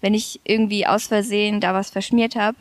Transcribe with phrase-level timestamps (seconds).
[0.00, 2.56] wenn ich irgendwie aus Versehen da was verschmiert habe,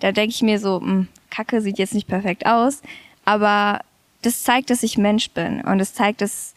[0.00, 2.82] da denke ich mir so, mh, hm, Kacke sieht jetzt nicht perfekt aus,
[3.24, 3.80] aber
[4.22, 6.54] das zeigt, dass ich Mensch bin und es zeigt, dass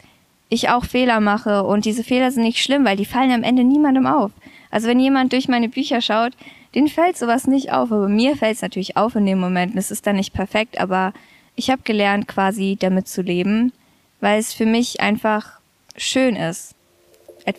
[0.48, 3.64] ich auch Fehler mache und diese Fehler sind nicht schlimm, weil die fallen am Ende
[3.64, 4.32] niemandem auf.
[4.70, 6.32] Also wenn jemand durch meine Bücher schaut,
[6.74, 9.76] den fällt sowas nicht auf, aber mir fällt es natürlich auf in dem Moment.
[9.76, 11.12] Es ist dann nicht perfekt, aber
[11.54, 13.72] ich habe gelernt, quasi damit zu leben,
[14.20, 15.60] weil es für mich einfach
[15.96, 16.74] schön ist,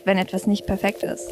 [0.03, 1.29] wenn etwas nicht perfekt ist.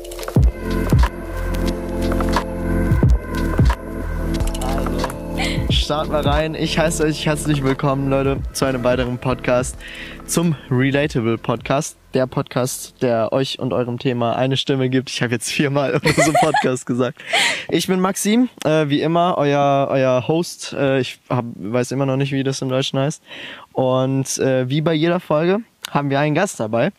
[5.83, 6.55] Starten wir rein.
[6.55, 9.77] Ich heiße euch herzlich willkommen, Leute, zu einem weiteren Podcast
[10.25, 11.97] zum Relatable Podcast.
[12.13, 15.09] Der Podcast, der euch und eurem Thema eine Stimme gibt.
[15.09, 17.21] Ich habe jetzt viermal so Podcast gesagt.
[17.69, 20.71] Ich bin Maxim, äh, wie immer, euer, euer Host.
[20.71, 23.21] Äh, ich hab, weiß immer noch nicht, wie das im Deutschen heißt.
[23.73, 26.91] Und äh, wie bei jeder Folge haben wir einen Gast dabei.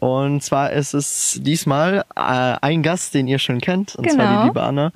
[0.00, 4.16] Und zwar ist es diesmal äh, ein Gast, den ihr schon kennt, und genau.
[4.16, 4.44] zwar die genau.
[4.46, 4.92] liebe Anna.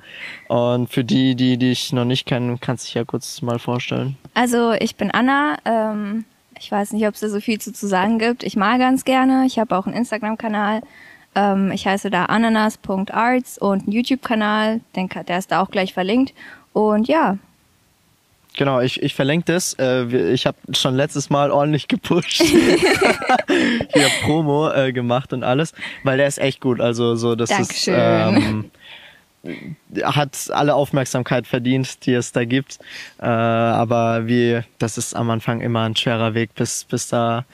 [0.47, 4.17] Und für die, die dich noch nicht kennen, kannst du dich ja kurz mal vorstellen.
[4.33, 5.57] Also ich bin Anna.
[5.65, 6.25] Ähm,
[6.59, 8.43] ich weiß nicht, ob es da so viel zu, zu sagen gibt.
[8.43, 9.45] Ich mal ganz gerne.
[9.45, 10.81] Ich habe auch einen Instagram-Kanal.
[11.35, 14.81] Ähm, ich heiße da ananas.arts und einen YouTube-Kanal.
[14.95, 16.33] Der ist da auch gleich verlinkt.
[16.73, 17.37] Und ja,
[18.57, 19.75] Genau, ich, ich verlinke das.
[19.79, 22.41] Äh, ich habe schon letztes Mal ordentlich gepusht.
[22.41, 26.81] Hier Promo äh, gemacht und alles, weil der ist echt gut.
[26.81, 27.93] Also so, das Dankeschön.
[27.93, 28.65] ist
[29.45, 32.79] ähm, hat alle Aufmerksamkeit verdient, die es da gibt.
[33.19, 37.45] Äh, aber wie, das ist am Anfang immer ein schwerer Weg, bis bis da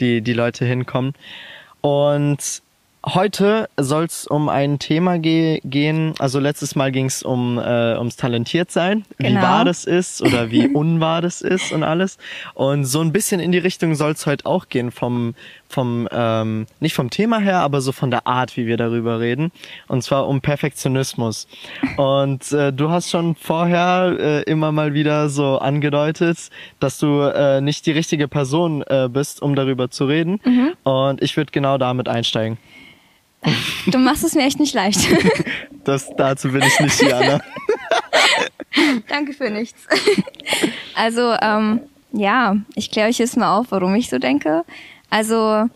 [0.00, 1.14] die die Leute hinkommen.
[1.80, 2.62] Und
[3.04, 6.14] Heute soll es um ein Thema ge gehen.
[6.20, 9.40] Also letztes Mal ging es um äh, ums Talentiertsein, genau.
[9.40, 12.18] wie wahr das ist oder wie unwahr das ist und alles.
[12.54, 15.34] Und so ein bisschen in die Richtung soll es heute auch gehen vom
[15.68, 19.50] vom ähm, nicht vom Thema her, aber so von der Art, wie wir darüber reden.
[19.88, 21.48] Und zwar um Perfektionismus.
[21.96, 27.60] Und äh, du hast schon vorher äh, immer mal wieder so angedeutet, dass du äh,
[27.60, 30.40] nicht die richtige Person äh, bist, um darüber zu reden.
[30.44, 30.74] Mhm.
[30.84, 32.58] Und ich würde genau damit einsteigen.
[33.86, 35.00] Du machst es mir echt nicht leicht.
[35.84, 37.40] Das, dazu bin ich nicht Jana.
[39.08, 39.84] Danke für nichts.
[40.94, 41.80] Also, ähm,
[42.12, 44.64] ja, ich kläre euch jetzt mal auf, warum ich so denke.
[45.10, 45.68] Also,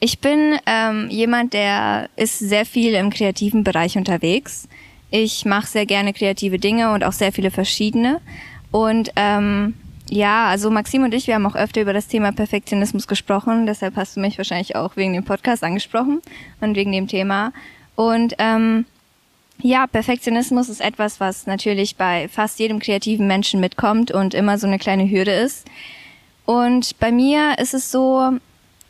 [0.00, 4.66] ich bin ähm, jemand, der ist sehr viel im kreativen Bereich unterwegs.
[5.10, 8.22] Ich mache sehr gerne kreative Dinge und auch sehr viele verschiedene.
[8.70, 9.74] Und ähm,
[10.10, 13.66] ja, also Maxim und ich, wir haben auch öfter über das Thema Perfektionismus gesprochen.
[13.66, 16.20] Deshalb hast du mich wahrscheinlich auch wegen dem Podcast angesprochen
[16.60, 17.52] und wegen dem Thema.
[17.94, 18.86] Und ähm,
[19.60, 24.66] ja, Perfektionismus ist etwas, was natürlich bei fast jedem kreativen Menschen mitkommt und immer so
[24.66, 25.66] eine kleine Hürde ist.
[26.46, 28.38] Und bei mir ist es so,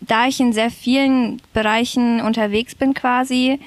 [0.01, 3.59] da ich in sehr vielen Bereichen unterwegs bin quasi,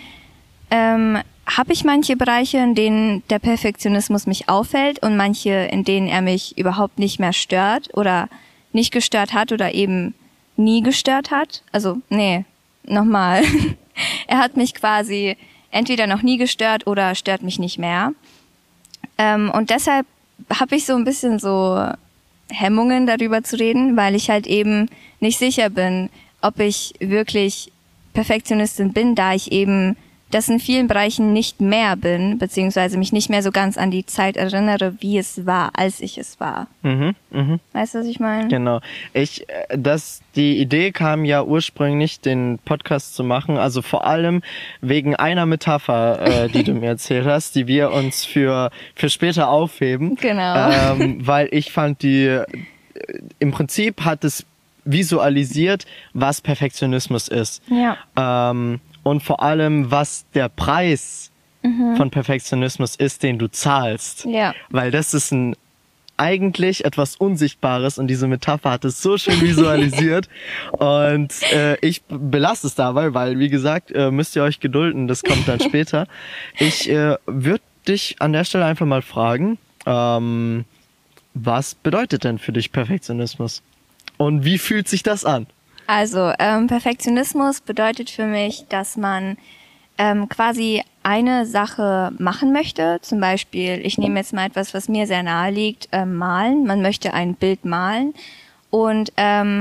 [0.69, 6.07] ähm, habe ich manche Bereiche, in denen der Perfektionismus mich auffällt und manche, in denen
[6.07, 8.29] er mich überhaupt nicht mehr stört oder
[8.73, 10.13] nicht gestört hat oder eben
[10.55, 11.63] nie gestört hat.
[11.71, 12.45] Also, nee,
[12.83, 13.43] nochmal.
[14.27, 15.35] er hat mich quasi
[15.71, 18.13] entweder noch nie gestört oder stört mich nicht mehr.
[19.17, 20.05] Ähm, und deshalb
[20.49, 21.85] habe ich so ein bisschen so
[22.49, 26.09] Hemmungen darüber zu reden, weil ich halt eben nicht sicher bin,
[26.41, 27.71] ob ich wirklich
[28.13, 29.95] Perfektionistin bin, da ich eben
[30.31, 34.05] das in vielen Bereichen nicht mehr bin, beziehungsweise mich nicht mehr so ganz an die
[34.05, 36.67] Zeit erinnere, wie es war, als ich es war.
[36.81, 37.59] Mhm, mh.
[37.73, 38.47] Weißt du, was ich meine?
[38.47, 38.79] Genau.
[39.13, 44.41] Ich, äh, das, die Idee kam ja ursprünglich, den Podcast zu machen, also vor allem
[44.81, 49.49] wegen einer Metapher, äh, die du mir erzählt hast, die wir uns für, für später
[49.49, 50.15] aufheben.
[50.15, 50.71] Genau.
[50.71, 52.45] Ähm, weil ich fand die, äh,
[53.39, 54.45] im Prinzip hat es
[54.83, 57.61] visualisiert, was Perfektionismus ist.
[57.69, 57.97] Ja.
[58.17, 61.31] Ähm, und vor allem, was der Preis
[61.63, 61.95] mhm.
[61.97, 64.25] von Perfektionismus ist, den du zahlst.
[64.25, 64.53] Ja.
[64.69, 65.55] Weil das ist ein
[66.17, 70.29] eigentlich etwas Unsichtbares und diese Metapher hat es so schön visualisiert
[70.73, 75.23] und äh, ich belasse es dabei, weil wie gesagt, äh, müsst ihr euch gedulden, das
[75.23, 76.05] kommt dann später.
[76.59, 79.57] Ich äh, würde dich an der Stelle einfach mal fragen,
[79.87, 80.65] ähm,
[81.33, 83.63] was bedeutet denn für dich Perfektionismus?
[84.17, 85.47] Und wie fühlt sich das an?
[85.91, 89.35] Also ähm, Perfektionismus bedeutet für mich, dass man
[89.97, 92.99] ähm, quasi eine Sache machen möchte.
[93.01, 96.65] Zum Beispiel, ich nehme jetzt mal etwas, was mir sehr nahe liegt, ähm, malen.
[96.65, 98.13] Man möchte ein Bild malen
[98.69, 99.57] und ähm,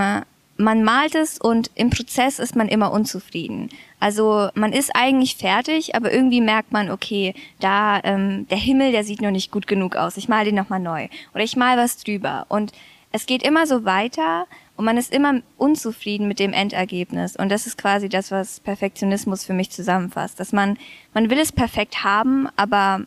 [0.57, 3.69] man malt es und im Prozess ist man immer unzufrieden.
[3.99, 9.03] Also man ist eigentlich fertig, aber irgendwie merkt man, okay, da ähm, der Himmel, der
[9.03, 10.17] sieht noch nicht gut genug aus.
[10.17, 12.71] Ich male den nochmal neu oder ich mal was drüber und
[13.11, 14.47] es geht immer so weiter
[14.81, 17.37] Und man ist immer unzufrieden mit dem Endergebnis.
[17.37, 20.41] Und das ist quasi das, was Perfektionismus für mich zusammenfasst.
[20.41, 20.79] Dass man,
[21.13, 23.03] man will es perfekt haben, aber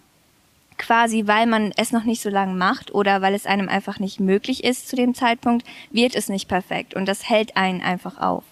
[0.78, 4.20] quasi, weil man es noch nicht so lange macht oder weil es einem einfach nicht
[4.20, 6.94] möglich ist zu dem Zeitpunkt, wird es nicht perfekt.
[6.94, 8.44] Und das hält einen einfach auf.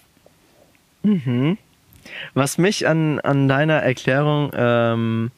[1.03, 1.59] Mhm.
[2.33, 5.29] Was mich an, an deiner Erklärung, ähm,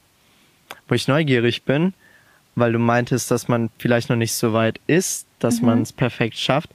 [0.87, 1.93] wo ich neugierig bin,
[2.55, 5.65] weil du meintest, dass man vielleicht noch nicht so weit ist, dass mhm.
[5.65, 6.69] man es perfekt schafft.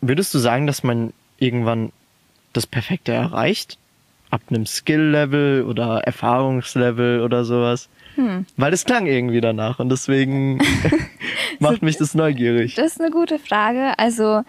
[0.00, 1.92] Würdest du sagen, dass man irgendwann
[2.52, 3.78] das Perfekte erreicht?
[4.30, 7.88] Ab einem Skill-Level oder Erfahrungslevel oder sowas?
[8.16, 8.46] Hm.
[8.56, 10.58] Weil es klang irgendwie danach und deswegen
[11.60, 12.74] macht mich das neugierig.
[12.74, 13.98] Das ist eine gute Frage.
[13.98, 14.42] Also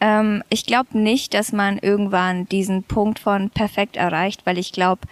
[0.00, 5.02] ähm, ich glaube nicht, dass man irgendwann diesen Punkt von perfekt erreicht, weil ich glaube,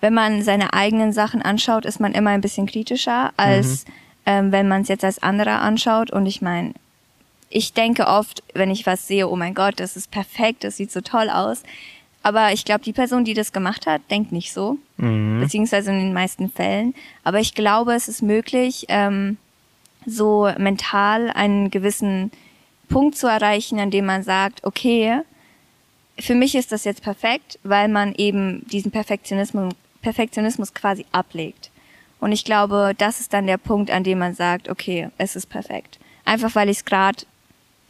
[0.00, 3.92] wenn man seine eigenen Sachen anschaut, ist man immer ein bisschen kritischer, als mhm.
[4.26, 6.10] ähm, wenn man es jetzt als anderer anschaut.
[6.10, 6.74] Und ich meine,
[7.52, 10.90] ich denke oft, wenn ich was sehe, oh mein Gott, das ist perfekt, das sieht
[10.90, 11.62] so toll aus.
[12.22, 14.78] Aber ich glaube, die Person, die das gemacht hat, denkt nicht so.
[14.96, 15.40] Mhm.
[15.40, 16.94] Beziehungsweise in den meisten Fällen.
[17.24, 19.36] Aber ich glaube, es ist möglich, ähm,
[20.06, 22.30] so mental einen gewissen
[22.88, 25.20] Punkt zu erreichen, an dem man sagt, okay,
[26.18, 31.70] für mich ist das jetzt perfekt, weil man eben diesen Perfektionismus, Perfektionismus quasi ablegt.
[32.20, 35.46] Und ich glaube, das ist dann der Punkt, an dem man sagt, okay, es ist
[35.46, 35.98] perfekt.
[36.24, 37.24] Einfach weil ich es gerade,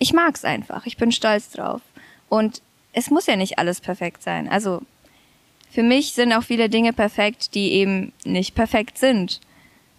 [0.02, 1.80] ich mag es einfach, ich bin stolz drauf.
[2.28, 2.60] Und
[2.92, 4.48] es muss ja nicht alles perfekt sein.
[4.48, 4.82] Also
[5.70, 9.40] für mich sind auch viele Dinge perfekt, die eben nicht perfekt sind.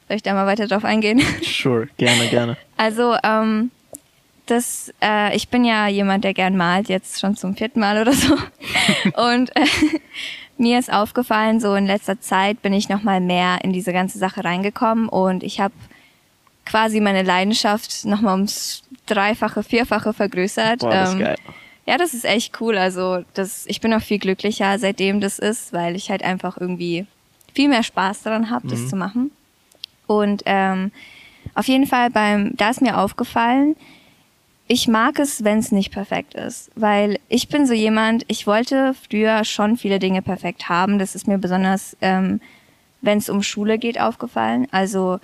[0.07, 1.21] Soll ich da mal weiter drauf eingehen?
[1.41, 2.57] Sure, gerne, gerne.
[2.75, 3.71] Also ähm,
[4.45, 8.11] das, äh, ich bin ja jemand, der gern malt, jetzt schon zum vierten Mal oder
[8.11, 8.35] so.
[9.31, 9.65] Und äh,
[10.57, 14.17] mir ist aufgefallen, so in letzter Zeit bin ich noch mal mehr in diese ganze
[14.17, 15.73] Sache reingekommen und ich habe
[16.65, 20.79] quasi meine Leidenschaft noch mal ums Dreifache, Vierfache vergrößert.
[20.79, 21.35] Boah, das ist ähm, geil.
[21.85, 22.77] Ja, das ist echt cool.
[22.77, 27.05] Also das, ich bin auch viel glücklicher, seitdem das ist, weil ich halt einfach irgendwie
[27.53, 28.71] viel mehr Spaß daran habe, mhm.
[28.71, 29.31] das zu machen.
[30.07, 30.91] Und ähm,
[31.55, 33.75] auf jeden Fall beim, da ist mir aufgefallen,
[34.67, 38.93] ich mag es, wenn es nicht perfekt ist, weil ich bin so jemand, ich wollte
[38.93, 40.99] früher schon viele Dinge perfekt haben.
[40.99, 42.39] Das ist mir besonders, ähm,
[43.01, 44.67] wenn es um Schule geht, aufgefallen.
[44.71, 45.19] Also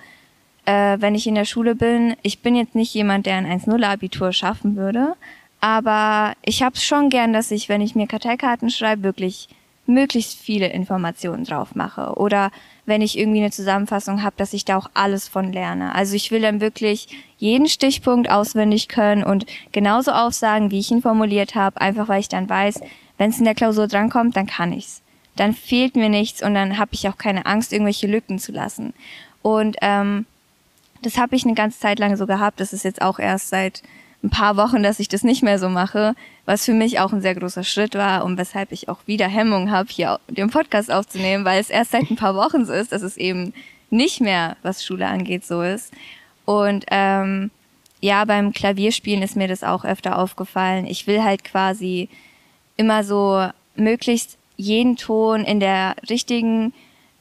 [0.70, 4.32] äh, wenn ich in der Schule bin, ich bin jetzt nicht jemand, der ein 1-0-Abitur
[4.32, 5.14] schaffen würde,
[5.60, 9.48] aber ich habe es schon gern, dass ich, wenn ich mir Karteikarten schreibe, wirklich
[9.86, 12.14] möglichst viele Informationen drauf mache.
[12.14, 12.52] Oder
[12.86, 15.92] wenn ich irgendwie eine Zusammenfassung habe, dass ich da auch alles von lerne.
[15.94, 17.08] Also ich will dann wirklich
[17.38, 22.28] jeden Stichpunkt auswendig können und genauso aufsagen, wie ich ihn formuliert habe, einfach weil ich
[22.28, 22.80] dann weiß,
[23.18, 25.02] wenn es in der Klausur drankommt, dann kann ich's.
[25.34, 28.94] Dann fehlt mir nichts und dann habe ich auch keine Angst, irgendwelche Lücken zu lassen.
[29.42, 30.26] Und ähm,
[31.02, 32.60] das habe ich eine ganze Zeit lang so gehabt.
[32.60, 33.82] Das ist jetzt auch erst seit
[34.22, 36.14] ein paar Wochen, dass ich das nicht mehr so mache,
[36.44, 39.70] was für mich auch ein sehr großer Schritt war und weshalb ich auch wieder Hemmung
[39.70, 43.02] habe, hier den Podcast aufzunehmen, weil es erst seit ein paar Wochen so ist, dass
[43.02, 43.54] es eben
[43.88, 45.92] nicht mehr, was Schule angeht, so ist.
[46.44, 47.50] Und ähm,
[48.00, 50.86] ja, beim Klavierspielen ist mir das auch öfter aufgefallen.
[50.86, 52.08] Ich will halt quasi
[52.76, 56.74] immer so möglichst jeden Ton in der richtigen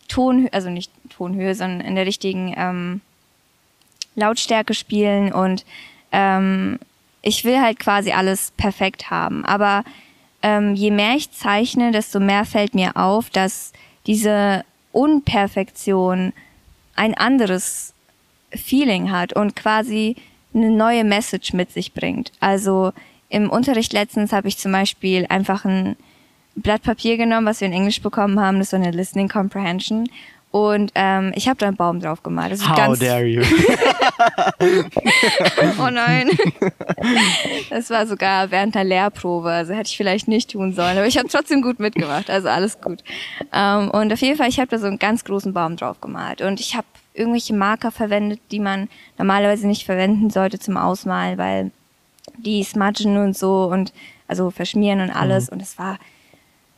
[0.10, 3.02] Tonhöhe, also nicht Tonhöhe, sondern in der richtigen ähm,
[4.20, 5.66] Lautstärke spielen und
[6.12, 6.80] ähm,
[7.22, 9.46] ich will halt quasi alles perfekt haben.
[9.46, 9.84] Aber
[10.42, 13.74] ähm, je mehr ich zeichne, desto mehr fällt mir auf, dass
[14.06, 16.34] diese Unperfektion
[16.96, 17.94] ein anderes
[18.52, 20.16] Feeling hat und quasi
[20.54, 22.32] eine neue Message mit sich bringt.
[22.40, 22.92] Also
[23.30, 25.96] im Unterricht letztens habe ich zum Beispiel einfach ein
[26.56, 30.10] Blatt Papier genommen, was wir in Englisch bekommen haben, das ist so eine Listening Comprehension
[30.52, 32.52] und ähm, ich habe da einen Baum drauf gemalt.
[32.52, 33.44] Das How ganz dare you?
[35.80, 36.32] oh nein.
[37.70, 39.52] Das war sogar während der Lehrprobe.
[39.52, 40.98] Also hätte ich vielleicht nicht tun sollen.
[40.98, 42.32] Aber ich habe trotzdem gut mitgemacht.
[42.32, 43.04] Also alles gut.
[43.54, 46.42] Ähm, und auf jeden Fall, ich habe da so einen ganz großen Baum drauf gemalt.
[46.42, 48.90] Und ich habe irgendwelche Marker verwendet, die man
[49.20, 51.70] normalerweise nicht verwenden sollte zum Ausmalen, weil
[52.38, 53.94] die smudgen und so und
[54.28, 55.52] also verschmieren und alles.
[55.52, 55.54] Mhm.
[55.54, 56.00] Und es war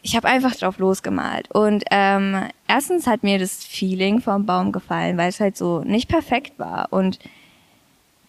[0.04, 1.50] ich habe einfach drauf losgemalt.
[1.52, 6.10] Und ähm, erstens hat mir das Feeling vom Baum gefallen, weil es halt so nicht
[6.10, 6.88] perfekt war.
[6.92, 7.20] Und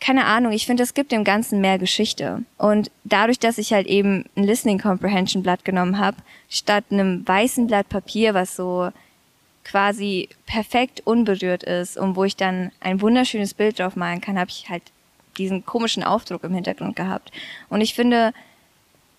[0.01, 2.43] keine Ahnung, ich finde, es gibt dem Ganzen mehr Geschichte.
[2.59, 6.17] Und dadurch, dass ich halt eben ein Listening Comprehension Blatt genommen habe,
[6.51, 8.91] statt einem weißen Blatt Papier, was so
[9.65, 14.51] quasi perfekt unberührt ist und wo ich dann ein wunderschönes Bild drauf malen kann, habe
[14.51, 14.83] ich halt
[15.39, 17.31] diesen komischen Aufdruck im Hintergrund gehabt.
[17.69, 18.33] Und ich finde,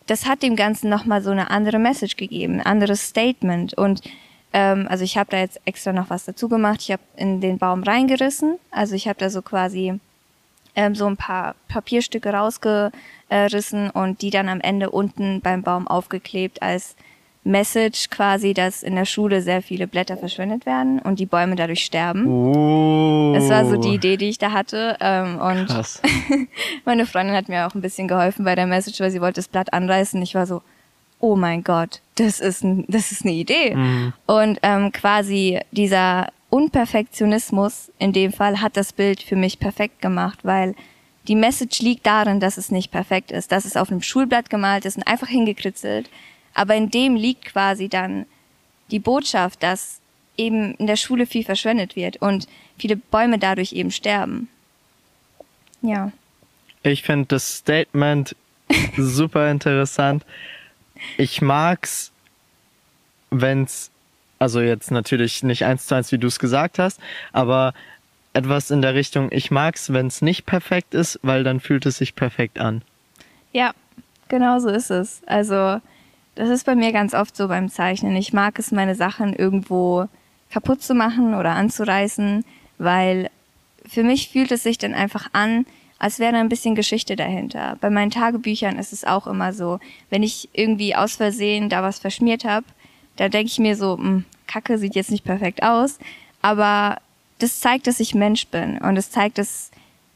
[0.08, 3.74] das hat dem Ganzen nochmal so eine andere Message gegeben, ein anderes Statement.
[3.74, 4.02] Und
[4.52, 6.82] ähm, also ich habe da jetzt extra noch was dazu gemacht.
[6.82, 8.60] Ich habe in den Baum reingerissen.
[8.72, 10.00] Also ich habe da so quasi
[10.76, 16.62] ähm, so ein paar Papierstücke rausgerissen und die dann am Ende unten beim Baum aufgeklebt
[16.62, 16.96] als
[17.44, 21.84] Message quasi, dass in der Schule sehr viele Blätter verschwendet werden und die Bäume dadurch
[21.84, 22.26] sterben.
[22.28, 23.34] Oh.
[23.34, 24.98] Das war so die Idee, die ich da hatte.
[25.02, 26.02] Ähm, und Krass.
[26.86, 29.50] meine Freundin hat mir auch ein bisschen geholfen bei der Message, weil sie wollte das
[29.50, 30.22] Blatt anreißen.
[30.22, 30.62] Ich war so,
[31.20, 33.76] oh mein Gott, das ist, ein, das ist eine Idee.
[33.76, 34.14] Mhm.
[34.26, 40.40] Und ähm, quasi dieser Unperfektionismus in dem Fall hat das Bild für mich perfekt gemacht,
[40.44, 40.76] weil
[41.28, 44.86] die Message liegt darin, dass es nicht perfekt ist, dass es auf einem Schulblatt gemalt
[44.86, 46.10] ist und einfach hingekritzelt.
[46.54, 48.26] Aber in dem liegt quasi dann
[48.92, 50.00] die Botschaft, dass
[50.38, 54.50] eben in der Schule viel verschwendet wird und viele Bäume dadurch eben sterben.
[55.82, 56.12] Ja.
[56.82, 58.36] Ich finde das Statement
[58.98, 60.26] super interessant.
[61.18, 62.12] Ich mag's,
[63.30, 63.92] wenn's,
[64.40, 67.00] also jetzt natürlich nicht eins zu eins, wie du es gesagt hast,
[67.32, 67.74] aber
[68.34, 72.16] etwas in der Richtung, ich mag's, wenn's nicht perfekt ist, weil dann fühlt es sich
[72.16, 72.82] perfekt an.
[73.52, 73.74] Ja,
[74.28, 75.22] genau so ist es.
[75.28, 75.80] Also,
[76.36, 78.16] das ist bei mir ganz oft so beim Zeichnen.
[78.16, 80.08] Ich mag es, meine Sachen irgendwo
[80.52, 82.46] kaputt zu machen oder anzureißen,
[82.78, 83.30] weil
[83.86, 85.66] für mich fühlt es sich dann einfach an,
[86.00, 87.78] als wäre da ein bisschen Geschichte dahinter.
[87.80, 92.00] Bei meinen Tagebüchern ist es auch immer so, wenn ich irgendwie aus Versehen da was
[92.00, 92.66] verschmiert habe,
[93.16, 96.00] da denke ich mir so, mh, Kacke sieht jetzt nicht perfekt aus,
[96.42, 96.98] aber
[97.40, 99.72] das zeigt, dass ich Mensch bin und es zeigt, dass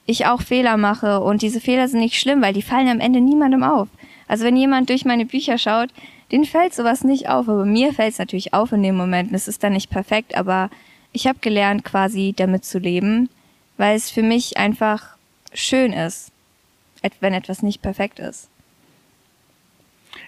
[0.05, 3.21] ich auch Fehler mache und diese Fehler sind nicht schlimm, weil die fallen am Ende
[3.21, 3.88] niemandem auf.
[4.27, 5.89] Also wenn jemand durch meine Bücher schaut,
[6.31, 9.34] den fällt sowas nicht auf, aber mir fällt es natürlich auf in dem Moment.
[9.34, 10.69] Es ist dann nicht perfekt, aber
[11.13, 13.29] ich habe gelernt, quasi damit zu leben,
[13.77, 15.15] weil es für mich einfach
[15.53, 16.31] schön ist,
[17.22, 18.50] wenn etwas nicht perfekt ist.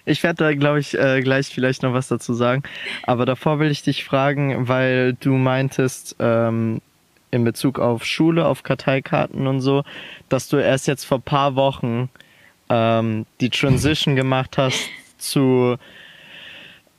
[0.06, 2.62] Ich werde da, glaube ich, äh, gleich vielleicht noch was dazu sagen.
[3.02, 6.80] Aber davor will ich dich fragen, weil du meintest, ähm,
[7.30, 9.84] in Bezug auf Schule, auf Karteikarten und so,
[10.28, 12.08] dass du erst jetzt vor paar Wochen
[12.70, 15.76] ähm, die Transition gemacht hast zu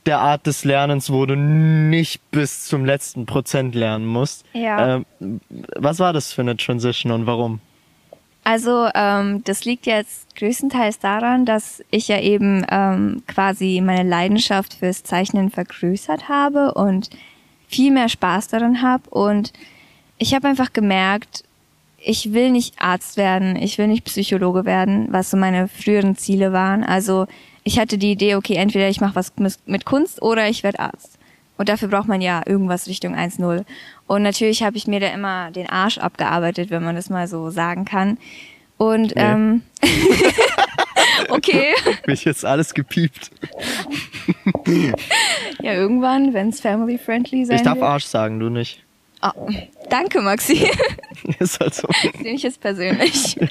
[0.06, 4.44] der Art des Lernens, wo du nicht bis zum letzten Prozent lernen musst.
[4.52, 4.96] Ja.
[4.96, 5.40] Ähm,
[5.76, 7.60] was war das für eine Transition und warum?
[8.44, 14.74] Also ähm, das liegt jetzt größtenteils daran, dass ich ja eben ähm, quasi meine Leidenschaft
[14.74, 17.10] fürs Zeichnen vergrößert habe und
[17.68, 19.08] viel mehr Spaß daran habe.
[19.10, 19.52] Und
[20.18, 21.44] ich habe einfach gemerkt,
[22.04, 26.52] ich will nicht Arzt werden, ich will nicht Psychologe werden, was so meine früheren Ziele
[26.52, 26.84] waren.
[26.84, 27.26] Also
[27.64, 29.32] ich hatte die Idee, okay, entweder ich mache was
[29.66, 31.18] mit Kunst oder ich werde Arzt.
[31.58, 33.64] Und dafür braucht man ja irgendwas Richtung 1-0.
[34.06, 37.50] Und natürlich habe ich mir da immer den Arsch abgearbeitet, wenn man das mal so
[37.50, 38.18] sagen kann.
[38.78, 39.22] Und nee.
[39.22, 39.62] ähm,
[41.28, 41.74] okay.
[42.06, 43.30] Mich jetzt alles gepiept.
[45.62, 47.86] ja, irgendwann, wenn es family friendly sein Ich darf wird.
[47.86, 48.82] Arsch sagen, du nicht.
[49.22, 49.48] Oh,
[49.88, 50.68] danke, Maxi.
[51.38, 51.88] Ist halt so.
[51.88, 53.38] Das nehme ich jetzt persönlich.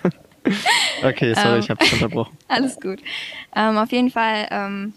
[1.03, 2.35] Okay, sorry, ähm, ich habe dich unterbrochen.
[2.47, 2.99] Alles gut.
[3.55, 4.93] Ähm, auf jeden Fall, ähm,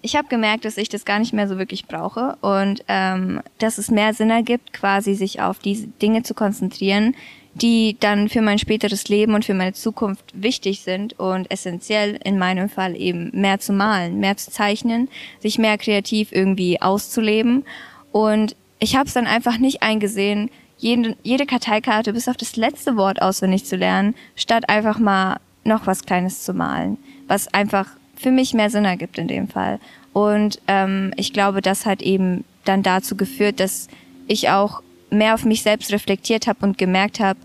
[0.00, 3.76] ich habe gemerkt, dass ich das gar nicht mehr so wirklich brauche und ähm, dass
[3.76, 7.14] es mehr Sinn ergibt, quasi sich auf diese Dinge zu konzentrieren,
[7.54, 12.38] die dann für mein späteres Leben und für meine Zukunft wichtig sind und essentiell in
[12.38, 15.08] meinem Fall eben mehr zu malen, mehr zu zeichnen,
[15.40, 17.64] sich mehr kreativ irgendwie auszuleben.
[18.12, 22.96] Und ich habe es dann einfach nicht eingesehen, jede, jede Karteikarte bis auf das letzte
[22.96, 26.96] Wort auswendig zu lernen, statt einfach mal noch was Kleines zu malen,
[27.28, 29.78] was einfach für mich mehr Sinn ergibt in dem Fall.
[30.12, 33.88] Und ähm, ich glaube, das hat eben dann dazu geführt, dass
[34.26, 37.38] ich auch mehr auf mich selbst reflektiert habe und gemerkt habe,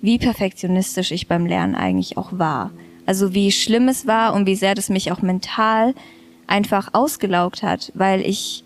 [0.00, 2.70] wie perfektionistisch ich beim Lernen eigentlich auch war.
[3.06, 5.94] Also wie schlimm es war und wie sehr das mich auch mental
[6.46, 8.64] einfach ausgelaugt hat, weil ich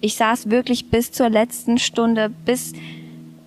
[0.00, 2.72] ich saß wirklich bis zur letzten Stunde, bis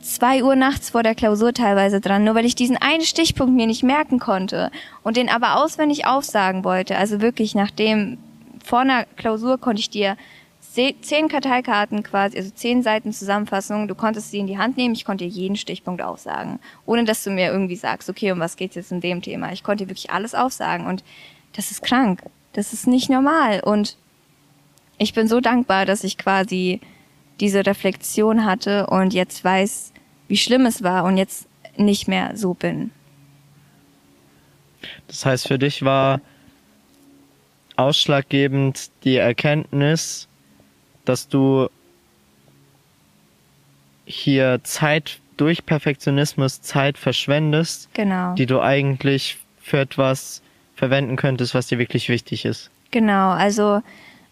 [0.01, 3.67] zwei Uhr nachts vor der Klausur teilweise dran, nur weil ich diesen einen Stichpunkt mir
[3.67, 6.97] nicht merken konnte und den aber auswendig aufsagen wollte.
[6.97, 8.17] Also wirklich, nachdem
[8.63, 10.17] vor einer Klausur konnte ich dir
[11.01, 15.05] zehn Karteikarten quasi, also zehn Seiten Zusammenfassung, du konntest sie in die Hand nehmen, ich
[15.05, 18.75] konnte dir jeden Stichpunkt aufsagen, ohne dass du mir irgendwie sagst, okay, um was geht's
[18.75, 19.51] jetzt in dem Thema.
[19.51, 21.03] Ich konnte dir wirklich alles aufsagen und
[21.55, 22.23] das ist krank.
[22.53, 23.97] Das ist nicht normal und
[24.97, 26.79] ich bin so dankbar, dass ich quasi
[27.39, 29.91] diese Reflexion hatte und jetzt weiß,
[30.27, 31.47] wie schlimm es war und jetzt
[31.77, 32.91] nicht mehr so bin.
[35.07, 36.21] Das heißt, für dich war
[37.75, 40.27] ausschlaggebend die Erkenntnis,
[41.05, 41.69] dass du
[44.05, 48.35] hier Zeit durch Perfektionismus Zeit verschwendest, genau.
[48.35, 50.41] die du eigentlich für etwas
[50.75, 52.69] verwenden könntest, was dir wirklich wichtig ist.
[52.91, 53.81] Genau, also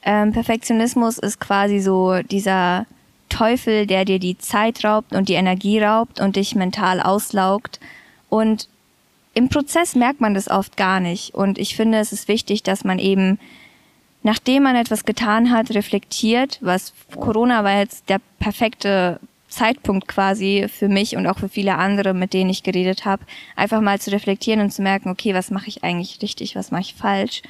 [0.04, 2.86] ähm, Perfektionismus ist quasi so dieser
[3.30, 7.80] Teufel, der dir die Zeit raubt und die Energie raubt und dich mental auslaugt
[8.30, 8.68] Und
[9.34, 11.34] im Prozess merkt man das oft gar nicht.
[11.34, 13.40] Und ich finde, es ist wichtig, dass man eben,
[14.24, 20.88] nachdem man etwas getan hat, reflektiert, was Corona war jetzt der perfekte Zeitpunkt quasi für
[20.88, 23.24] mich und auch für viele andere, mit denen ich geredet habe,
[23.56, 26.82] einfach mal zu reflektieren und zu merken, okay, was mache ich eigentlich richtig, was mache
[26.82, 27.42] ich falsch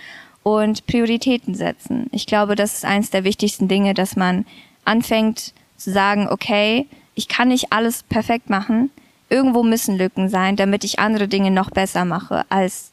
[0.43, 2.07] und Prioritäten setzen.
[2.11, 4.45] Ich glaube, das ist eines der wichtigsten Dinge, dass man
[4.85, 8.89] anfängt zu sagen, okay, ich kann nicht alles perfekt machen,
[9.29, 12.91] irgendwo müssen Lücken sein, damit ich andere Dinge noch besser mache, als,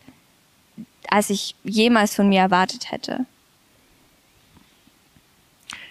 [1.09, 3.27] als ich jemals von mir erwartet hätte.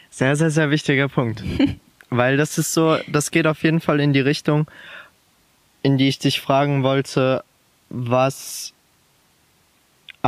[0.09, 1.43] Sehr, sehr, sehr wichtiger Punkt.
[2.09, 4.67] Weil das ist so, das geht auf jeden Fall in die Richtung,
[5.83, 7.43] in die ich dich fragen wollte,
[7.89, 8.73] was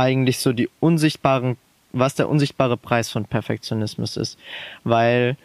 [0.00, 1.56] eigentlich so die unsichtbaren,
[1.92, 4.38] was der unsichtbare Preis von Perfektionismus ist.
[4.84, 5.36] Weil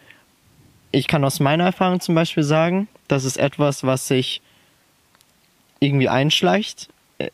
[0.92, 4.40] ich kann aus meiner Erfahrung zum Beispiel sagen, das ist etwas, was sich
[5.78, 6.88] irgendwie einschleicht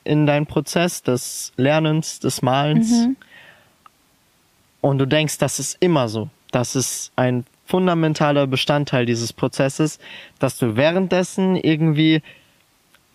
[0.04, 2.90] in deinen Prozess des Lernens, des Malens.
[2.90, 3.16] Mhm.
[4.80, 6.28] Und du denkst, das ist immer so.
[6.50, 9.98] Das ist ein fundamentaler Bestandteil dieses Prozesses,
[10.38, 12.20] dass du währenddessen irgendwie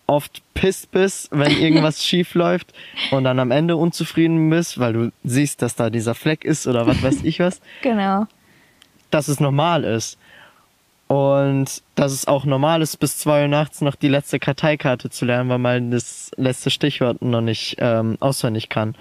[0.08, 2.74] oft pisst bist, wenn irgendwas schief läuft
[3.12, 6.88] und dann am Ende unzufrieden bist, weil du siehst, dass da dieser Fleck ist oder
[6.88, 7.62] was weiß ich was.
[7.82, 8.26] Genau.
[9.12, 10.18] Dass es normal ist.
[11.08, 15.24] Und dass es auch normal ist, bis zwei Uhr nachts noch die letzte Karteikarte zu
[15.24, 18.96] lernen, weil man das letzte Stichwort noch nicht ähm, auswendig kann.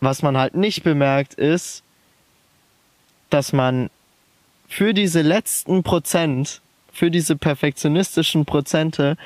[0.00, 1.82] Was man halt nicht bemerkt ist,
[3.30, 3.90] dass man
[4.68, 6.60] für diese letzten Prozent,
[6.96, 9.16] für diese perfektionistischen Prozente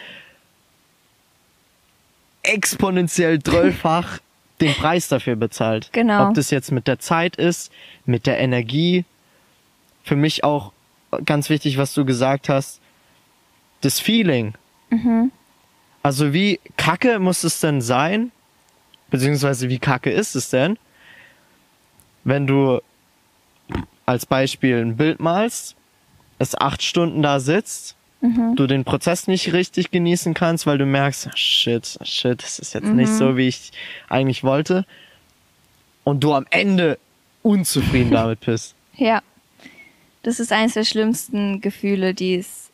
[2.42, 4.18] exponentiell drollfach
[4.60, 5.90] den Preis dafür bezahlt.
[5.92, 6.28] Genau.
[6.28, 7.72] Ob das jetzt mit der Zeit ist,
[8.04, 9.04] mit der Energie,
[10.02, 10.72] für mich auch
[11.24, 12.80] ganz wichtig, was du gesagt hast,
[13.80, 14.54] das Feeling.
[14.90, 15.30] Mhm.
[16.02, 18.32] Also wie kacke muss es denn sein,
[19.10, 20.76] beziehungsweise wie kacke ist es denn,
[22.24, 22.80] wenn du
[24.06, 25.76] als Beispiel ein Bild malst,
[26.40, 28.56] es acht Stunden da sitzt, mhm.
[28.56, 32.86] du den Prozess nicht richtig genießen kannst, weil du merkst, shit, shit, das ist jetzt
[32.86, 32.96] mhm.
[32.96, 33.70] nicht so, wie ich
[34.08, 34.84] eigentlich wollte,
[36.02, 36.98] und du am Ende
[37.42, 38.74] unzufrieden damit bist.
[38.96, 39.22] Ja
[40.22, 42.70] das ist eines der schlimmsten Gefühle, die es,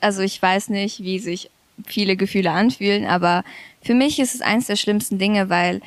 [0.00, 1.50] also ich weiß nicht, wie sich
[1.84, 3.44] viele Gefühle anfühlen, aber
[3.82, 5.80] für mich ist es eines der schlimmsten Dinge, weil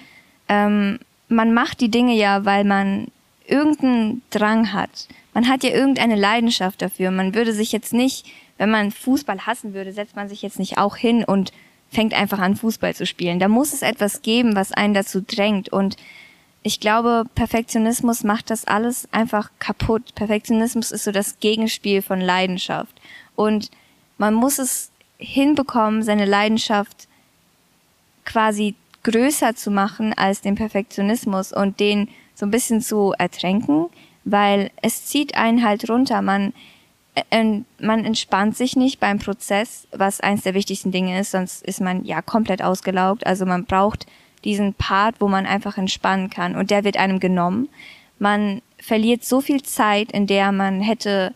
[0.50, 3.08] ähm, man macht die Dinge ja, weil man
[3.47, 5.08] irgendeinen Drang hat.
[5.34, 7.12] Man hat ja irgendeine Leidenschaft dafür.
[7.12, 8.26] Man würde sich jetzt nicht,
[8.58, 11.52] wenn man Fußball hassen würde, setzt man sich jetzt nicht auch hin und
[11.89, 13.39] fängt einfach an, Fußball zu spielen.
[13.39, 15.70] Da muss es etwas geben, was einen dazu drängt.
[15.70, 15.98] Und
[16.63, 20.15] ich glaube, Perfektionismus macht das alles einfach kaputt.
[20.15, 23.00] Perfektionismus ist so das Gegenspiel von Leidenschaft.
[23.36, 23.72] Und
[24.17, 27.08] man muss es hinbekommen, seine Leidenschaft
[28.26, 33.88] quasi größer zu machen als den Perfektionismus und den so ein bisschen zu ertränken,
[34.23, 36.21] weil es zieht einen halt runter.
[36.21, 36.53] Man,
[37.15, 41.81] äh, man entspannt sich nicht beim Prozess, was eins der wichtigsten Dinge ist, sonst ist
[41.81, 43.25] man ja komplett ausgelaugt.
[43.25, 44.05] Also man braucht
[44.43, 47.69] diesen Part, wo man einfach entspannen kann und der wird einem genommen.
[48.19, 51.34] Man verliert so viel Zeit, in der man hätte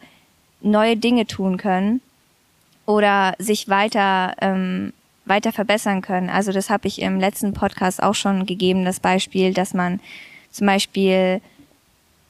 [0.61, 2.01] neue Dinge tun können
[2.85, 4.93] oder sich weiter ähm,
[5.25, 6.29] weiter verbessern können.
[6.29, 9.99] Also das habe ich im letzten Podcast auch schon gegeben, das Beispiel, dass man
[10.51, 11.41] zum Beispiel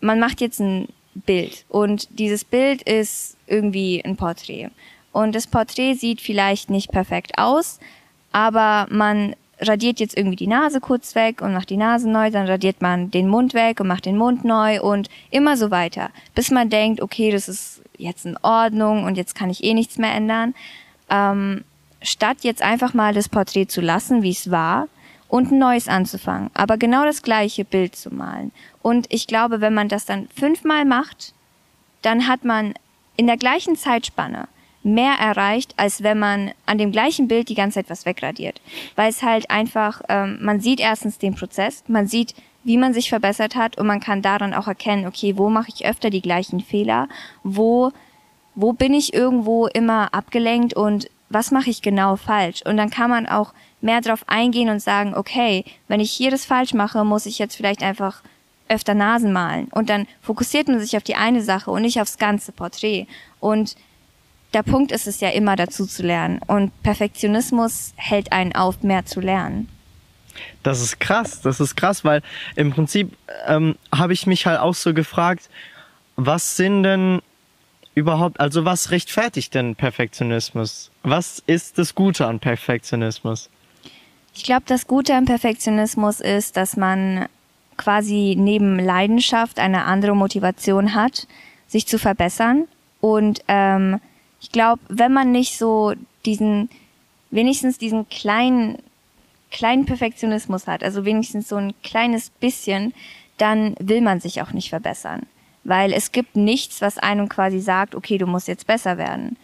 [0.05, 4.69] man macht jetzt ein Bild und dieses Bild ist irgendwie ein Porträt
[5.11, 7.79] und das Porträt sieht vielleicht nicht perfekt aus,
[8.31, 12.47] aber man radiert jetzt irgendwie die Nase kurz weg und macht die Nase neu, dann
[12.47, 16.51] radiert man den Mund weg und macht den Mund neu und immer so weiter, bis
[16.51, 20.13] man denkt, okay, das ist jetzt in Ordnung und jetzt kann ich eh nichts mehr
[20.13, 20.53] ändern.
[21.09, 21.63] Ähm,
[22.01, 24.87] statt jetzt einfach mal das Porträt zu lassen, wie es war,
[25.27, 28.51] und ein neues anzufangen, aber genau das gleiche Bild zu malen.
[28.81, 31.33] Und ich glaube, wenn man das dann fünfmal macht,
[32.01, 32.73] dann hat man
[33.17, 34.47] in der gleichen Zeitspanne
[34.83, 38.61] mehr erreicht, als wenn man an dem gleichen Bild die ganze Zeit was wegradiert.
[38.95, 43.09] Weil es halt einfach, ähm, man sieht erstens den Prozess, man sieht, wie man sich
[43.09, 46.59] verbessert hat und man kann daran auch erkennen, okay, wo mache ich öfter die gleichen
[46.59, 47.07] Fehler,
[47.43, 47.91] wo,
[48.53, 52.61] wo bin ich irgendwo immer abgelenkt und was mache ich genau falsch?
[52.65, 53.53] Und dann kann man auch
[53.85, 57.55] mehr darauf eingehen und sagen, okay, wenn ich hier das falsch mache, muss ich jetzt
[57.55, 58.21] vielleicht einfach
[58.67, 59.67] öfter Nasen malen.
[59.71, 63.07] Und dann fokussiert man sich auf die eine Sache und nicht aufs ganze Porträt.
[63.39, 63.75] Und
[64.53, 66.39] der Punkt ist es ja immer dazu zu lernen.
[66.47, 69.69] Und Perfektionismus hält einen auf, mehr zu lernen.
[70.63, 72.21] Das ist krass, das ist krass, weil
[72.55, 73.15] im Prinzip
[73.47, 75.49] ähm, habe ich mich halt auch so gefragt,
[76.17, 77.21] was sind denn
[77.93, 80.91] überhaupt, also was rechtfertigt denn Perfektionismus?
[81.03, 83.49] Was ist das Gute an Perfektionismus?
[84.35, 87.27] Ich glaube, das Gute an Perfektionismus ist, dass man
[87.77, 91.25] quasi neben Leidenschaft eine andere Motivation hat,
[91.67, 92.67] sich zu verbessern.
[92.99, 93.99] Und ähm,
[94.41, 95.93] ich glaube, wenn man nicht so
[96.25, 96.69] diesen,
[97.31, 98.77] wenigstens diesen kleinen,
[99.51, 102.93] kleinen Perfektionismus hat, also wenigstens so ein kleines bisschen,
[103.37, 105.23] dann will man sich auch nicht verbessern.
[105.63, 109.37] Weil es gibt nichts, was einem quasi sagt, okay, du musst jetzt besser werden.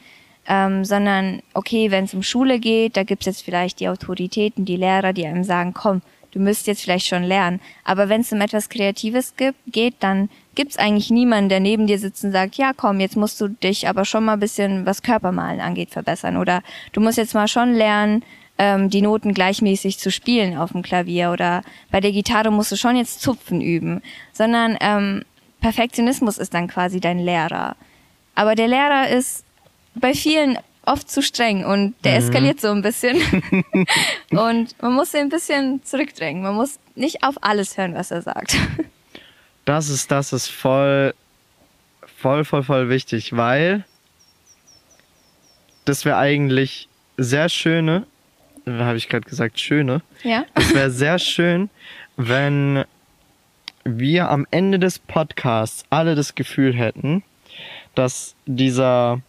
[0.54, 4.66] Ähm, sondern, okay, wenn es um Schule geht, da gibt es jetzt vielleicht die Autoritäten,
[4.66, 7.62] die Lehrer, die einem sagen, komm, du müsst jetzt vielleicht schon lernen.
[7.86, 11.88] Aber wenn es um etwas Kreatives gibt, geht, dann gibt es eigentlich niemanden, der neben
[11.88, 14.86] dir sitzt und sagt, ja komm, jetzt musst du dich aber schon mal ein bisschen,
[14.86, 16.36] was Körpermalen angeht, verbessern.
[16.36, 18.22] Oder du musst jetzt mal schon lernen,
[18.58, 21.32] ähm, die Noten gleichmäßig zu spielen auf dem Klavier.
[21.32, 21.62] Oder
[21.92, 24.02] bei der Gitarre musst du schon jetzt Zupfen üben.
[24.34, 25.24] Sondern ähm,
[25.62, 27.78] Perfektionismus ist dann quasi dein Lehrer.
[28.36, 29.46] Aber der Lehrer ist
[29.95, 32.27] bei vielen oft zu streng und der mhm.
[32.27, 33.17] eskaliert so ein bisschen.
[34.32, 36.41] und man muss ihn ein bisschen zurückdrängen.
[36.41, 38.58] Man muss nicht auf alles hören, was er sagt.
[39.65, 41.13] Das ist, das ist voll,
[42.17, 43.86] voll, voll, voll wichtig, weil
[45.86, 48.06] das wäre eigentlich sehr schöne,
[48.65, 50.01] habe ich gerade gesagt, schöne.
[50.23, 50.45] Ja.
[50.56, 51.69] Es wäre sehr schön,
[52.17, 52.86] wenn
[53.84, 57.23] wir am Ende des Podcasts alle das Gefühl hätten,
[57.95, 59.21] dass dieser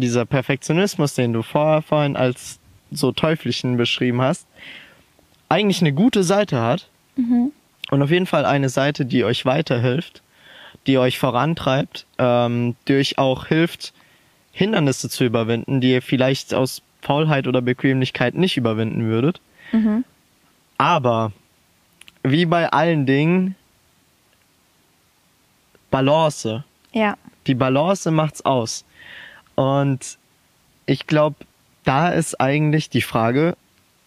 [0.00, 2.58] dieser Perfektionismus, den du vorher vorhin als
[2.90, 4.46] so teuflischen beschrieben hast,
[5.48, 6.88] eigentlich eine gute Seite hat.
[7.16, 7.52] Mhm.
[7.90, 10.22] Und auf jeden Fall eine Seite, die euch weiterhilft,
[10.86, 13.94] die euch vorantreibt, ähm, die euch auch hilft,
[14.52, 19.40] Hindernisse zu überwinden, die ihr vielleicht aus Faulheit oder Bequemlichkeit nicht überwinden würdet.
[19.72, 20.04] Mhm.
[20.76, 21.32] Aber
[22.22, 23.54] wie bei allen Dingen,
[25.90, 26.64] Balance.
[26.92, 27.16] Ja.
[27.46, 28.84] Die Balance macht's aus.
[29.58, 30.18] Und
[30.86, 31.34] ich glaube,
[31.82, 33.56] da ist eigentlich die Frage,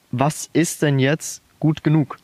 [0.10, 2.20] was ist denn jetzt gut genug?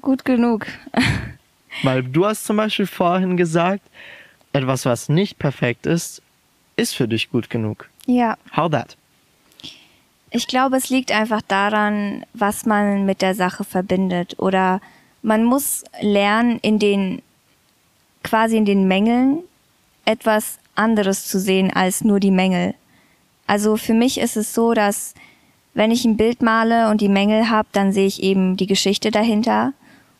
[0.00, 0.66] Gut genug.
[1.84, 3.82] Weil du hast zum Beispiel vorhin gesagt,
[4.52, 6.22] etwas, was nicht perfekt ist,
[6.74, 7.88] ist für dich gut genug.
[8.06, 8.36] Ja.
[8.56, 8.96] How that?
[10.32, 14.40] Ich glaube, es liegt einfach daran, was man mit der Sache verbindet.
[14.40, 14.80] Oder
[15.22, 17.22] man muss lernen, in den,
[18.24, 19.44] quasi in den Mängeln
[20.04, 22.74] etwas anderes zu sehen als nur die Mängel.
[23.46, 25.14] Also für mich ist es so, dass
[25.74, 29.10] wenn ich ein Bild male und die Mängel habe, dann sehe ich eben die Geschichte
[29.10, 29.72] dahinter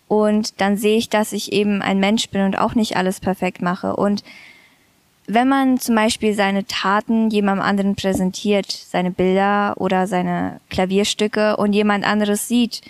[0.09, 3.63] und dann sehe ich, dass ich eben ein Mensch bin und auch nicht alles perfekt
[3.63, 3.95] mache.
[3.95, 4.25] Und
[5.27, 11.73] wenn man zum Beispiel seine Taten jemandem anderen präsentiert, seine Bilder oder seine Klavierstücke und
[11.73, 12.81] jemand anderes sieht,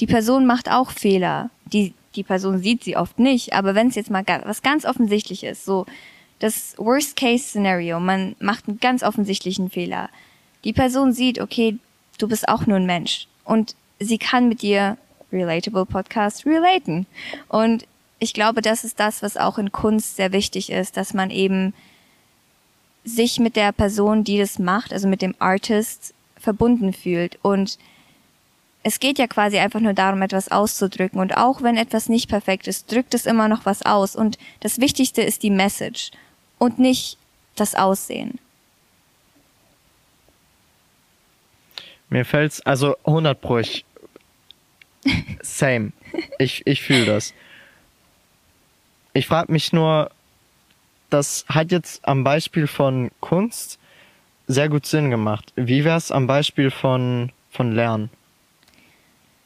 [0.00, 1.50] die Person macht auch Fehler.
[1.66, 5.44] Die, die Person sieht sie oft nicht, aber wenn es jetzt mal was ganz offensichtlich
[5.44, 5.86] ist, so
[6.44, 7.98] das Worst-Case-Szenario.
[8.00, 10.10] Man macht einen ganz offensichtlichen Fehler.
[10.64, 11.78] Die Person sieht, okay,
[12.18, 13.28] du bist auch nur ein Mensch.
[13.44, 14.98] Und sie kann mit dir,
[15.32, 17.06] Relatable Podcast, relaten.
[17.48, 17.86] Und
[18.18, 21.72] ich glaube, das ist das, was auch in Kunst sehr wichtig ist, dass man eben
[23.04, 27.38] sich mit der Person, die das macht, also mit dem Artist, verbunden fühlt.
[27.40, 27.78] Und
[28.82, 31.20] es geht ja quasi einfach nur darum, etwas auszudrücken.
[31.20, 34.14] Und auch wenn etwas nicht perfekt ist, drückt es immer noch was aus.
[34.14, 36.10] Und das Wichtigste ist die Message
[36.58, 37.18] und nicht
[37.56, 38.38] das Aussehen.
[42.08, 43.84] Mir fällt's, also 100 pro, ich,
[45.42, 45.92] same.
[46.38, 47.34] Ich, ich fühle das.
[49.12, 50.10] Ich frage mich nur,
[51.10, 53.78] das hat jetzt am Beispiel von Kunst
[54.46, 55.52] sehr gut Sinn gemacht.
[55.56, 58.10] Wie wäre es am Beispiel von, von Lernen?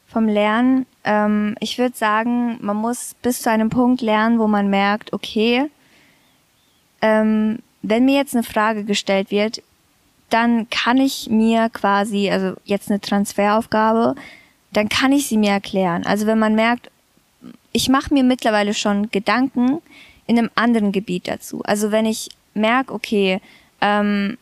[0.07, 4.69] Vom Lernen, ähm, ich würde sagen, man muss bis zu einem Punkt lernen, wo man
[4.69, 5.69] merkt, okay,
[7.01, 9.61] ähm, wenn mir jetzt eine Frage gestellt wird,
[10.29, 14.15] dann kann ich mir quasi, also jetzt eine Transferaufgabe,
[14.71, 16.05] dann kann ich sie mir erklären.
[16.05, 16.91] Also wenn man merkt,
[17.71, 19.81] ich mache mir mittlerweile schon Gedanken
[20.27, 21.61] in einem anderen Gebiet dazu.
[21.63, 23.41] Also wenn ich merke, okay,
[23.81, 24.37] ähm,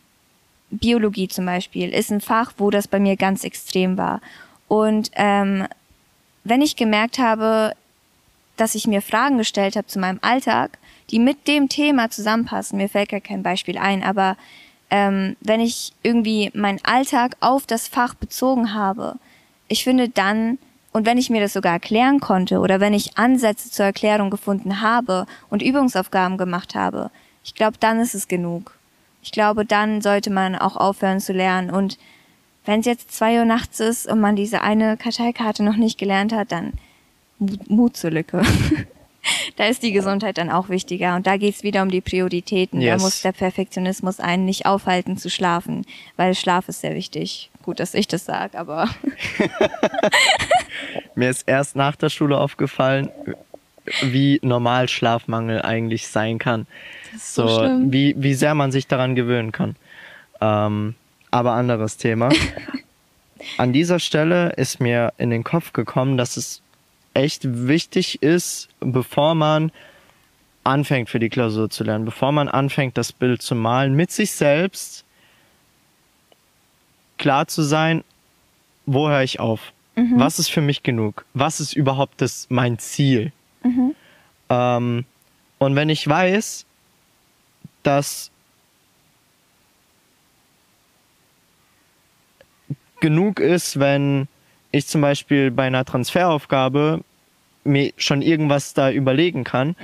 [0.70, 4.22] Biologie zum Beispiel ist ein Fach, wo das bei mir ganz extrem war.
[4.68, 5.66] Und ähm,
[6.44, 7.74] wenn ich gemerkt habe,
[8.58, 10.78] dass ich mir Fragen gestellt habe zu meinem Alltag,
[11.10, 12.78] die mit dem Thema zusammenpassen.
[12.78, 14.38] Mir fällt gar kein Beispiel ein, aber
[14.90, 19.16] ähm, wenn ich irgendwie meinen Alltag auf das Fach bezogen habe,
[19.68, 20.58] ich finde dann,
[20.94, 24.82] und wenn ich mir das sogar erklären konnte oder wenn ich Ansätze zur Erklärung gefunden
[24.82, 27.12] habe und Übungsaufgaben gemacht habe,
[27.44, 28.78] ich glaube, dann ist es genug.
[29.22, 31.70] Ich glaube, dann sollte man auch aufhören zu lernen.
[31.70, 31.98] Und
[32.66, 36.34] wenn es jetzt zwei Uhr nachts ist und man diese eine Karteikarte noch nicht gelernt
[36.34, 36.74] hat, dann
[37.40, 38.42] Mut, Mut zur Lücke.
[39.56, 41.16] da ist die Gesundheit dann auch wichtiger.
[41.16, 42.82] Und da geht's wieder um die Prioritäten.
[42.82, 42.98] Yes.
[42.98, 45.86] Da muss der Perfektionismus einen nicht aufhalten zu schlafen,
[46.16, 47.50] weil Schlaf ist sehr wichtig.
[47.64, 48.90] Gut, dass ich das sage, aber
[51.16, 53.10] Mir ist erst nach der Schule aufgefallen,
[54.02, 56.68] wie normal Schlafmangel eigentlich sein kann.
[57.18, 57.92] so schlimm.
[57.92, 59.76] wie, wie sehr man sich daran gewöhnen kann.
[60.42, 60.96] Ähm,
[61.32, 62.30] aber anderes Thema.
[63.58, 66.62] An dieser Stelle ist mir in den Kopf gekommen, dass es
[67.18, 69.72] echt wichtig ist, bevor man
[70.64, 74.32] anfängt für die Klausur zu lernen, bevor man anfängt, das Bild zu malen, mit sich
[74.32, 75.04] selbst
[77.18, 78.04] klar zu sein,
[78.86, 79.74] wo höre ich auf?
[80.18, 81.26] Was ist für mich genug?
[81.34, 83.32] Was ist überhaupt das, mein Ziel?
[84.50, 85.06] Ähm,
[85.58, 86.66] und wenn ich weiß,
[87.82, 88.30] dass
[93.00, 94.28] genug ist, wenn
[94.78, 97.02] ich zum Beispiel bei einer Transferaufgabe
[97.64, 99.76] mir schon irgendwas da überlegen kann,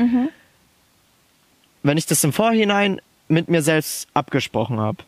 [1.83, 5.03] wenn ich das im Vorhinein mit mir selbst abgesprochen habe,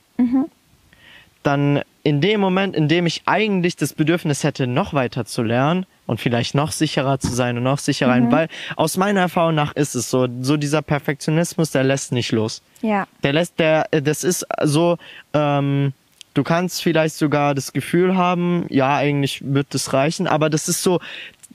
[1.44, 5.86] dann in dem Moment, in dem ich eigentlich das Bedürfnis hätte, noch weiter zu lernen
[6.06, 8.32] und vielleicht noch sicherer zu sein und noch sicherer, Mhm.
[8.32, 12.62] weil aus meiner Erfahrung nach ist es so, so dieser Perfektionismus, der lässt nicht los.
[12.82, 14.98] ja, Der lässt, der, das ist so,
[15.34, 15.94] ähm,
[16.36, 20.84] du kannst vielleicht sogar das Gefühl haben, ja, eigentlich wird das reichen, aber das ist
[20.84, 21.00] so,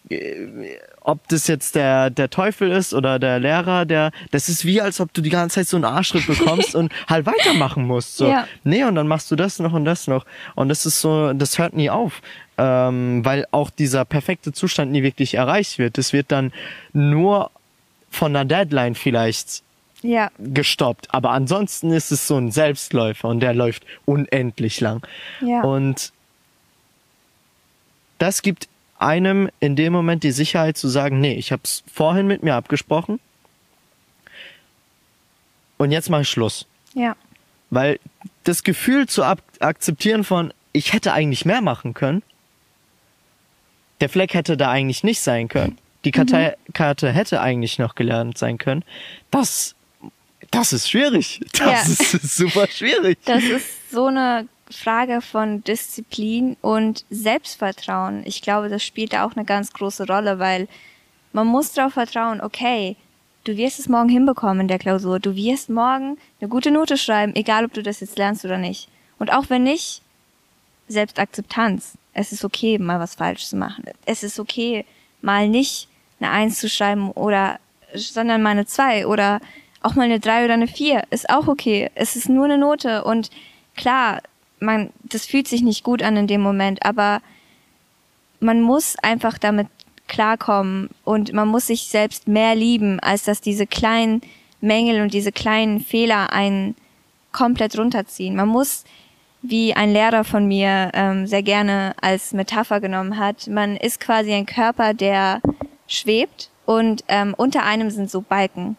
[0.09, 4.81] äh, ob das jetzt der, der Teufel ist oder der Lehrer, der, das ist wie,
[4.81, 8.17] als ob du die ganze Zeit so einen Arschtritt bekommst und halt weitermachen musst.
[8.17, 8.29] So.
[8.29, 8.47] Ja.
[8.65, 10.27] Nee, und dann machst du das noch und das noch.
[10.55, 12.21] Und das ist so, das hört nie auf.
[12.59, 15.97] Ähm, weil auch dieser perfekte Zustand nie wirklich erreicht wird.
[15.97, 16.53] Es wird dann
[16.93, 17.51] nur
[18.11, 19.63] von einer Deadline vielleicht
[20.03, 21.13] ja, gestoppt.
[21.15, 25.07] Aber ansonsten ist es so ein Selbstläufer und der läuft unendlich lang.
[25.41, 25.63] ja.
[25.63, 26.13] Und
[28.19, 32.27] das gibt einem in dem Moment die Sicherheit zu sagen, nee, ich habe es vorhin
[32.27, 33.19] mit mir abgesprochen
[35.79, 36.67] und jetzt mache ich Schluss.
[36.93, 37.17] ja,
[37.71, 37.99] Weil
[38.45, 42.23] das Gefühl zu akzeptieren von, ich hätte eigentlich mehr machen können,
[44.03, 48.37] der Fleck hätte da eigentlich nicht sein können, die Karte, Karte hätte eigentlich noch gelernt
[48.37, 48.85] sein können,
[49.31, 49.75] das,
[50.51, 51.41] das ist schwierig.
[51.53, 51.93] Das Ja.
[51.93, 53.19] ist super schwierig.
[53.25, 58.23] Das ist so eine Frage von Disziplin und Selbstvertrauen.
[58.25, 60.69] Ich glaube, das spielt da auch eine ganz große Rolle, weil
[61.33, 62.97] man muss darauf vertrauen, okay,
[63.45, 65.19] du wirst es morgen hinbekommen in der Klausur.
[65.19, 68.89] Du wirst morgen eine gute Note schreiben, egal ob du das jetzt lernst oder nicht.
[69.19, 70.03] Und auch wenn nicht,
[70.89, 71.93] Selbstakzeptanz.
[72.13, 73.85] Es ist okay, mal was falsch zu machen.
[74.05, 74.85] Es ist okay,
[75.23, 77.59] mal nicht eine Eins zu schreiben oder,
[77.95, 79.41] sondern mal eine Zwei oder
[79.83, 81.05] auch mal eine Drei oder eine Vier.
[81.11, 81.91] Ist auch okay.
[81.95, 83.31] Es ist nur eine Note und
[83.77, 84.21] klar,
[84.61, 87.23] man, das fühlt sich nicht gut an in dem Moment, aber
[88.41, 89.69] man muss einfach damit
[90.07, 94.23] klarkommen und man muss sich selbst mehr lieben, als dass diese kleinen
[94.61, 96.75] Mängel und diese kleinen Fehler einen
[97.33, 98.35] komplett runterziehen.
[98.35, 98.85] Man muss,
[99.41, 104.33] wie ein Lehrer von mir ähm, sehr gerne als Metapher genommen hat, man ist quasi
[104.33, 105.41] ein Körper, der
[105.87, 108.77] schwebt und ähm, unter einem sind so Balken.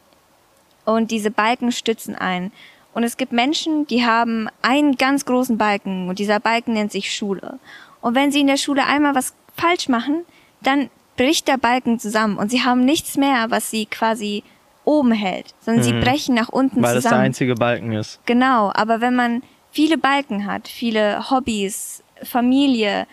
[0.85, 2.51] Und diese Balken stützen ein.
[2.93, 7.13] Und es gibt Menschen, die haben einen ganz großen Balken und dieser Balken nennt sich
[7.13, 7.59] Schule.
[8.01, 10.25] Und wenn sie in der Schule einmal was falsch machen,
[10.61, 14.43] dann bricht der Balken zusammen und sie haben nichts mehr, was sie quasi
[14.83, 17.25] oben hält, sondern sie brechen nach unten Weil das der zusammen.
[17.25, 18.19] einzige Balken ist.
[18.25, 23.07] Genau, aber wenn man viele Balken hat, viele Hobbys, Familie,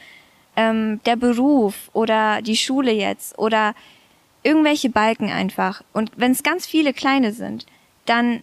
[0.56, 3.74] ähm, der Beruf oder die Schule jetzt oder
[4.48, 7.66] irgendwelche Balken einfach und wenn es ganz viele kleine sind,
[8.06, 8.42] dann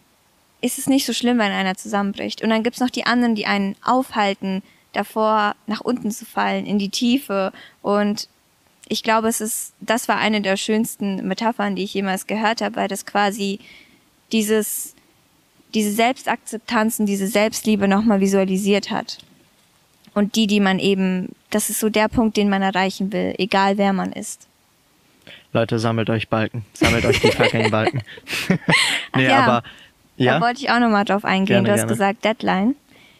[0.61, 2.43] ist es nicht so schlimm, wenn einer zusammenbricht.
[2.43, 4.61] Und dann gibt's noch die anderen, die einen aufhalten,
[4.93, 7.51] davor nach unten zu fallen, in die Tiefe.
[7.81, 8.29] Und
[8.87, 12.75] ich glaube, es ist, das war eine der schönsten Metaphern, die ich jemals gehört habe,
[12.75, 13.59] weil das quasi
[14.31, 14.93] dieses,
[15.73, 19.17] diese Selbstakzeptanz und diese Selbstliebe nochmal visualisiert hat.
[20.13, 23.77] Und die, die man eben, das ist so der Punkt, den man erreichen will, egal
[23.77, 24.47] wer man ist.
[25.55, 26.65] Leute, sammelt euch Balken.
[26.73, 28.03] Sammelt euch die fucking Balken.
[29.15, 29.45] nee, ja.
[29.45, 29.63] aber
[30.17, 30.39] ja.
[30.39, 31.63] Da wollte ich auch nochmal drauf eingehen.
[31.63, 31.91] Gerne, du hast gerne.
[31.91, 32.75] gesagt Deadline.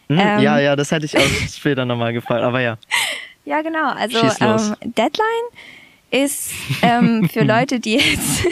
[0.10, 2.44] Hm, ähm, ja, ja, das hätte ich auch später nochmal gefallen.
[2.44, 2.78] Aber ja.
[3.46, 3.92] Ja, genau.
[3.94, 5.46] Also ähm, Deadline
[6.12, 8.46] ist ähm, für Leute, die jetzt,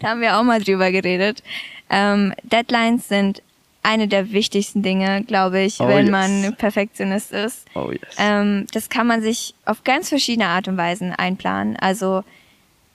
[0.00, 1.42] da haben wir auch mal drüber geredet,
[1.90, 3.42] ähm, Deadlines sind
[3.82, 6.10] eine der wichtigsten Dinge, glaube ich, Oh, wenn yes.
[6.10, 7.66] man Perfektionist ist.
[7.74, 8.00] Oh yes.
[8.18, 11.76] Ähm, das kann man sich auf ganz verschiedene Art und Weisen einplanen.
[11.76, 12.22] Also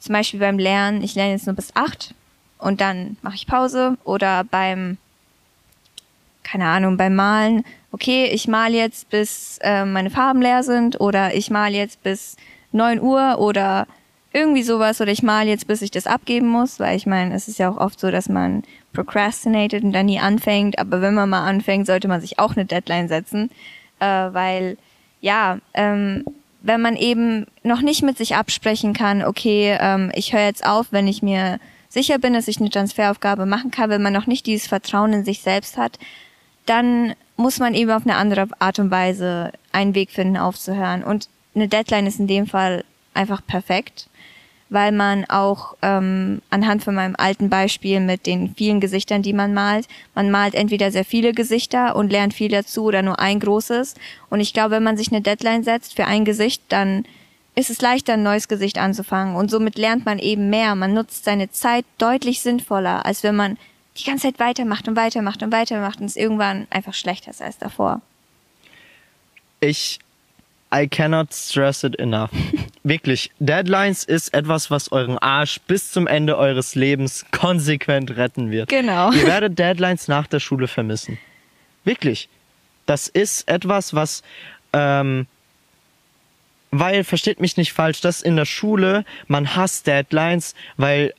[0.06, 2.14] zum Beispiel beim Lernen, ich lerne jetzt nur bis acht
[2.60, 3.98] und dann mache ich Pause.
[4.04, 4.98] Oder beim,
[6.44, 11.02] keine Ahnung, beim Malen, okay, ich male jetzt bis äh, meine Farben leer sind.
[11.02, 12.38] Oder ich male jetzt bis
[12.72, 13.88] 9 Uhr oder
[14.32, 15.02] irgendwie sowas.
[15.02, 17.70] Oder ich mal jetzt, bis ich das abgeben muss, weil ich meine, es ist ja
[17.70, 18.64] auch oft so, dass man
[18.94, 22.66] procrastinated und dann nie anfängt, aber wenn man mal anfängt, sollte man sich auch eine
[22.66, 23.50] Deadline setzen,
[24.00, 24.78] äh, weil
[25.20, 26.24] ja, ähm,
[26.66, 30.88] wenn man eben noch nicht mit sich absprechen kann, okay, ähm, ich höre jetzt auf,
[30.90, 34.48] wenn ich mir sicher bin, dass ich eine Transferaufgabe machen kann, wenn man noch nicht
[34.48, 36.00] dieses Vertrauen in sich selbst hat,
[36.66, 41.04] dann muss man eben auf eine andere Art und Weise einen Weg finden, aufzuhören.
[41.04, 44.10] Und eine Deadline ist in dem Fall einfach perfekt,
[44.76, 49.56] weil man auch ähm, anhand von meinem alten Beispiel mit den vielen Gesichtern, die man
[49.56, 53.96] malt, man malt entweder sehr viele Gesichter und lernt viel dazu oder nur ein großes.
[54.30, 57.06] Und ich glaube, wenn man sich eine Deadline setzt für ein Gesicht, dann
[57.56, 59.36] ist es leichter, ein neues Gesicht anzufangen.
[59.36, 60.76] Und somit lernt man eben mehr.
[60.76, 63.58] Man nutzt seine Zeit deutlich sinnvoller, als wenn man
[63.98, 67.58] die ganze Zeit weitermacht und weitermacht und weitermacht und es irgendwann einfach schlechter ist als
[67.58, 68.02] davor.
[69.62, 70.00] Ich
[70.74, 72.32] I cannot stress it enough.
[72.84, 78.70] Wirklich, Deadlines ist etwas, was euren Arsch bis zum Ende eures Lebens konsequent retten wird.
[78.70, 79.12] Genau.
[79.12, 81.18] Ihr werdet Deadlines nach der Schule vermissen.
[81.84, 82.30] Wirklich.
[82.86, 84.22] Das ist etwas, was,
[84.74, 85.28] ähm,
[86.72, 91.14] weil, versteht mich nicht falsch, dass in der Schule man hasst Deadlines, weil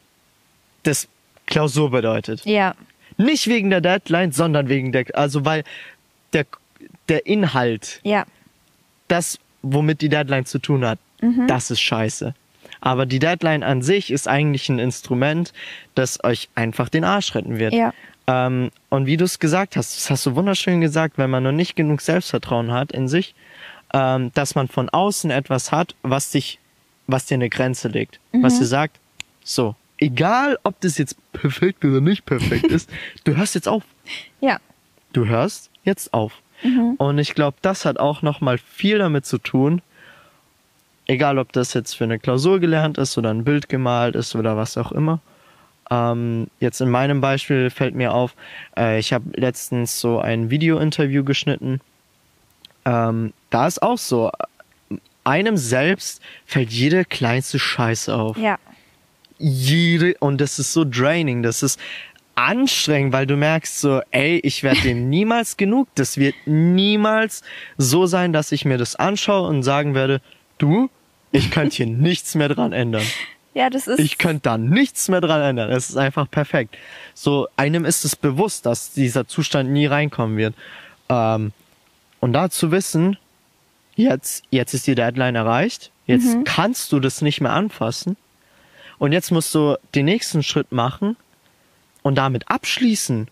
[0.83, 1.09] das
[1.47, 2.45] Klausur bedeutet.
[2.45, 2.75] Ja.
[3.17, 5.65] Nicht wegen der Deadline, sondern wegen der, also weil
[6.33, 6.47] der,
[7.09, 8.27] der Inhalt, Ja.
[9.09, 10.99] Das, womit die Deadline zu tun hat,
[11.49, 12.35] das ist scheiße.
[12.81, 15.53] Aber die Deadline an sich ist eigentlich ein Instrument,
[15.95, 17.73] das euch einfach den Arsch retten wird.
[17.73, 17.93] Ja.
[18.27, 21.53] Ähm, und wie du es gesagt hast, das hast du wunderschön gesagt, wenn man noch
[21.53, 23.35] nicht genug Selbstvertrauen hat in sich,
[23.95, 26.59] ähm, dass man von außen etwas hat, was dich,
[27.07, 28.99] was dir eine Grenze legt, was dir sagt,
[29.45, 32.91] so, egal ob das jetzt perfekt oder nicht perfekt ist,
[33.25, 33.85] du hörst jetzt auf.
[34.41, 34.59] Ja.
[35.13, 36.43] Du hörst jetzt auf.
[36.99, 39.83] Und ich glaube, das hat auch noch mal viel damit zu tun,
[41.07, 44.57] egal ob das jetzt für eine Klausur gelernt ist oder ein Bild gemalt ist oder
[44.57, 45.21] was auch immer.
[45.91, 48.35] Ähm, jetzt in meinem Beispiel fällt mir auf,
[48.77, 51.81] äh, ich habe letztens so ein Video-Interview geschnitten.
[52.85, 54.33] Ähm, da ist auch so,
[55.23, 58.59] einem selbst fällt jede kleinste Scheiße auf Ja.
[59.39, 61.81] jede und das ist so draining, das ist
[62.37, 67.43] anstrengend, weil du merkst so, ey, ich werde dem niemals genug, das wird niemals
[67.77, 70.21] so sein, dass ich mir das anschaue und sagen werde,
[70.59, 70.89] du,
[71.33, 73.05] ich könnte hier nichts mehr dran ändern.
[73.55, 73.99] Ja, das ist.
[73.99, 75.71] Ich könnte da nichts mehr dran ändern.
[75.71, 76.77] Es ist einfach perfekt.
[77.15, 80.55] So, einem ist es bewusst, dass dieser Zustand nie reinkommen wird.
[81.09, 81.53] Ähm,
[82.21, 83.17] und da zu wissen,
[83.95, 88.19] jetzt, jetzt ist die Deadline erreicht, jetzt kannst du das nicht mehr anfassen.
[88.99, 91.17] Und jetzt musst du den nächsten Schritt machen
[92.07, 93.27] und damit abschließen.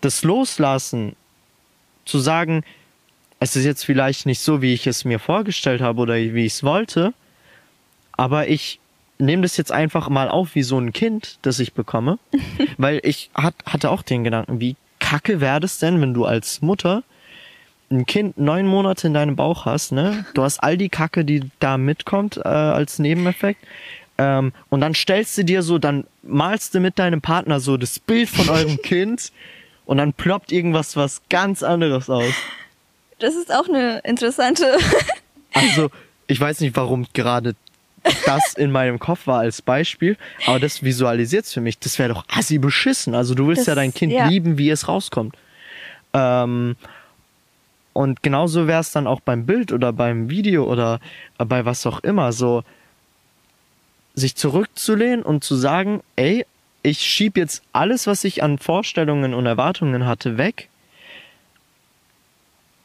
[0.00, 1.16] Das Loslassen.
[2.06, 2.64] Zu sagen,
[3.40, 6.54] es ist jetzt vielleicht nicht so, wie ich es mir vorgestellt habe oder wie ich
[6.54, 7.12] es wollte,
[8.12, 8.80] aber ich
[9.18, 12.18] nehme das jetzt einfach mal auf wie so ein Kind, das ich bekomme,
[12.78, 16.62] weil ich hat, hatte auch den Gedanken, wie kacke wäre das denn, wenn du als
[16.62, 17.02] Mutter
[17.90, 20.24] ein Kind neun Monate in deinem Bauch hast, ne?
[20.32, 23.60] Du hast all die Kacke, die da mitkommt äh, als Nebeneffekt.
[24.18, 27.98] Ähm, und dann stellst du dir so, dann malst du mit deinem Partner so das
[27.98, 29.30] Bild von eurem Kind
[29.84, 32.32] und dann ploppt irgendwas was ganz anderes aus.
[33.18, 34.78] Das ist auch eine interessante.
[35.52, 35.90] Also,
[36.26, 37.54] ich weiß nicht, warum gerade
[38.26, 41.78] das in meinem Kopf war als Beispiel, aber das visualisiert's für mich.
[41.78, 43.14] Das wäre doch assi beschissen.
[43.14, 44.28] Also du willst Das- ja dein Kind ja.
[44.28, 45.34] lieben, wie es rauskommt.
[46.12, 46.76] Ähm,
[47.94, 51.00] und genauso wäre es dann auch beim Bild oder beim Video oder
[51.38, 52.32] bei was auch immer.
[52.32, 52.62] So
[54.16, 56.44] sich zurückzulehnen und zu sagen, ey,
[56.82, 60.68] ich schieb jetzt alles, was ich an Vorstellungen und Erwartungen hatte, weg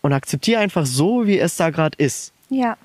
[0.01, 2.33] und akzeptiere einfach so, wie es da gerade ist.
[2.49, 2.77] ja.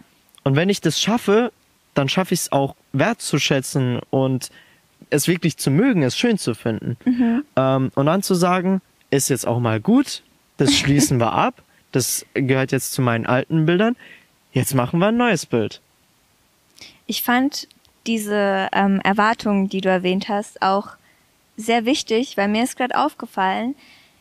[0.45, 1.51] Und wenn ich das schaffe,
[1.95, 4.51] dann schaffe ich es auch wertzuschätzen und
[5.11, 6.97] es wirklich zu mögen, es schön zu finden.
[7.57, 8.81] Ähm, und dann zu sagen,
[9.11, 10.23] ist jetzt auch mal gut,
[10.57, 13.97] das schließen wir ab, das gehört jetzt zu meinen alten Bildern,
[14.53, 15.81] jetzt machen wir ein neues Bild.
[17.07, 17.67] Ich fand
[18.07, 20.90] diese ähm, Erwartungen, die du erwähnt hast, auch
[21.57, 23.75] sehr wichtig, weil mir ist gerade aufgefallen,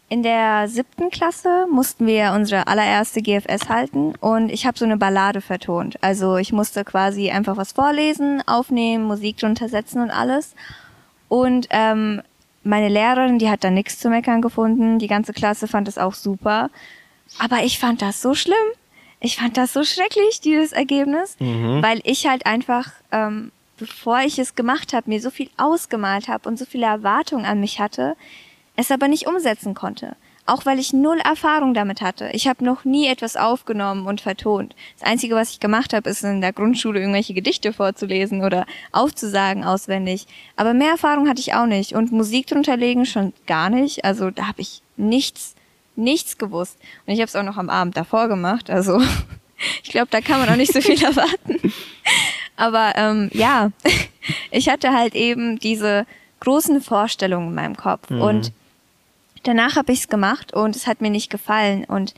[0.07, 4.97] in der siebten Klasse mussten wir unsere allererste GFS halten und ich habe so eine
[4.97, 5.97] Ballade vertont.
[6.01, 10.53] Also ich musste quasi einfach was vorlesen, aufnehmen, Musik drunter setzen und alles.
[11.27, 12.21] Und ähm,
[12.63, 14.99] meine Lehrerin, die hat da nichts zu meckern gefunden.
[14.99, 16.69] Die ganze Klasse fand es auch super.
[17.39, 18.55] Aber ich fand das so schlimm.
[19.19, 21.35] Ich fand das so schrecklich, dieses Ergebnis,
[21.81, 26.47] weil ich halt einfach, ähm, bevor ich es gemacht habe, mir so viel ausgemalt habe
[26.47, 28.15] und so viele Erwartungen an mich hatte,
[28.75, 30.15] es aber nicht umsetzen konnte.
[30.47, 32.29] auch weil ich null Erfahrung damit hatte.
[32.33, 34.75] Ich habe noch nie etwas aufgenommen und vertont.
[34.99, 39.63] Das Einzige, was ich gemacht habe, ist in der Grundschule irgendwelche Gedichte vorzulesen oder aufzusagen
[39.63, 40.27] auswendig.
[40.55, 41.93] Aber mehr Erfahrung hatte ich auch nicht.
[41.93, 44.05] Und Musik drunter legen schon gar nicht.
[44.05, 45.55] Also da habe ich nichts,
[45.95, 46.77] nichts gewusst.
[47.07, 48.69] Und ich habe es auch noch am Abend davor gemacht.
[48.69, 49.01] Also
[49.83, 51.73] ich glaube, da kann man auch nicht so viel erwarten.
[52.55, 53.71] Aber ähm, ja,
[54.51, 56.05] ich hatte halt eben diese
[56.39, 58.09] großen Vorstellungen in meinem Kopf.
[58.09, 58.21] Mhm.
[58.21, 58.51] Und
[59.43, 61.85] danach habe ich es gemacht und es hat mir nicht gefallen.
[61.85, 62.13] Und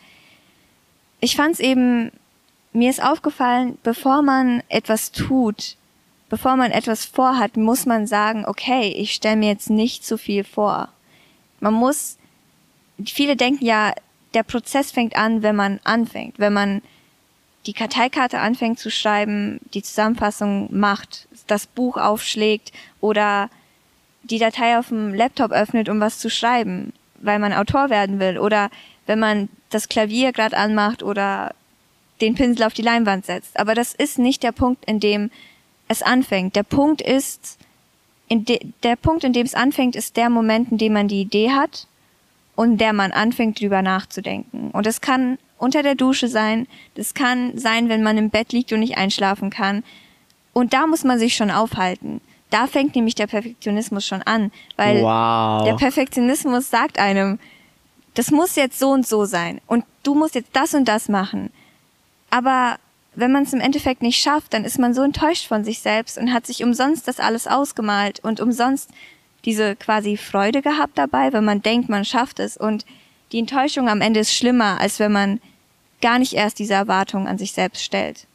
[1.19, 2.11] ich fand es eben,
[2.73, 5.75] mir ist aufgefallen, bevor man etwas tut,
[6.29, 10.43] bevor man etwas vorhat, muss man sagen, okay, ich stelle mir jetzt nicht zu viel
[10.43, 10.89] vor.
[11.59, 12.17] Man muss,
[13.03, 13.93] viele denken ja,
[14.33, 16.81] der Prozess fängt an, wenn man anfängt, wenn man
[17.67, 23.49] die Karteikarte anfängt zu schreiben, die Zusammenfassung macht, das Buch aufschlägt oder
[24.23, 28.37] die Datei auf dem Laptop öffnet, um was zu schreiben weil man Autor werden will
[28.37, 28.69] oder
[29.05, 31.53] wenn man das Klavier gerade anmacht oder
[32.21, 33.59] den Pinsel auf die Leinwand setzt.
[33.59, 35.29] Aber das ist nicht der Punkt, in dem
[35.87, 36.55] es anfängt.
[36.55, 37.57] Der Punkt ist,
[38.27, 41.21] in de, der Punkt, in dem es anfängt, ist der Moment, in dem man die
[41.21, 41.87] Idee hat
[42.55, 44.71] und der man anfängt, drüber nachzudenken.
[44.71, 48.71] Und das kann unter der Dusche sein, das kann sein, wenn man im Bett liegt
[48.73, 49.83] und nicht einschlafen kann.
[50.53, 55.01] Und da muss man sich schon aufhalten da fängt nämlich der Perfektionismus schon an, weil
[55.01, 55.65] wow.
[55.65, 57.39] der Perfektionismus sagt einem,
[58.13, 61.51] das muss jetzt so und so sein und du musst jetzt das und das machen.
[62.29, 62.77] Aber
[63.15, 66.17] wenn man es im Endeffekt nicht schafft, dann ist man so enttäuscht von sich selbst
[66.17, 68.89] und hat sich umsonst das alles ausgemalt und umsonst
[69.45, 72.57] diese quasi Freude gehabt dabei, wenn man denkt, man schafft es.
[72.57, 72.85] Und
[73.31, 75.41] die Enttäuschung am Ende ist schlimmer, als wenn man
[76.01, 78.27] gar nicht erst diese Erwartungen an sich selbst stellt.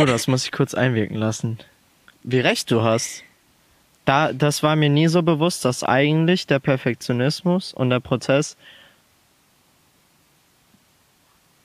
[0.00, 1.58] Oh, das muss ich kurz einwirken lassen.
[2.22, 3.22] Wie recht du hast.
[4.04, 8.56] Da, das war mir nie so bewusst, dass eigentlich der Perfektionismus und der Prozess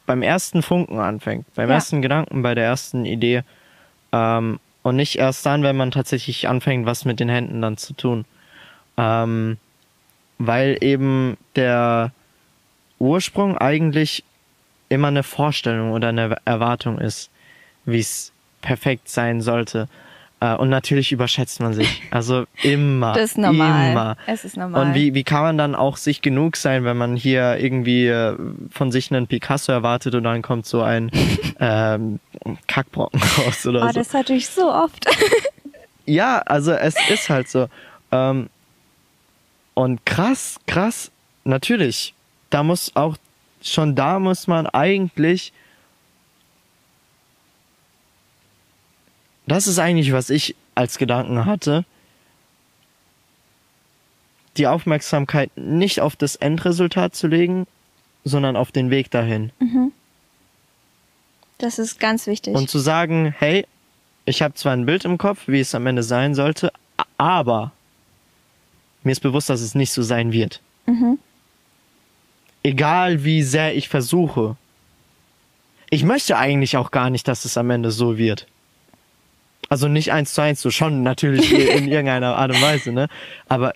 [0.06, 1.76] beim ersten Funken anfängt, beim ja.
[1.76, 3.44] ersten Gedanken, bei der ersten Idee
[4.12, 7.94] ähm, und nicht erst dann, wenn man tatsächlich anfängt, was mit den Händen dann zu
[7.94, 8.26] tun.
[8.98, 9.58] Ähm,
[10.48, 12.12] weil eben der
[13.00, 14.24] Ursprung eigentlich
[14.90, 17.32] immer eine Vorstellung oder eine Erwartung ist
[17.86, 18.32] wie es
[18.62, 19.88] perfekt sein sollte.
[20.40, 22.04] Äh, und natürlich überschätzt man sich.
[22.12, 23.14] Also immer.
[23.14, 23.92] Das ist normal.
[23.92, 24.18] Immer.
[24.28, 24.88] Es ist normal.
[24.88, 28.36] Und wie, wie kann man dann auch sich genug sein, wenn man hier irgendwie äh,
[28.70, 31.10] von sich einen Picasso erwartet und dann kommt so ein
[31.60, 32.20] ähm,
[32.68, 33.94] Kackbrocken raus oder oh, so.
[33.94, 35.06] Das hatte ich so oft.
[36.06, 37.68] ja, also es ist halt so.
[38.12, 38.50] Ähm,
[39.74, 41.12] und krass, krass,
[41.44, 42.14] natürlich.
[42.50, 43.18] Da muss auch,
[43.62, 45.54] schon da muss man eigentlich
[49.52, 51.84] Das ist eigentlich, was ich als Gedanken hatte.
[54.56, 57.68] Die Aufmerksamkeit nicht auf das Endresultat zu legen,
[58.24, 59.52] sondern auf den Weg dahin.
[59.60, 59.92] Mhm.
[61.58, 62.56] Das ist ganz wichtig.
[62.56, 63.66] Und zu sagen, hey,
[64.24, 66.72] ich habe zwar ein Bild im Kopf, wie es am Ende sein sollte,
[67.18, 67.74] aber
[69.04, 70.62] mir ist bewusst, dass es nicht so sein wird.
[70.86, 71.20] Mhm.
[72.64, 74.56] Egal wie sehr ich versuche.
[75.90, 78.48] Ich möchte eigentlich auch gar nicht, dass es am Ende so wird.
[79.70, 83.08] Also nicht eins zu eins, so schon natürlich in irgendeiner Art und Weise, ne?
[83.48, 83.74] Aber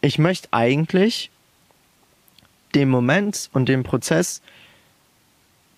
[0.00, 1.30] ich möchte eigentlich
[2.74, 4.42] dem Moment und dem Prozess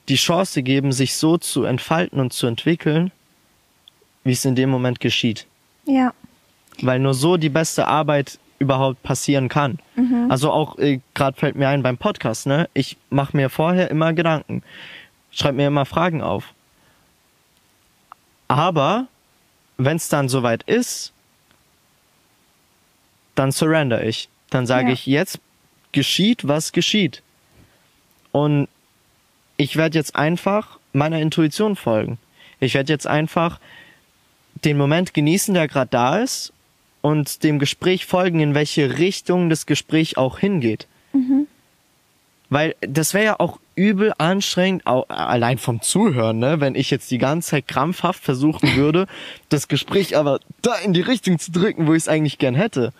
[0.08, 3.12] die Chance geben, sich so zu entfalten und zu entwickeln,
[4.24, 5.46] wie es in dem Moment geschieht.
[5.86, 6.12] Ja.
[6.80, 9.78] Weil nur so die beste Arbeit überhaupt passieren kann.
[9.96, 10.28] Mhm.
[10.30, 12.68] Also auch äh, gerade fällt mir ein beim Podcast, ne?
[12.72, 14.62] Ich mache mir vorher immer Gedanken,
[15.30, 16.54] schreibe mir immer Fragen auf.
[18.48, 19.06] Aber
[19.76, 21.12] wenn es dann soweit ist,
[23.34, 24.28] dann surrender ich.
[24.50, 24.92] Dann sage ja.
[24.94, 25.40] ich, jetzt
[25.92, 27.22] geschieht, was geschieht.
[28.30, 28.68] Und
[29.56, 32.18] ich werde jetzt einfach meiner Intuition folgen.
[32.60, 33.58] Ich werde jetzt einfach
[34.64, 36.52] den Moment genießen, der gerade da ist
[37.02, 40.86] und dem Gespräch folgen, in welche Richtung das Gespräch auch hingeht.
[41.12, 41.46] Mhm.
[42.48, 46.60] Weil das wäre ja auch übel anstrengend, auch allein vom Zuhören, ne?
[46.60, 49.06] wenn ich jetzt die ganze Zeit krampfhaft versuchen würde,
[49.48, 52.92] das Gespräch aber da in die Richtung zu drücken, wo ich es eigentlich gern hätte.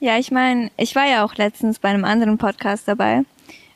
[0.00, 3.22] Ja, ich meine, ich war ja auch letztens bei einem anderen Podcast dabei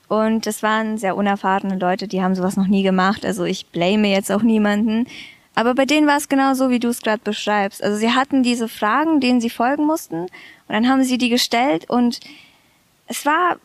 [0.08, 3.24] und das waren sehr unerfahrene Leute, die haben sowas noch nie gemacht.
[3.24, 5.06] Also ich blame jetzt auch niemanden.
[5.54, 7.82] Aber bei denen war es genau so, wie du es gerade beschreibst.
[7.82, 10.30] Also sie hatten diese Fragen, denen sie folgen mussten und
[10.68, 12.20] dann haben sie die gestellt und
[13.06, 13.58] es war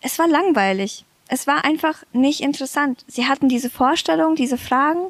[0.00, 1.04] es war langweilig.
[1.28, 3.04] Es war einfach nicht interessant.
[3.06, 5.08] Sie hatten diese Vorstellung, diese Fragen,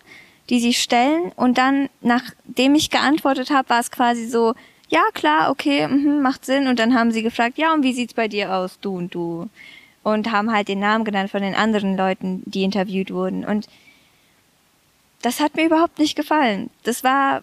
[0.51, 4.55] die sie stellen und dann, nachdem ich geantwortet habe, war es quasi so,
[4.89, 6.67] ja, klar, okay, mh, macht Sinn.
[6.67, 9.49] Und dann haben sie gefragt, ja, und wie sieht's bei dir aus, du und du?
[10.03, 13.45] Und haben halt den Namen genannt von den anderen Leuten, die interviewt wurden.
[13.45, 13.69] Und
[15.23, 16.71] das hat mir überhaupt nicht gefallen.
[16.85, 17.43] Das war,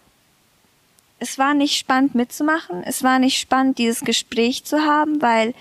[1.18, 2.82] es war nicht spannend mitzumachen.
[2.84, 5.54] Es war nicht spannend, dieses Gespräch zu haben, weil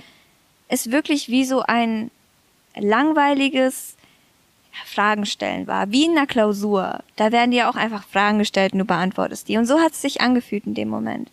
[0.68, 2.12] es wirklich wie so ein
[2.76, 3.96] langweiliges
[4.86, 7.00] Fragen stellen war, wie in einer Klausur.
[7.16, 9.58] Da werden dir auch einfach Fragen gestellt und du beantwortest die.
[9.58, 11.30] Und so hat es sich angefühlt in dem Moment.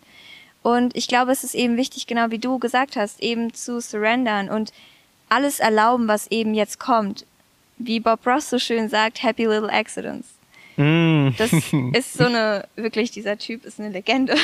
[0.63, 4.49] Und ich glaube, es ist eben wichtig, genau wie du gesagt hast, eben zu surrendern
[4.49, 4.73] und
[5.29, 7.25] alles erlauben, was eben jetzt kommt.
[7.77, 10.34] Wie Bob Ross so schön sagt, happy little accidents.
[10.77, 11.29] Mm.
[11.37, 11.51] Das
[11.93, 14.35] ist so eine, wirklich, dieser Typ ist eine Legende.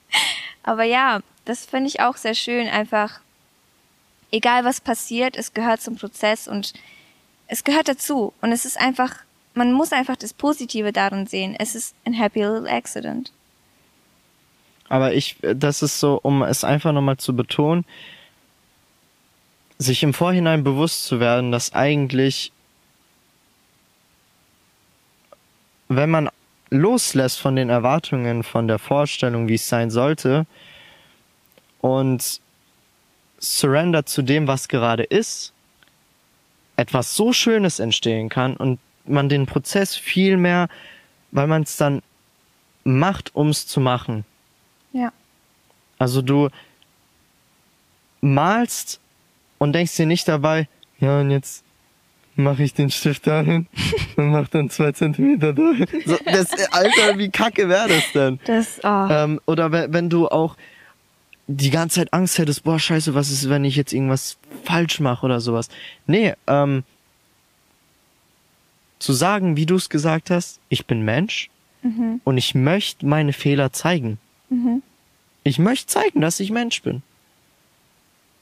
[0.62, 3.20] Aber ja, das finde ich auch sehr schön, einfach,
[4.30, 6.74] egal was passiert, es gehört zum Prozess und
[7.46, 8.32] es gehört dazu.
[8.42, 9.14] Und es ist einfach,
[9.54, 11.56] man muss einfach das Positive darin sehen.
[11.58, 13.32] Es ist ein happy little accident.
[14.88, 17.84] Aber ich, das ist so, um es einfach nochmal zu betonen,
[19.78, 22.52] sich im Vorhinein bewusst zu werden, dass eigentlich,
[25.88, 26.30] wenn man
[26.70, 30.46] loslässt von den Erwartungen, von der Vorstellung, wie es sein sollte,
[31.80, 32.40] und
[33.38, 35.52] surrender zu dem, was gerade ist,
[36.76, 40.68] etwas so Schönes entstehen kann und man den Prozess viel mehr,
[41.30, 42.02] weil man es dann
[42.84, 44.24] macht, um es zu machen.
[44.92, 45.12] Ja.
[45.98, 46.48] Also du
[48.20, 49.00] malst
[49.58, 50.68] und denkst dir nicht dabei,
[50.98, 51.64] ja und jetzt
[52.38, 53.66] mache ich den Stift dahin
[54.16, 55.78] und mach dann zwei Zentimeter durch.
[56.06, 58.38] So, das, Alter, wie kacke wäre das denn?
[58.44, 59.08] Das, oh.
[59.10, 60.56] ähm, oder wenn, wenn du auch
[61.48, 65.24] die ganze Zeit Angst hättest, boah, scheiße, was ist, wenn ich jetzt irgendwas falsch mache
[65.26, 65.68] oder sowas.
[66.06, 66.84] Nee, ähm,
[68.98, 71.50] zu sagen, wie du es gesagt hast, ich bin Mensch
[71.82, 72.20] mhm.
[72.24, 74.18] und ich möchte meine Fehler zeigen.
[74.50, 74.82] Mhm.
[75.42, 77.02] Ich möchte zeigen, dass ich Mensch bin.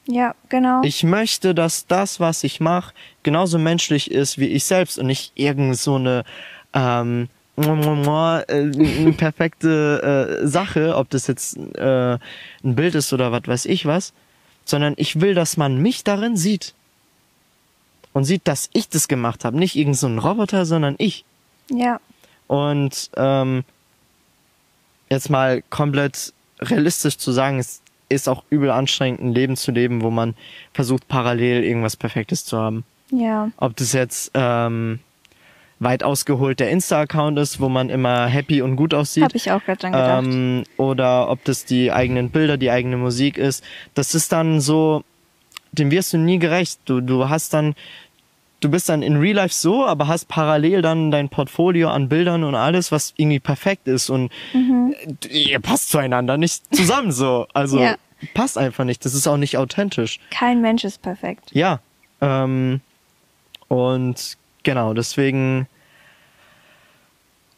[0.07, 0.81] Ja, genau.
[0.83, 2.93] Ich möchte, dass das, was ich mache,
[3.23, 6.23] genauso menschlich ist wie ich selbst und nicht irgend so eine
[6.73, 12.17] ähm, eine äh, perfekte äh, Sache, ob das jetzt äh,
[12.63, 14.13] ein Bild ist oder was weiß ich was,
[14.63, 16.73] sondern ich will, dass man mich darin sieht
[18.13, 21.25] und sieht, dass ich das gemacht habe, nicht irgend so ein Roboter, sondern ich.
[21.69, 21.99] Ja.
[22.47, 23.63] Und ähm,
[25.09, 30.01] jetzt mal komplett realistisch zu sagen, es ist auch übel anstrengend, ein Leben zu leben,
[30.01, 30.35] wo man
[30.73, 32.85] versucht, parallel irgendwas Perfektes zu haben.
[33.11, 33.51] Ja.
[33.57, 34.99] Ob das jetzt ähm,
[35.79, 39.23] weit ausgeholt der Insta-Account ist, wo man immer happy und gut aussieht.
[39.23, 40.25] Habe ich auch gerade dran gedacht.
[40.25, 43.63] Ähm, oder ob das die eigenen Bilder, die eigene Musik ist.
[43.93, 45.03] Das ist dann so,
[45.71, 46.79] dem wirst du nie gerecht.
[46.85, 47.75] Du, du hast dann,
[48.59, 52.43] du bist dann in Real Life so, aber hast parallel dann dein Portfolio an Bildern
[52.43, 54.95] und alles, was irgendwie perfekt ist und mhm.
[55.29, 57.47] ihr passt zueinander nicht zusammen so.
[57.53, 57.95] Also ja.
[58.33, 59.05] passt einfach nicht.
[59.05, 60.19] Das ist auch nicht authentisch.
[60.31, 61.51] Kein Mensch ist perfekt.
[61.53, 61.79] Ja.
[62.21, 62.81] Ähm,
[63.67, 64.37] und
[64.67, 65.65] Genau, deswegen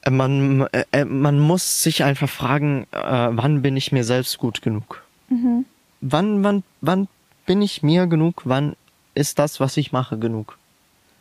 [0.03, 4.37] äh, man, äh, äh, man muss sich einfach fragen, äh, wann bin ich mir selbst
[4.37, 5.03] gut genug?
[5.29, 5.65] Mhm.
[6.01, 7.07] Wann, wann, wann
[7.47, 8.43] bin ich mir genug?
[8.45, 8.75] Wann
[9.15, 10.58] ist das, was ich mache, genug?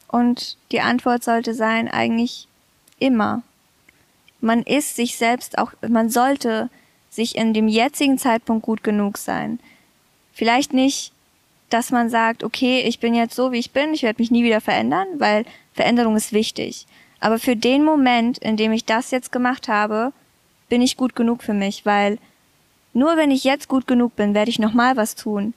[0.09, 2.49] Und die Antwort sollte sein, eigentlich
[2.99, 3.43] immer.
[4.41, 6.71] Man ist sich selbst auch, man sollte
[7.11, 9.61] sich in dem jetzigen Zeitpunkt gut genug sein.
[10.33, 11.13] Vielleicht nicht,
[11.71, 14.45] dass man sagt, okay, ich bin jetzt so, wie ich bin, ich werde mich nie
[14.45, 15.45] wieder verändern, weil
[15.75, 16.87] Veränderung ist wichtig.
[17.21, 20.13] Aber für den Moment, in dem ich das jetzt gemacht habe,
[20.69, 22.19] bin ich gut genug für mich, weil
[22.93, 25.55] nur wenn ich jetzt gut genug bin, werde ich nochmal was tun.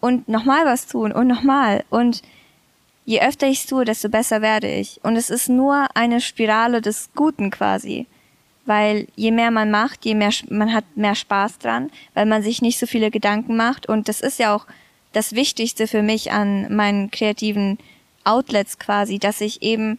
[0.00, 1.84] Und nochmal was tun und nochmal.
[1.90, 2.22] Und
[3.04, 5.00] je öfter ich es tue, desto besser werde ich.
[5.02, 8.06] Und es ist nur eine Spirale des Guten quasi.
[8.66, 12.62] Weil je mehr man macht, je mehr man hat mehr Spaß dran, weil man sich
[12.62, 13.88] nicht so viele Gedanken macht.
[13.88, 14.66] Und das ist ja auch
[15.12, 17.78] das Wichtigste für mich an meinen kreativen
[18.24, 19.98] Outlets quasi, dass ich eben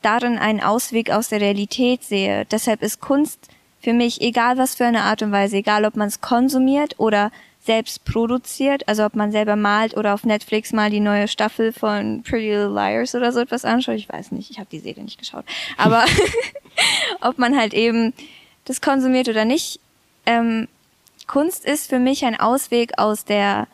[0.00, 2.46] darin einen Ausweg aus der Realität sehe.
[2.46, 3.48] Deshalb ist Kunst
[3.80, 7.30] für mich, egal was für eine Art und Weise, egal ob man es konsumiert oder
[7.66, 12.22] selbst produziert, also ob man selber malt oder auf Netflix mal die neue Staffel von
[12.22, 15.18] Pretty Little Liars oder so etwas anschaut, ich weiß nicht, ich habe die Serie nicht
[15.18, 15.44] geschaut,
[15.76, 16.04] aber
[17.20, 18.14] ob man halt eben
[18.64, 19.80] das konsumiert oder nicht,
[20.24, 20.68] ähm,
[21.26, 23.66] Kunst ist für mich ein Ausweg aus der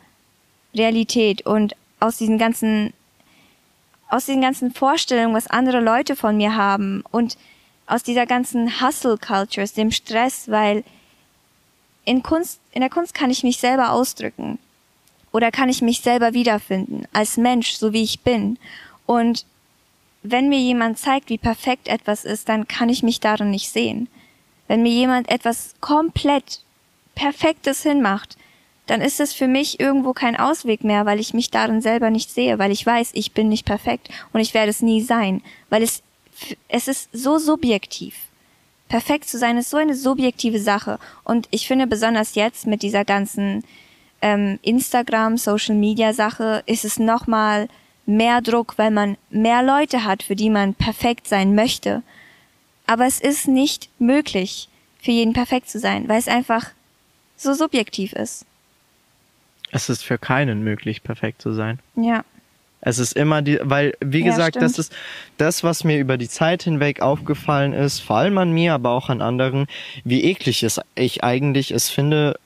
[0.73, 2.93] Realität und aus diesen ganzen
[4.09, 7.35] aus den ganzen Vorstellungen, was andere Leute von mir haben und
[7.87, 10.83] aus dieser ganzen Hustle Culture, aus dem Stress, weil
[12.05, 14.59] in Kunst, in der Kunst kann ich mich selber ausdrücken
[15.31, 18.57] oder kann ich mich selber wiederfinden als Mensch, so wie ich bin.
[19.05, 19.45] Und
[20.23, 24.07] wenn mir jemand zeigt, wie perfekt etwas ist, dann kann ich mich darin nicht sehen.
[24.67, 26.61] Wenn mir jemand etwas komplett
[27.15, 28.37] Perfektes hinmacht,
[28.87, 32.31] dann ist es für mich irgendwo kein Ausweg mehr, weil ich mich darin selber nicht
[32.31, 35.83] sehe, weil ich weiß, ich bin nicht perfekt und ich werde es nie sein, weil
[35.83, 36.01] es,
[36.67, 38.15] es ist so subjektiv.
[38.93, 43.03] Perfekt zu sein ist so eine subjektive Sache und ich finde besonders jetzt mit dieser
[43.03, 43.63] ganzen
[44.21, 47.69] ähm, Instagram, Social Media Sache ist es nochmal
[48.05, 52.03] mehr Druck, weil man mehr Leute hat, für die man perfekt sein möchte.
[52.85, 54.69] Aber es ist nicht möglich,
[55.01, 56.69] für jeden perfekt zu sein, weil es einfach
[57.35, 58.45] so subjektiv ist.
[59.71, 61.79] Es ist für keinen möglich, perfekt zu sein.
[61.95, 62.23] Ja.
[62.85, 64.89] Es ist immer die, weil, wie Ja, gesagt, das stimmt.
[64.89, 64.93] ist
[65.37, 69.09] das, was mir über die Zeit hinweg aufgefallen ist, vor allem an mir, aber auch
[69.09, 69.67] an anderen,
[70.03, 72.37] wie eklig es ich eigentlich es finde,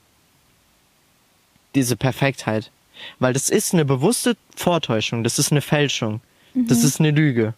[1.74, 2.70] diese Perfektheit.
[3.18, 6.20] Weil das ist eine bewusste Vortäuschung, das ist eine Fälschung,
[6.54, 7.54] das ist eine Lüge.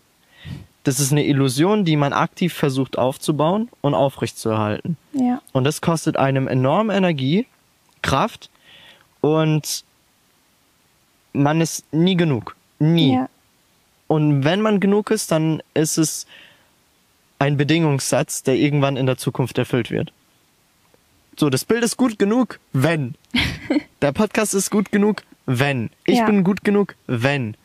[0.82, 4.96] Das ist eine Illusion, die man aktiv versucht aufzubauen und aufrechtzuerhalten.
[5.12, 5.42] Ja.
[5.52, 7.46] Und das kostet einem enorm Energie,
[8.00, 8.48] Kraft
[9.20, 9.84] und
[11.34, 12.56] man ist nie genug.
[12.80, 13.14] Nie.
[13.14, 13.28] Ja.
[14.08, 16.26] Und wenn man genug ist, dann ist es
[17.38, 20.12] ein Bedingungssatz, der irgendwann in der Zukunft erfüllt wird.
[21.38, 23.14] So, das Bild ist gut genug, wenn.
[24.02, 25.90] Der Podcast ist gut genug, wenn.
[26.04, 26.26] Ich Ja.
[26.26, 27.56] bin gut genug, wenn.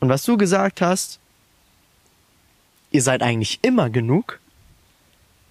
[0.00, 1.18] Und was du gesagt hast,
[2.90, 4.40] ihr seid eigentlich immer genug.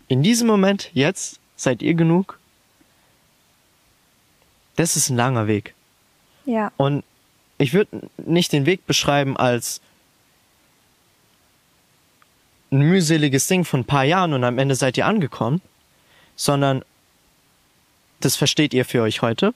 [0.07, 2.39] In diesem Moment, jetzt, seid ihr genug.
[4.76, 5.74] Das ist ein langer Weg.
[6.45, 6.71] Ja.
[6.77, 7.03] Und
[7.57, 9.81] ich würde nicht den Weg beschreiben als
[12.71, 15.61] ein mühseliges Ding von ein paar Jahren und am Ende seid ihr angekommen,
[16.35, 16.83] sondern
[18.19, 19.53] das versteht ihr für euch heute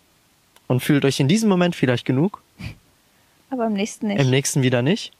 [0.68, 2.42] und fühlt euch in diesem Moment vielleicht genug,
[3.50, 4.20] Aber im nächsten nicht.
[4.22, 5.12] im nächsten wieder nicht.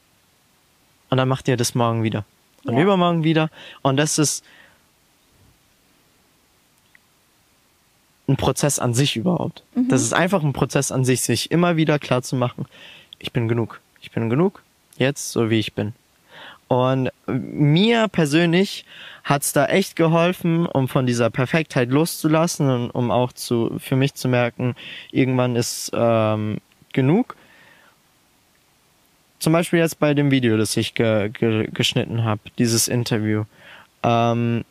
[1.10, 2.24] Und dann macht ihr das morgen wieder.
[2.64, 2.82] Und Ja.
[2.82, 3.50] übermorgen wieder.
[3.82, 4.44] Und das ist
[8.30, 9.62] ein Prozess an sich überhaupt.
[9.74, 12.66] Das ist einfach ein Prozess an sich, sich immer wieder klar zu machen,
[13.18, 13.80] ich bin genug.
[14.00, 14.62] Ich bin genug,
[14.96, 15.92] jetzt so wie ich bin.
[16.68, 18.86] Und mir persönlich
[19.24, 24.14] hat's da echt geholfen, um von dieser Perfektheit loszulassen und um auch zu, für mich
[24.14, 24.74] zu merken,
[25.10, 26.58] irgendwann ist ähm,
[26.92, 27.36] genug.
[29.40, 33.44] Zum Beispiel jetzt bei dem Video, das ich ge ge geschnitten habe, dieses Interview.
[34.02, 34.64] Ähm,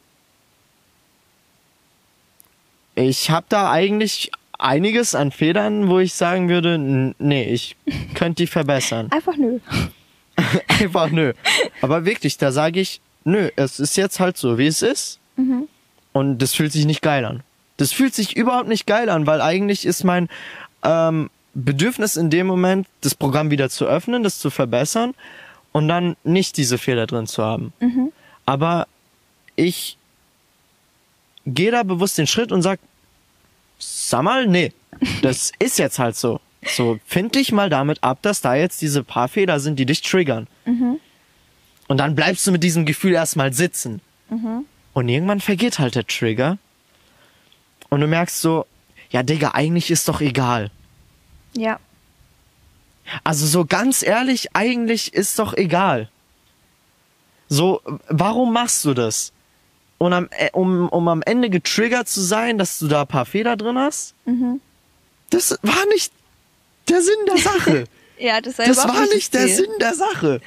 [2.99, 6.77] ich habe da eigentlich einiges an Federn, wo ich sagen würde,
[7.17, 7.75] nee, ich
[8.13, 9.11] könnte die verbessern.
[9.11, 9.59] Einfach nö.
[10.67, 11.33] Einfach nö.
[11.81, 15.19] Aber wirklich, da sage ich, nö, es ist jetzt halt so, wie es ist.
[16.11, 17.43] Und das fühlt sich nicht geil an.
[17.77, 20.27] Das fühlt sich überhaupt nicht geil an, weil eigentlich ist mein
[20.83, 25.13] ähm, Bedürfnis in dem Moment, das Programm wieder zu öffnen, das zu verbessern
[25.71, 27.71] und dann nicht diese Fehler drin zu haben.
[28.45, 28.87] Aber
[29.55, 29.97] ich
[31.45, 32.79] gehe da bewusst den Schritt und sag,
[33.79, 34.73] sag mal, nee,
[35.21, 36.39] das ist jetzt halt so.
[36.65, 40.01] So, find dich mal damit ab, dass da jetzt diese paar Fehler sind, die dich
[40.01, 40.47] triggern.
[41.87, 44.01] Und dann bleibst du mit diesem Gefühl erstmal sitzen.
[44.93, 46.57] Und irgendwann vergeht halt der Trigger.
[47.89, 48.65] Und du merkst so,
[49.09, 50.69] ja, Digga, eigentlich ist doch egal.
[51.55, 51.79] Ja.
[53.23, 56.09] Also so ganz ehrlich, eigentlich ist doch egal.
[57.47, 59.31] So, warum machst du das?
[59.99, 63.25] Und am, äh, um, um am Ende getriggert zu sein, dass du da ein paar
[63.25, 64.15] Fehler drin hast?
[65.29, 66.11] Das war nicht
[66.87, 67.83] der Sinn der Sache.
[68.21, 69.47] Ja, das war, Das war nicht der.
[69.47, 70.41] Sinn der Sache.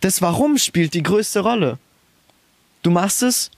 [0.00, 1.78] Das Warum spielt die größte Rolle.
[2.82, 3.50] Du machst es,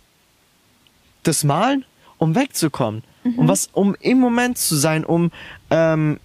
[1.22, 1.84] das Malen,
[2.18, 3.04] um wegzukommen.
[3.36, 5.30] Um was, um im Moment zu sein, um
[5.70, 6.18] ähm,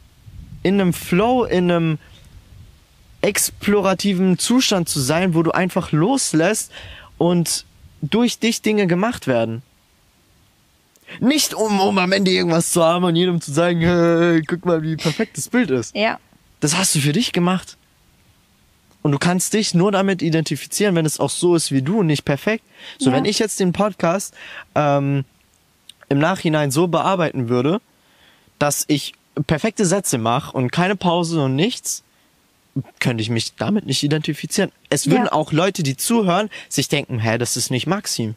[0.63, 1.99] in einem Flow, in einem
[3.21, 6.71] explorativen Zustand zu sein, wo du einfach loslässt
[7.17, 7.65] und
[8.02, 9.62] durch dich Dinge gemacht werden.
[11.20, 14.84] Nicht um, um am Ende irgendwas zu haben und jedem zu sagen, hey, guck mal,
[14.84, 15.95] wie perfekt das Bild ist.
[15.95, 16.20] Ja.
[16.60, 17.78] Das hast du für dich gemacht.
[19.02, 22.08] Und du kannst dich nur damit identifizieren, wenn es auch so ist wie du und
[22.08, 22.64] nicht perfekt.
[23.00, 23.16] So, Ja.
[23.16, 24.36] wenn ich jetzt den Podcast
[24.76, 25.24] ähm,
[26.10, 27.82] im Nachhinein so bearbeiten würde,
[28.60, 29.14] dass ich
[29.47, 32.04] perfekte Sätze mache und keine Pause und nichts,
[32.99, 34.72] könnte ich mich damit nicht identifizieren.
[34.89, 35.32] Es würden Ja.
[35.32, 38.36] auch Leute, die zuhören, sich denken, hä, das ist nicht Maxim.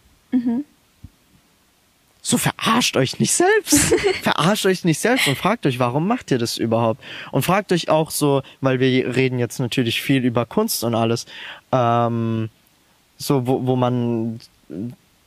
[2.24, 3.76] So verarscht euch nicht selbst.
[4.22, 7.02] verarscht euch nicht selbst und fragt euch, warum macht ihr das überhaupt?
[7.32, 11.26] Und fragt euch auch so, weil wir reden jetzt natürlich viel über Kunst und alles,
[11.72, 12.48] ähm,
[13.18, 14.40] so wo, wo man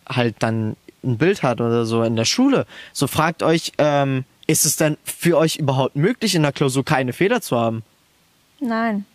[0.08, 2.66] halt dann ein Bild hat oder so in der Schule.
[2.94, 7.14] So fragt euch, ähm, ist es denn für euch überhaupt möglich, in der Klausur keine
[7.14, 7.84] Fehler zu haben?
[8.60, 9.06] Nein.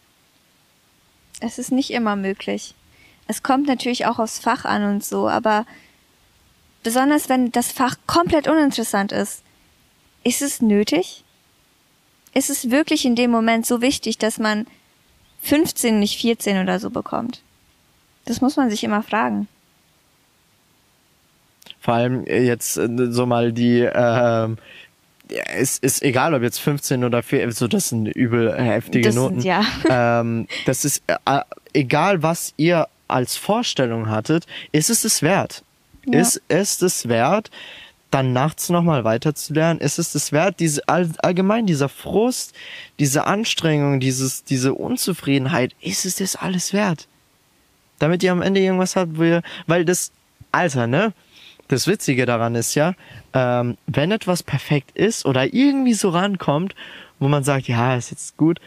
[1.40, 2.74] Es ist nicht immer möglich.
[3.26, 5.64] Es kommt natürlich auch aufs Fach an und so, aber
[6.82, 9.42] besonders wenn das Fach komplett uninteressant ist,
[10.24, 11.24] ist es nötig?
[12.34, 14.66] Ist es wirklich in dem Moment so wichtig, dass man
[15.42, 17.42] 15, nicht 14 oder so bekommt?
[18.26, 19.48] Das muss man sich immer fragen.
[21.80, 24.58] Vor allem äh, jetzt äh, so mal die, ähm,
[25.30, 29.14] ja, es ist egal, ob jetzt 15 oder 4, so das sind übel heftige Das
[29.14, 29.40] sind- Noten.
[29.40, 29.64] ja.
[30.20, 31.40] Ähm, das ist äh,
[31.72, 35.62] egal, was ihr als Vorstellung hattet, ist es es wert.
[36.06, 36.20] Ja.
[36.20, 37.50] Ist es es wert,
[38.10, 39.80] dann nachts nochmal weiterzulernen?
[39.80, 42.54] Ist es es wert, diese all, allgemein dieser Frust,
[42.98, 47.06] diese Anstrengung, dieses, diese Unzufriedenheit, ist es das alles wert?
[47.98, 50.10] Damit ihr am Ende irgendwas habt, wo ihr, weil das,
[50.52, 51.12] Alter, ne?
[51.70, 52.94] Das Witzige daran ist ja,
[53.32, 56.74] ähm, wenn etwas perfekt ist oder irgendwie so rankommt,
[57.20, 58.60] wo man sagt, ja, ist jetzt gut,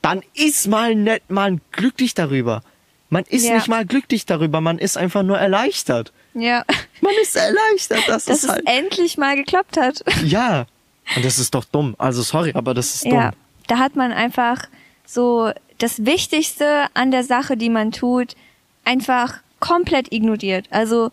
[0.00, 2.62] dann ist mal nett, man glücklich darüber.
[3.10, 3.54] Man ist Ja.
[3.56, 6.12] nicht mal glücklich darüber, man ist einfach nur erleichtert.
[6.34, 6.64] Ja,
[7.00, 8.62] Man ist erleichtert, dass dass es es halt.
[8.66, 10.04] endlich mal geklappt hat.
[10.24, 10.66] Ja.
[11.16, 11.94] Und das ist doch dumm.
[11.98, 13.12] Also sorry, aber das ist dumm.
[13.14, 13.32] Ja,
[13.68, 14.64] da hat man einfach
[15.04, 18.34] so das Wichtigste an der Sache, die man tut,
[18.84, 20.66] einfach komplett ignoriert.
[20.70, 21.10] Also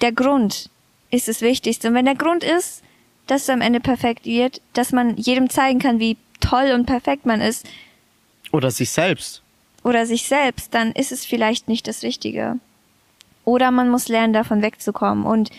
[0.00, 0.70] der Grund
[1.14, 1.88] ist das Wichtigste.
[1.88, 2.82] Und wenn der Grund ist,
[3.26, 7.24] dass es am Ende perfekt wird, dass man jedem zeigen kann, wie toll und perfekt
[7.26, 7.66] man ist,
[8.52, 9.42] Oder sich selbst.
[9.82, 12.58] oder sich selbst, dann ist es vielleicht nicht das Richtige.
[13.44, 15.24] Oder man muss lernen, davon wegzukommen.
[15.24, 15.50] Und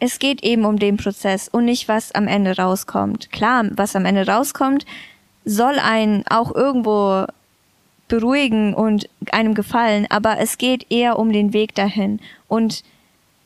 [0.00, 3.32] es geht eben um den Prozess und nicht, was am Ende rauskommt.
[3.32, 4.84] Klar, was am Ende rauskommt,
[5.44, 7.24] soll einen auch irgendwo
[8.06, 12.20] beruhigen und einem gefallen, aber es geht eher um den Weg dahin.
[12.48, 12.82] Und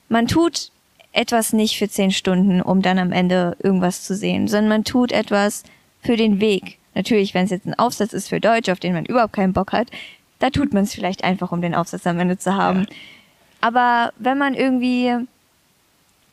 [0.08, 0.71] man tut
[1.12, 5.12] etwas nicht für zehn Stunden, um dann am Ende irgendwas zu sehen, sondern man tut
[5.12, 5.62] etwas
[6.00, 6.78] für den Weg.
[6.94, 9.72] Natürlich, wenn es jetzt ein Aufsatz ist für Deutsch, auf den man überhaupt keinen Bock
[9.72, 9.88] hat,
[10.38, 12.86] da tut man es vielleicht einfach, um den Aufsatz am Ende zu haben.
[13.60, 15.14] Aber wenn man irgendwie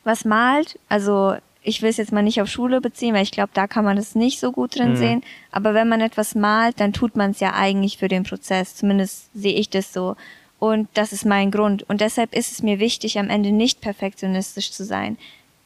[0.04, 3.50] was malt, also ich will es jetzt mal nicht auf Schule beziehen, weil ich glaube,
[3.52, 4.96] da kann man es nicht so gut drin Mhm.
[4.96, 5.22] sehen.
[5.52, 8.74] Aber wenn man etwas malt, dann tut man es ja eigentlich für den Prozess.
[8.76, 10.16] Zumindest sehe ich das so.
[10.60, 11.82] Und das ist mein Grund.
[11.88, 15.16] Und deshalb ist es mir wichtig, am Ende nicht perfektionistisch zu sein,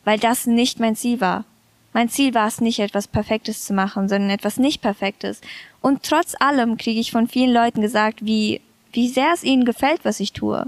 [0.05, 1.45] weil das nicht mein Ziel war.
[1.93, 5.41] Mein Ziel war es nicht, etwas Perfektes zu machen, sondern etwas nicht Perfektes.
[5.81, 8.61] Und trotz allem kriege ich von vielen Leuten gesagt, wie,
[8.93, 10.67] wie sehr es ihnen gefällt, was ich tue.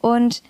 [0.00, 0.42] Und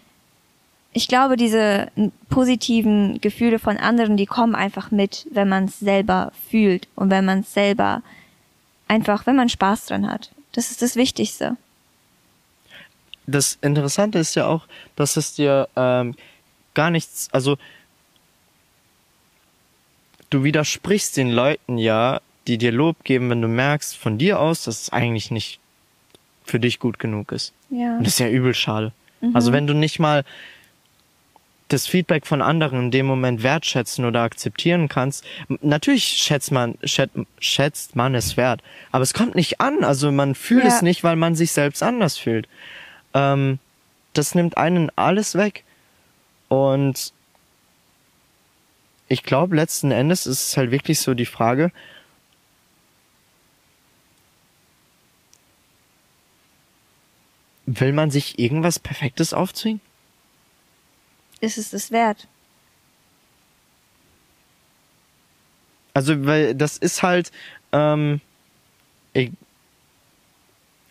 [0.93, 1.89] ich glaube, diese
[2.31, 7.25] positiven Gefühle von anderen, die kommen einfach mit, wenn man es selber fühlt und wenn
[7.25, 8.03] man es selber
[8.89, 10.31] einfach, wenn man Spaß dran hat.
[10.53, 11.57] Das ist das Wichtigste.
[13.31, 14.67] Das Interessante ist ja auch,
[14.97, 16.15] dass es dir ähm,
[16.75, 17.59] gar nichts, also
[20.31, 24.65] du widersprichst den Leuten ja, die dir Lob geben, wenn du merkst von dir aus,
[24.65, 25.61] dass es eigentlich nicht
[26.45, 27.53] für dich gut genug ist.
[27.71, 27.97] Ja.
[27.99, 28.93] Und das ist ja übel schade.
[29.35, 30.25] Also wenn du nicht mal
[31.69, 35.25] das Feedback von anderen in dem Moment wertschätzen oder akzeptieren kannst,
[35.61, 39.85] natürlich schätzt man, schätzt, schätzt man es wert, aber es kommt nicht an.
[39.85, 40.71] Also man fühlt Ja.
[40.71, 42.49] es nicht, weil man sich selbst anders fühlt.
[43.15, 43.59] Ähm,
[44.13, 45.65] das nimmt einen alles weg.
[46.49, 47.13] Und
[49.09, 51.73] ich glaube, letzten Endes ist es halt wirklich so die Frage,
[57.67, 59.81] will man sich irgendwas Perfektes aufzwingen?
[61.41, 62.29] Ist es das wert?
[65.95, 67.33] Also, weil das ist halt,
[67.73, 68.21] ähm,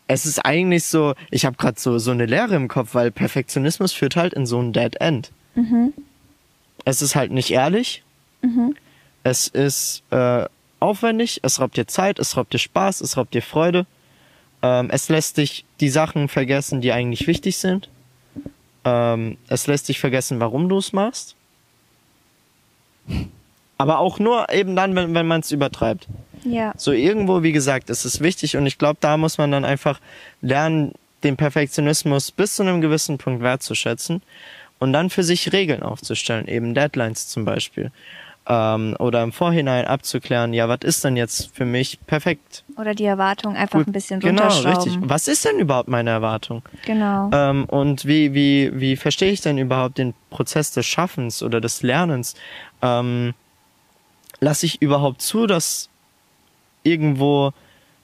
[0.09, 3.93] es ist eigentlich so, ich habe gerade so, so eine Leere im Kopf, weil Perfektionismus
[3.93, 5.31] führt halt in so ein Dead End.
[6.83, 8.03] Es ist halt nicht ehrlich,
[9.23, 10.45] es ist äh,
[10.79, 13.85] aufwendig, es raubt dir Zeit, es raubt dir Spaß, es raubt dir Freude.
[14.63, 17.87] Ähm, es lässt dich die Sachen vergessen, die eigentlich wichtig sind.
[18.85, 21.35] Ähm, es lässt dich vergessen, warum du es machst.
[23.77, 26.07] Aber auch nur eben dann, wenn, wenn man es übertreibt.
[26.43, 26.73] Ja.
[26.77, 29.99] So irgendwo, wie gesagt, ist es wichtig und ich glaube, da muss man dann einfach
[30.41, 34.21] lernen, den Perfektionismus bis zu einem gewissen Punkt wertzuschätzen
[34.79, 37.91] und dann für sich Regeln aufzustellen, eben Deadlines zum Beispiel.
[38.47, 42.63] Ähm, oder im Vorhinein abzuklären, ja, was ist denn jetzt für mich perfekt?
[42.77, 44.97] Oder die Erwartung einfach Gut, ein bisschen genau, richtig.
[45.01, 46.63] Was ist denn überhaupt meine Erwartung?
[46.85, 47.29] Genau.
[47.31, 51.83] Ähm, und wie, wie, wie verstehe ich denn überhaupt den Prozess des Schaffens oder des
[51.83, 52.33] Lernens?
[52.81, 53.35] Ähm,
[54.39, 55.89] lasse ich überhaupt zu, dass
[56.89, 57.53] irgendwo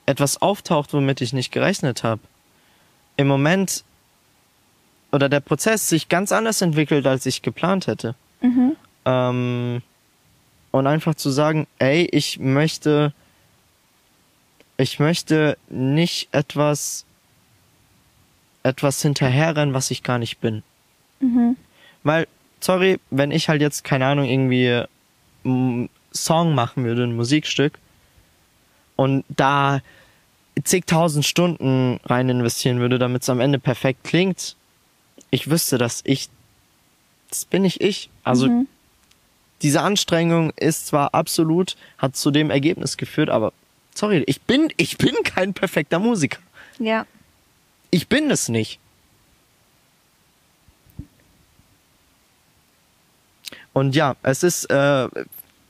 [0.06, 2.20] etwas auftaucht, womit ich nicht gerechnet habe?
[3.16, 3.84] Im Moment
[5.12, 8.14] oder der Prozess sich ganz anders entwickelt, als ich geplant hätte.
[9.04, 9.82] Ähm,
[10.72, 13.12] und einfach zu sagen, ey, ich möchte,
[14.76, 17.06] ich möchte nicht etwas
[18.66, 20.62] etwas hinterherrennen, was ich gar nicht bin.
[22.02, 22.26] Weil
[22.60, 24.82] sorry, wenn ich halt jetzt, keine Ahnung, irgendwie
[25.44, 27.78] einen Song machen würde, ein Musikstück,
[28.96, 29.80] und da
[30.64, 34.56] zigtausend Stunden rein investieren würde, damit es am Ende perfekt klingt,
[35.30, 36.28] ich wüsste, dass ich,
[37.28, 38.08] das bin nicht ich.
[38.24, 38.68] Also Mhm.
[39.62, 43.52] diese Anstrengung ist zwar absolut, hat zu dem Ergebnis geführt, aber
[43.94, 46.38] sorry, ich bin, ich bin kein perfekter Musiker.
[46.78, 47.06] Ja.
[47.90, 48.78] Ich bin es nicht.
[53.72, 55.08] Und ja, es ist äh,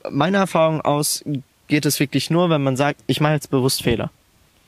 [0.09, 1.23] meiner Erfahrung aus
[1.67, 4.11] geht es wirklich nur, wenn man sagt, ich mache jetzt bewusst Fehler.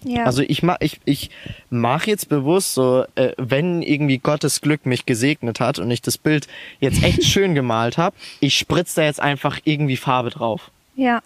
[0.03, 0.23] Ja.
[0.23, 1.29] Also ich mach, ich, ich
[1.69, 6.17] mache jetzt bewusst so, äh, wenn irgendwie Gottes Glück mich gesegnet hat und ich das
[6.17, 6.47] Bild
[6.79, 10.71] jetzt echt schön gemalt habe, ich spritze da jetzt einfach irgendwie Farbe drauf.
[10.95, 11.21] ja.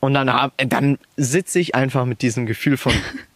[0.00, 2.92] Und dann, hab, dann sitze ich einfach mit diesem Gefühl von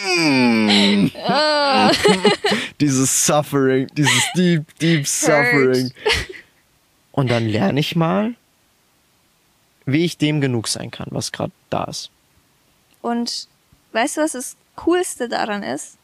[2.80, 5.92] dieses Suffering, dieses deep, deep Suffering.
[7.12, 8.34] Und dann lerne ich mal,
[9.86, 12.10] wie ich dem genug sein kann, was gerade da ist.
[13.02, 13.48] Und
[13.92, 15.96] weißt du, was das Coolste daran ist?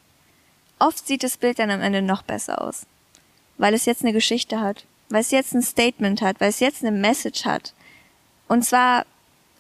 [0.79, 2.87] Oft sieht das Bild dann am Ende noch besser aus.
[3.59, 4.85] Weil es jetzt eine Geschichte hat.
[5.09, 6.41] Weil es jetzt ein Statement hat.
[6.41, 7.73] Weil es jetzt eine Message hat.
[8.49, 9.07] Und zwar,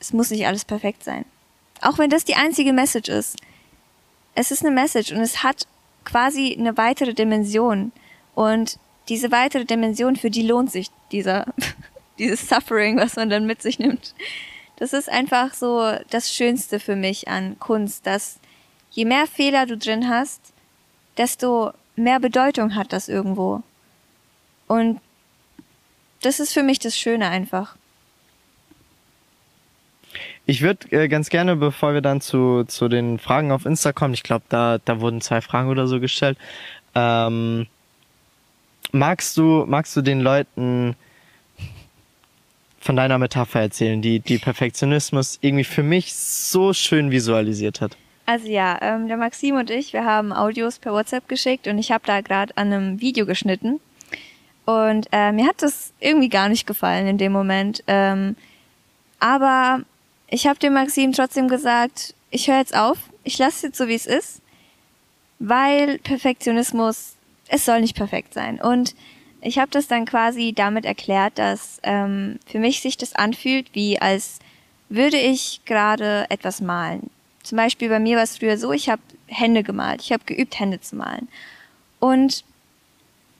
[0.00, 1.24] es muss nicht alles perfekt sein.
[1.80, 3.36] Auch wenn das die einzige Message ist.
[4.34, 5.66] Es ist eine Message und es hat
[6.04, 7.92] quasi eine weitere Dimension.
[8.34, 11.46] Und diese weitere Dimension, für die lohnt sich dieser,
[12.18, 14.14] dieses Suffering, was man dann mit sich nimmt.
[14.76, 18.38] Das ist einfach so das Schönste für mich an Kunst, dass
[18.90, 20.40] je mehr Fehler du drin hast,
[21.16, 23.62] desto mehr Bedeutung hat das irgendwo.
[24.66, 25.00] Und
[26.22, 27.76] das ist für mich das Schöne einfach.
[30.44, 34.14] Ich würde äh, ganz gerne, bevor wir dann zu, zu den Fragen auf Insta kommen,
[34.14, 36.38] ich glaube, da, da wurden zwei Fragen oder so gestellt.
[36.94, 37.66] Ähm,
[38.92, 40.96] magst du, magst du den Leuten
[42.86, 47.96] von deiner Metapher erzählen, die, die Perfektionismus irgendwie für mich so schön visualisiert hat?
[48.26, 51.90] Also ja, ähm, der Maxim und ich, wir haben Audios per WhatsApp geschickt und ich
[51.90, 53.80] habe da gerade an einem Video geschnitten.
[54.64, 57.82] Und äh, mir hat das irgendwie gar nicht gefallen in dem Moment.
[57.88, 58.36] Ähm,
[59.18, 59.80] aber
[60.28, 63.88] ich habe dem Maxim trotzdem gesagt, ich höre jetzt auf, ich lasse es jetzt so,
[63.88, 64.40] wie es ist,
[65.38, 67.14] weil Perfektionismus,
[67.48, 68.60] es soll nicht perfekt sein.
[68.60, 68.94] Und
[69.46, 74.00] ich habe das dann quasi damit erklärt, dass ähm, für mich sich das anfühlt, wie
[74.00, 74.40] als
[74.88, 77.10] würde ich gerade etwas malen.
[77.44, 80.58] Zum Beispiel bei mir war es früher so, ich habe Hände gemalt, ich habe geübt,
[80.58, 81.28] Hände zu malen.
[82.00, 82.44] Und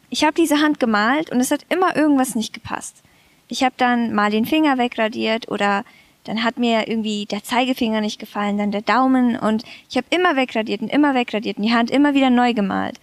[0.09, 3.03] ich habe diese Hand gemalt und es hat immer irgendwas nicht gepasst.
[3.49, 5.85] Ich habe dann mal den Finger wegradiert oder
[6.23, 10.37] dann hat mir irgendwie der Zeigefinger nicht gefallen, dann der Daumen und ich habe immer
[10.37, 13.01] wegradiert und immer wegradiert und die Hand immer wieder neu gemalt.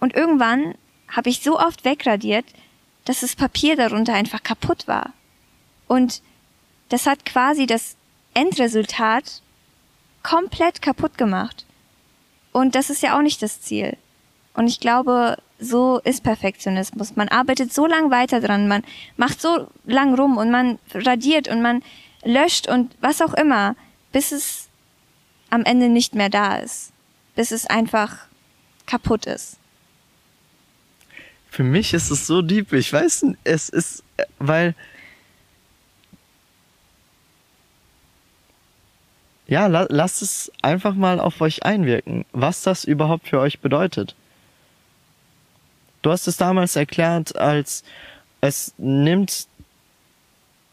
[0.00, 0.74] Und irgendwann
[1.12, 2.46] habe ich so oft wegradiert,
[3.04, 5.12] dass das Papier darunter einfach kaputt war.
[5.86, 6.22] Und
[6.88, 7.96] das hat quasi das
[8.34, 9.42] Endresultat
[10.22, 11.66] komplett kaputt gemacht.
[12.52, 13.96] Und das ist ja auch nicht das Ziel.
[14.54, 17.16] Und ich glaube, so ist Perfektionismus.
[17.16, 18.84] Man arbeitet so lang weiter dran, man
[19.16, 21.82] macht so lang rum und man radiert und man
[22.24, 23.74] löscht und was auch immer,
[24.12, 24.68] bis es
[25.50, 26.92] am Ende nicht mehr da ist.
[27.34, 28.26] Bis es einfach
[28.86, 29.56] kaputt ist.
[31.52, 32.72] Für mich ist es so deep.
[32.72, 34.74] Ich weiß, es ist, äh, weil.
[39.46, 44.14] Ja, la lasst es einfach mal auf euch einwirken, was das überhaupt für euch bedeutet.
[46.00, 47.84] Du hast es damals erklärt, als
[48.40, 49.46] es nimmt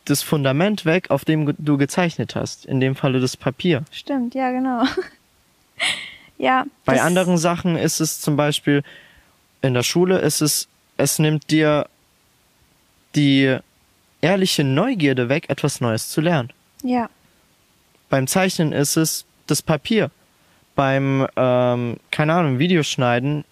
[0.06, 2.66] das Fundament weg, auf dem du gezeichnet hast.
[2.66, 3.84] In dem Falle das Papier.
[3.92, 4.84] Stimmt, ja, genau.
[6.38, 6.66] ja.
[6.86, 8.82] Bei anderen Sachen ist es zum Beispiel
[9.62, 10.69] in der Schule ist es,
[11.00, 11.88] es nimmt dir
[13.16, 13.58] die
[14.22, 16.52] ehrliche Neugierde weg, etwas Neues zu lernen.
[16.84, 17.10] Ja,
[18.10, 20.12] Beim Zeichnen ist es das Papier.
[20.76, 23.44] Beim, ähm, keine Ahnung, Videoschneiden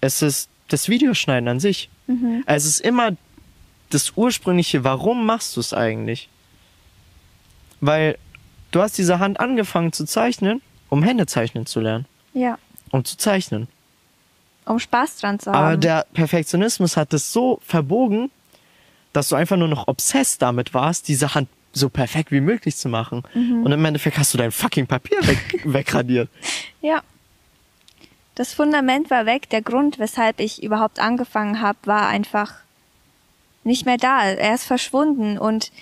[0.00, 1.88] ist es das Videoschneiden an sich.
[2.46, 3.12] Also es ist immer
[3.90, 6.28] das ursprüngliche, warum machst du es eigentlich?
[7.80, 8.18] Weil
[8.70, 10.60] du hast diese Hand angefangen zu zeichnen,
[10.90, 12.58] um Hände zeichnen zu lernen, ja.
[12.90, 13.68] um zu zeichnen.
[14.66, 15.64] Um Spaß dran zu haben.
[15.64, 18.30] Aber der Perfektionismus hat es so verbogen,
[19.12, 22.88] dass du einfach nur noch obsessed damit warst, diese Hand so perfekt wie möglich zu
[22.88, 23.22] machen.
[23.34, 26.28] Und im Endeffekt hast du dein fucking Papier weg, wegradiert.
[26.80, 27.02] Ja.
[28.36, 29.48] Das Fundament war weg.
[29.50, 32.54] Der Grund, weshalb ich überhaupt angefangen habe, war einfach
[33.64, 34.24] nicht mehr da.
[34.24, 35.72] Er ist verschwunden und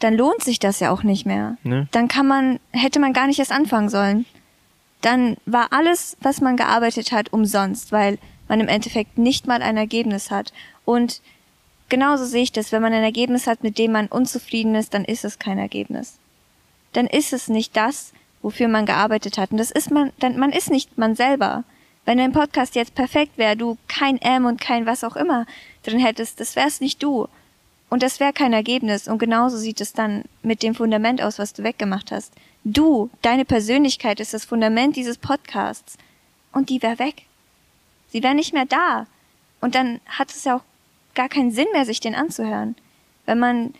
[0.00, 1.56] dann lohnt sich das ja auch nicht mehr.
[1.62, 1.88] Ne?
[1.92, 4.26] Dann kann man, hätte man gar nicht erst anfangen sollen.
[5.04, 9.76] Dann war alles, was man gearbeitet hat, umsonst, weil man im Endeffekt nicht mal ein
[9.76, 10.54] Ergebnis hat.
[10.86, 11.20] Und
[11.90, 12.72] genauso sehe ich das.
[12.72, 16.14] Wenn man ein Ergebnis hat, mit dem man unzufrieden ist, dann ist es kein Ergebnis.
[16.94, 19.50] Dann ist es nicht das, wofür man gearbeitet hat.
[19.50, 21.64] Und das ist man, dann, man ist nicht man selber.
[22.06, 25.44] Wenn dein Podcast jetzt perfekt wäre, du kein M und kein was auch immer
[25.82, 27.28] drin hättest, das wär's nicht du.
[27.90, 29.06] Und das wäre kein Ergebnis.
[29.06, 32.32] Und genauso sieht es dann mit dem Fundament aus, was du weggemacht hast.
[32.64, 35.98] Du, deine Persönlichkeit ist das Fundament dieses Podcasts.
[36.50, 37.26] Und die wäre weg.
[38.08, 39.06] Sie wäre nicht mehr da.
[39.60, 40.62] Und dann hat es ja auch
[41.14, 42.74] gar keinen Sinn mehr, sich den anzuhören.
[43.26, 43.74] Wenn man,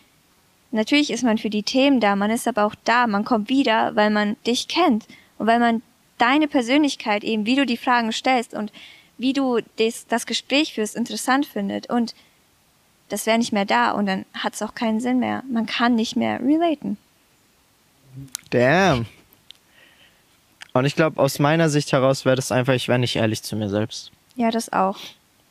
[0.70, 3.96] natürlich ist man für die Themen da, man ist aber auch da, man kommt wieder,
[3.96, 5.06] weil man dich kennt
[5.38, 5.82] und weil man
[6.18, 8.70] deine Persönlichkeit eben, wie du die Fragen stellst und
[9.16, 11.88] wie du das, das Gespräch führst, interessant findet.
[11.88, 12.14] Und
[13.08, 15.42] das wäre nicht mehr da und dann hat es auch keinen Sinn mehr.
[15.48, 16.98] Man kann nicht mehr relaten.
[18.50, 19.06] Damn.
[20.72, 23.56] Und ich glaube, aus meiner Sicht heraus wäre das einfach, ich wäre nicht ehrlich zu
[23.56, 24.10] mir selbst.
[24.34, 24.98] Ja, das auch.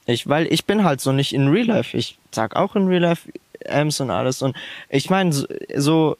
[0.06, 1.96] Ich, weil ich bin halt so nicht in Real Life.
[1.96, 3.30] Ich sag auch in Real Life
[3.66, 4.42] Ms und alles.
[4.42, 4.56] Und
[4.90, 6.18] ich meine, so, so.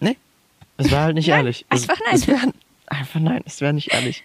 [0.00, 0.16] Nee.
[0.78, 1.66] Es war halt nicht nein, ehrlich.
[1.68, 2.38] Einfach es, nein.
[2.38, 2.52] Es wär,
[2.86, 4.24] einfach nein, es wäre nicht ehrlich.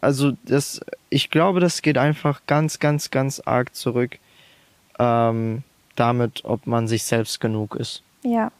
[0.00, 0.80] Also, das,
[1.10, 4.18] ich glaube, das geht einfach ganz, ganz, ganz arg zurück
[4.98, 5.64] ähm,
[5.96, 8.02] damit, ob man sich selbst genug ist.
[8.22, 8.52] Ja.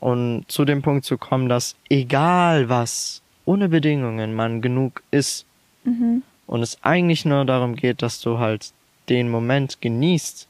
[0.00, 5.46] Und zu dem Punkt zu kommen, dass egal was, ohne Bedingungen man genug ist.
[5.84, 6.22] Mhm.
[6.46, 8.72] Und es eigentlich nur darum geht, dass du halt
[9.08, 10.48] den Moment genießt,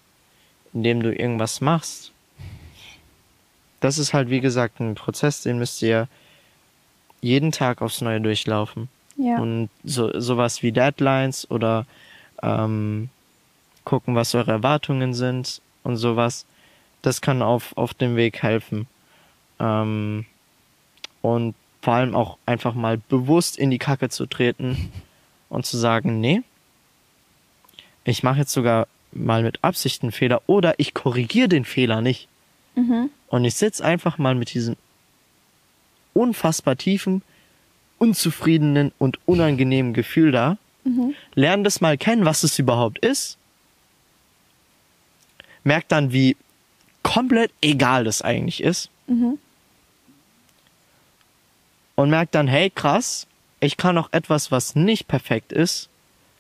[0.73, 2.13] in dem du irgendwas machst.
[3.81, 6.09] Das ist halt, wie gesagt, ein Prozess, den müsst ihr
[7.21, 8.89] jeden Tag aufs Neue durchlaufen.
[9.17, 9.39] Ja.
[9.39, 11.87] Und so, sowas wie Deadlines oder
[12.43, 13.09] ähm,
[13.85, 16.47] gucken, was eure Erwartungen sind und sowas,
[17.03, 18.87] das kann auf, auf dem Weg helfen.
[19.61, 20.27] Ähm,
[21.23, 24.91] und vor allem auch einfach mal bewusst in die Kacke zu treten
[25.49, 26.43] und zu sagen, nee,
[28.05, 32.29] ich mache jetzt sogar mal mit Absicht einen Fehler oder ich korrigiere den Fehler nicht.
[32.75, 33.11] Mhm.
[33.29, 34.77] Und ich sitze einfach mal mit diesem
[36.13, 37.23] unfassbar tiefen,
[37.99, 41.15] unzufriedenen und unangenehmen Gefühl da, Mhm.
[41.35, 43.39] lerne das mal kennen, was es überhaupt ist,
[45.63, 46.37] merk dann, wie
[47.03, 49.39] komplett egal das eigentlich ist Mhm.
[51.97, 53.27] Und merk dann, hey krass,
[53.61, 55.89] ich kann auch etwas, was nicht perfekt ist,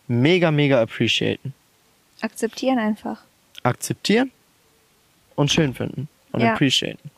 [0.08, 1.54] mega, mega appreciaten.
[2.20, 3.22] Akzeptieren einfach.
[3.62, 4.30] Akzeptieren
[5.36, 6.52] und schön finden und Ja.
[6.52, 7.10] appreciaten.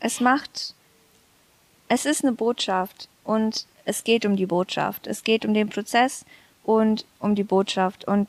[0.00, 0.74] Es macht,
[1.88, 5.06] es ist eine Botschaft und es geht um die Botschaft.
[5.06, 6.24] Es geht um den Prozess
[6.64, 8.28] und um die Botschaft und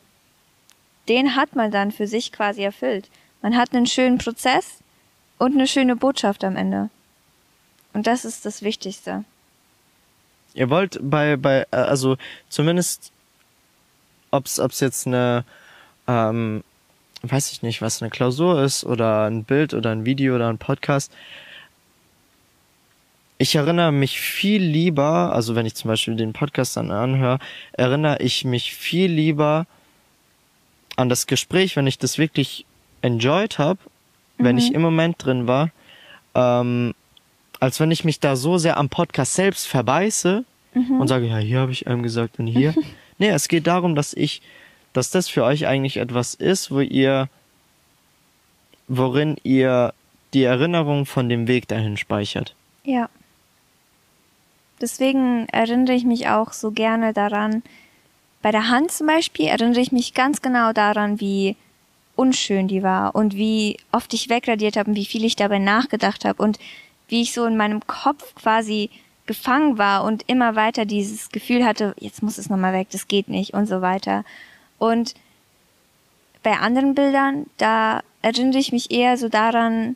[1.09, 3.09] den hat man dann für sich quasi erfüllt.
[3.41, 4.79] Man hat einen schönen Prozess
[5.37, 6.89] und eine schöne Botschaft am Ende.
[7.93, 9.23] Und das ist das Wichtigste.
[10.57, 12.17] Ihr wollt bei, bei, äh, also
[12.49, 13.11] zumindest,
[14.31, 15.43] ob's, ob's jetzt eine,
[16.07, 16.63] ähm,
[17.21, 20.57] weiß ich nicht, was eine Klausur ist oder ein Bild oder ein Video oder ein
[20.57, 21.11] Podcast.
[23.37, 27.37] Ich erinnere mich viel lieber, also wenn ich zum Beispiel den Podcast dann anhöre,
[27.73, 29.67] erinnere ich mich viel lieber
[30.95, 32.65] an das Gespräch, wenn ich das wirklich
[33.03, 33.79] enjoyed habe,
[34.39, 34.61] wenn Mhm.
[34.61, 35.69] ich im Moment drin war,
[36.33, 36.95] ähm,
[37.59, 40.43] als wenn ich mich da so sehr am Podcast selbst verbeiße
[40.77, 41.01] Mhm.
[41.01, 42.73] und sage, ja, hier habe ich einem gesagt und hier.
[43.17, 44.41] nee, es geht darum, dass ich,
[44.93, 47.29] dass das für euch eigentlich etwas ist, wo ihr,
[48.87, 49.93] worin ihr
[50.33, 52.53] die Erinnerung von dem Weg dahin speichert.
[52.83, 53.09] Ja.
[54.79, 57.63] Deswegen erinnere ich mich auch so gerne daran,
[58.43, 61.55] bei der Hand zum Beispiel erinnere ich mich ganz genau daran, wie
[62.15, 66.23] unschön die war und wie oft ich wegradiert habe und wie viel ich dabei nachgedacht
[66.25, 66.59] habe und
[67.07, 68.89] wie ich so in meinem Kopf quasi
[69.25, 73.27] gefangen war und immer weiter dieses Gefühl hatte, jetzt muss es nochmal weg, das geht
[73.27, 74.23] nicht und so weiter.
[74.77, 75.13] Und
[76.43, 79.95] bei anderen Bildern, da erinnere ich mich eher so daran,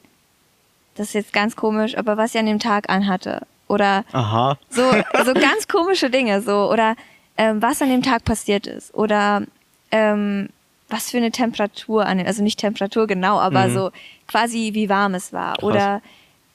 [0.96, 3.48] das ist jetzt ganz komisch, aber was ich an dem Tag anhatte.
[3.68, 4.58] Oder Aha.
[4.70, 4.92] so,
[5.24, 6.96] so ganz komische Dinge, so, oder
[7.38, 8.94] ähm, was an dem Tag passiert ist.
[8.94, 9.44] Oder
[9.92, 10.50] ähm,
[10.90, 13.74] was für eine Temperatur an dem, also nicht Temperatur genau, aber Mhm.
[13.74, 13.92] so
[14.28, 15.54] quasi wie warm es war.
[15.54, 15.64] Krass.
[15.64, 16.02] Oder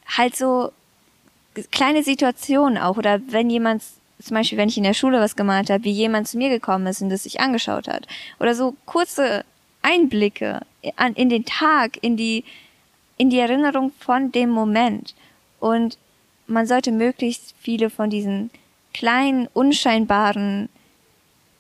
[0.07, 0.73] halt so
[1.71, 2.97] kleine Situationen auch.
[2.97, 3.83] Oder wenn jemand,
[4.21, 6.87] zum Beispiel, wenn ich in der Schule was gemalt habe, wie jemand zu mir gekommen
[6.87, 8.07] ist und das sich angeschaut hat.
[8.41, 9.45] Oder so kurze
[9.83, 10.61] Einblicke
[10.97, 12.45] an, in den Tag, in die,
[13.17, 15.15] in die Erinnerung von dem Moment.
[15.61, 15.99] Und
[16.47, 18.51] man sollte möglichst viele von diesen
[18.95, 20.69] kleinen, unscheinbaren,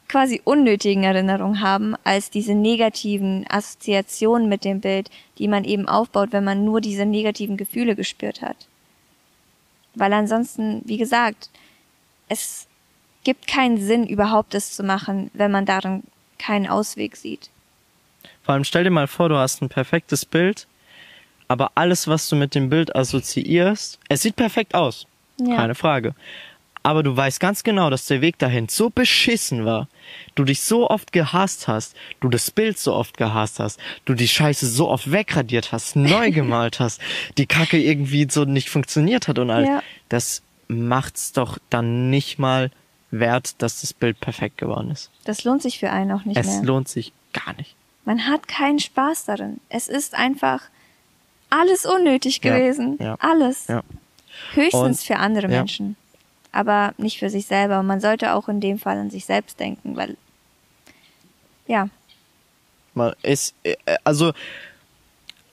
[0.08, 6.32] quasi unnötigen Erinnerungen haben, als diese negativen Assoziationen mit dem Bild, die man eben aufbaut,
[6.32, 8.56] wenn man nur diese negativen Gefühle gespürt hat.
[9.94, 11.50] Weil ansonsten, wie gesagt,
[12.28, 12.66] es
[13.24, 16.04] gibt keinen Sinn, überhaupt es zu machen, wenn man darin
[16.38, 17.50] keinen Ausweg sieht.
[18.42, 20.66] Vor allem stell dir mal vor, du hast ein perfektes Bild,
[21.48, 25.06] aber alles, was du mit dem Bild assoziierst, es sieht perfekt aus.
[25.40, 25.56] Ja.
[25.56, 26.14] Keine Frage.
[26.86, 29.88] Aber du weißt ganz genau, dass der Weg dahin so beschissen war,
[30.36, 34.28] du dich so oft gehasst hast, du das Bild so oft gehasst hast, du die
[34.28, 37.00] Scheiße so oft wegradiert hast, neu gemalt hast,
[37.38, 39.64] die Kacke irgendwie so nicht funktioniert hat und all.
[39.66, 39.82] Ja.
[40.08, 42.70] Das macht's doch dann nicht mal
[43.10, 45.10] wert, dass das Bild perfekt geworden ist.
[45.24, 46.62] Das lohnt sich für einen auch nicht es mehr.
[46.62, 47.74] lohnt sich gar nicht.
[48.04, 49.58] Man hat keinen Spaß darin.
[49.70, 50.62] Es ist einfach
[51.50, 52.96] alles unnötig gewesen.
[53.00, 53.66] ja, Alles.
[53.66, 53.82] Ja.
[54.52, 55.48] Höchstens Und- für andere.
[55.48, 55.96] Menschen.
[56.56, 57.80] Aber nicht für sich selber.
[57.80, 60.16] Und man sollte auch in dem Fall an sich selbst denken, weil,
[61.66, 61.88] ja,
[63.22, 64.32] ist, äh, also,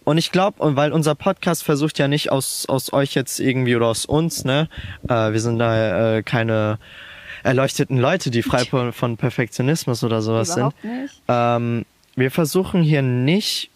[0.06, 3.88] und ich glaube, weil unser Podcast versucht ja nicht aus, aus euch jetzt irgendwie oder
[3.88, 4.70] aus uns, ne?
[5.08, 6.80] Äh, wir sind da äh, keine
[7.44, 11.02] erleuchteten Leute, die frei von, Perfektionismus oder sowas überhaupt sind.
[11.02, 11.22] nicht.
[11.28, 11.86] Ähm,
[12.16, 13.70] wir versuchen hier nicht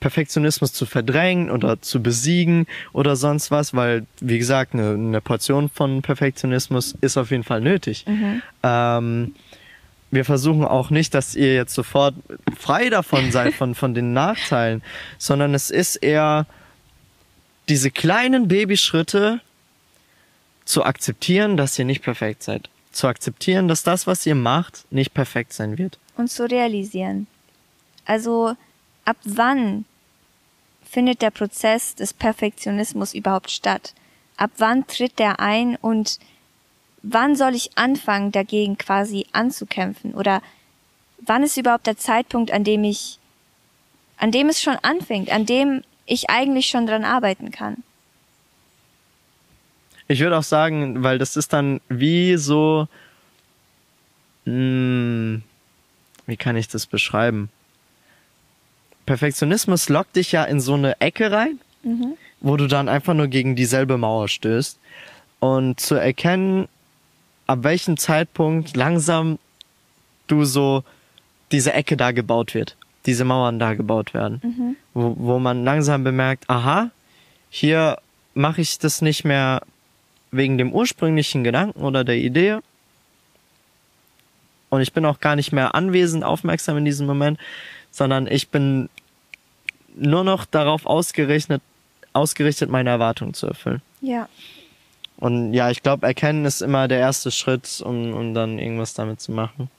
[0.00, 5.68] Perfektionismus zu verdrängen oder zu besiegen oder sonst was, weil, wie gesagt, eine, eine Portion
[5.68, 8.04] von Perfektionismus ist auf jeden Fall nötig.
[8.62, 9.34] Ähm,
[10.10, 12.14] wir versuchen auch nicht, dass ihr jetzt sofort
[12.56, 14.82] frei davon seid, von, von den Nachteilen,
[15.18, 16.46] sondern es ist eher
[17.68, 19.40] diese kleinen Babyschritte
[20.64, 22.70] zu akzeptieren, dass ihr nicht perfekt seid.
[22.92, 25.98] Zu akzeptieren, dass das, was ihr macht, nicht perfekt sein wird.
[26.16, 27.26] Und zu realisieren.
[28.04, 28.54] Also,
[29.04, 29.84] ab wann
[30.84, 33.94] findet der Prozess des Perfektionismus überhaupt statt?
[34.36, 36.18] Ab wann tritt der ein und
[37.02, 40.14] wann soll ich anfangen, dagegen quasi anzukämpfen?
[40.14, 40.42] Oder
[41.18, 43.18] wann ist überhaupt der Zeitpunkt, an dem ich,
[44.18, 47.82] an dem es schon anfängt, an dem ich eigentlich schon dran arbeiten kann?
[50.06, 52.88] Ich würde auch sagen, weil das ist dann wie so,
[54.44, 55.40] mh,
[56.26, 57.48] wie kann ich das beschreiben?
[59.06, 61.60] Perfektionismus lockt dich ja in so eine Ecke rein,
[62.40, 64.78] wo du dann einfach nur gegen dieselbe Mauer stößt.
[65.40, 66.68] Und zu erkennen,
[67.46, 69.38] ab welchem Zeitpunkt langsam
[70.26, 70.84] du so
[71.52, 72.76] diese Ecke da gebaut wird,
[73.06, 76.90] diese Mauern da gebaut werden, wo, wo man langsam bemerkt, aha,
[77.50, 77.98] hier
[78.34, 79.62] mache ich das nicht mehr
[80.30, 82.58] wegen dem ursprünglichen Gedanken oder der Idee.
[84.70, 87.38] Und ich bin auch gar nicht mehr anwesend, aufmerksam in diesem Moment,
[87.94, 88.88] sondern ich bin
[89.94, 91.62] nur noch darauf ausgerichtet,
[92.12, 93.82] ausgerichtet, meine Erwartungen zu erfüllen.
[94.00, 94.28] Ja.
[95.16, 99.20] Und ja, ich glaube, erkennen ist immer der erste Schritt, um, um dann irgendwas damit
[99.20, 99.70] zu machen.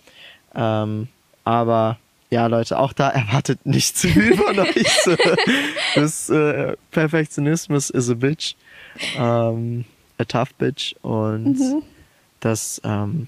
[0.55, 1.09] Ähm,
[1.43, 1.97] aber
[2.29, 4.85] ja, Leute, auch da erwartet nicht zu viel von euch.
[5.95, 8.55] Das äh, Perfektionismus is a bitch.
[9.17, 9.83] Ähm,
[10.17, 10.95] a tough bitch.
[11.01, 11.83] Und
[12.39, 13.27] das ähm,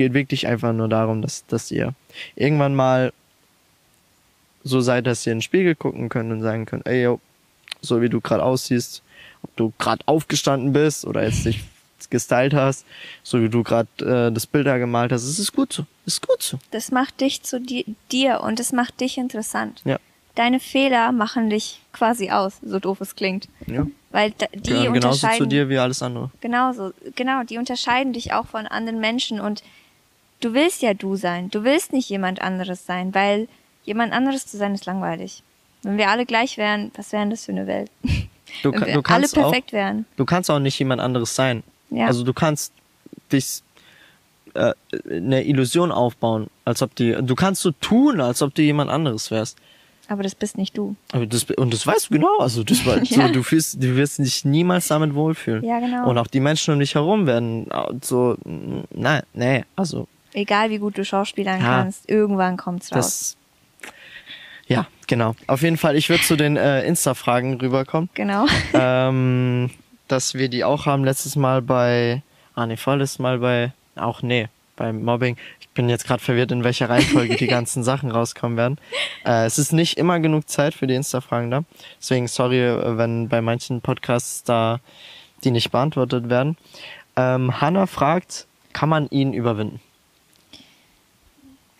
[0.00, 1.94] geht, geht wirklich einfach nur darum, dass, dass ihr
[2.34, 3.12] irgendwann mal
[4.64, 7.20] so seid, dass ihr in den Spiegel gucken könnt und sagen könnt, ey, yo,
[7.82, 9.02] so wie du gerade aussiehst,
[9.42, 11.62] ob du gerade aufgestanden bist oder jetzt dich
[12.08, 12.86] gestylt hast,
[13.22, 15.84] so wie du gerade äh, das Bild da gemalt hast, es ist gut so.
[16.06, 16.58] Es ist gut so.
[16.70, 19.82] Das macht dich zu di dir und es macht dich interessant.
[19.84, 19.98] Ja.
[20.34, 23.48] Deine Fehler machen dich quasi aus, so doof es klingt.
[23.66, 23.86] ja.
[24.12, 26.30] Weil die Gehören genauso unterscheiden zu dir wie alles andere.
[26.40, 29.62] Genauso, genau, die unterscheiden dich auch von anderen Menschen und
[30.40, 31.50] du willst ja du sein.
[31.50, 33.48] Du willst nicht jemand anderes sein, weil
[33.84, 35.42] jemand anderes zu sein ist langweilig.
[35.82, 37.90] Wenn wir alle gleich wären, was wären das für eine Welt?
[38.62, 40.04] Du, Wenn wir du alle kannst auch, perfekt wären.
[40.16, 41.62] du kannst auch nicht jemand anderes sein.
[41.90, 42.06] Ja.
[42.06, 42.72] Also du kannst
[43.32, 43.62] dich
[44.54, 44.72] äh,
[45.08, 49.30] eine Illusion aufbauen, als ob die, du kannst so tun, als ob du jemand anderes
[49.30, 49.56] wärst.
[50.08, 50.96] Aber das bist nicht du.
[51.12, 52.38] Aber das, und das weißt du genau.
[52.38, 53.28] Also das Ja.
[53.28, 55.62] so, du fühlst, du wirst dich niemals damit wohlfühlen.
[55.64, 56.10] Ja, genau.
[56.10, 60.78] Und auch die Menschen um dich herum werden äh, so, nein, nee, also Egal wie
[60.78, 61.66] gut du Schauspielern Ja.
[61.66, 63.36] kannst, irgendwann kommt's raus.
[63.82, 63.90] das,
[64.66, 65.34] ja, genau.
[65.48, 68.08] Auf jeden Fall, ich würde zu den äh, Insta-Fragen rüberkommen.
[68.14, 68.46] Genau.
[68.74, 69.70] ähm,
[70.06, 72.22] dass wir die auch haben letztes Mal bei,
[72.54, 75.36] ah nee, vorletztes Mal bei, auch nee, beim Mobbing.
[75.60, 78.78] Ich bin jetzt gerade verwirrt, in welcher Reihenfolge die ganzen Sachen rauskommen werden.
[79.24, 81.64] Äh, es ist nicht immer genug Zeit für die Insta-Fragen da.
[82.00, 84.80] Deswegen sorry, äh, wenn bei manchen Podcasts da
[85.42, 86.56] die nicht beantwortet werden.
[87.16, 89.80] Ähm, Hanna fragt, kann man ihn überwinden?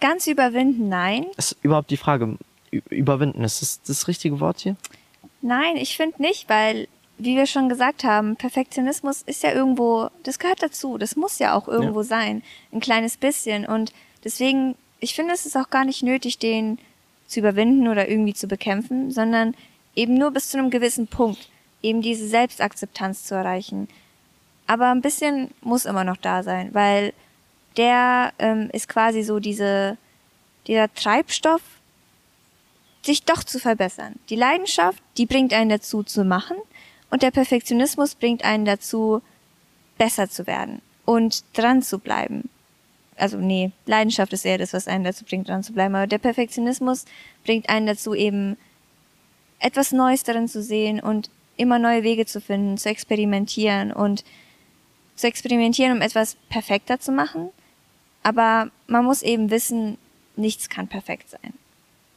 [0.01, 1.27] Ganz überwinden, nein.
[1.37, 2.37] Ist überhaupt die Frage,
[2.71, 4.77] überwinden, ist das das richtige Wort hier?
[5.43, 10.39] Nein, ich finde nicht, weil, wie wir schon gesagt haben, Perfektionismus ist ja irgendwo, das
[10.39, 13.67] gehört dazu, das muss ja auch irgendwo sein, ein kleines bisschen.
[13.67, 13.93] Und
[14.25, 16.79] deswegen, ich finde, es ist auch gar nicht nötig, den
[17.27, 19.55] zu überwinden oder irgendwie zu bekämpfen, sondern
[19.95, 21.49] eben nur bis zu einem gewissen Punkt,
[21.83, 23.89] eben diese Selbstakzeptanz zu erreichen.
[24.67, 27.13] Aber ein bisschen muss immer noch da sein, weil
[27.77, 29.97] der ähm, ist quasi so diese,
[30.67, 31.63] dieser Treibstoff,
[33.03, 34.17] sich doch zu verbessern.
[34.29, 36.57] Die Leidenschaft, die bringt einen dazu zu machen
[37.11, 39.23] und der Perfektionismus bringt einen dazu,
[39.97, 42.49] besser zu werden und dran zu bleiben.
[43.17, 45.95] Also nee, Leidenschaft ist eher das, was einen dazu bringt, dran zu bleiben.
[45.95, 47.05] Aber der Perfektionismus
[47.45, 48.57] bringt einen dazu, eben
[49.59, 54.25] etwas Neues darin zu sehen und immer neue Wege zu finden, zu experimentieren und
[55.17, 57.51] zu experimentieren, um etwas perfekter zu machen.
[58.23, 59.99] Aber man muss eben wissen,
[60.37, 61.55] nichts kann perfekt sein.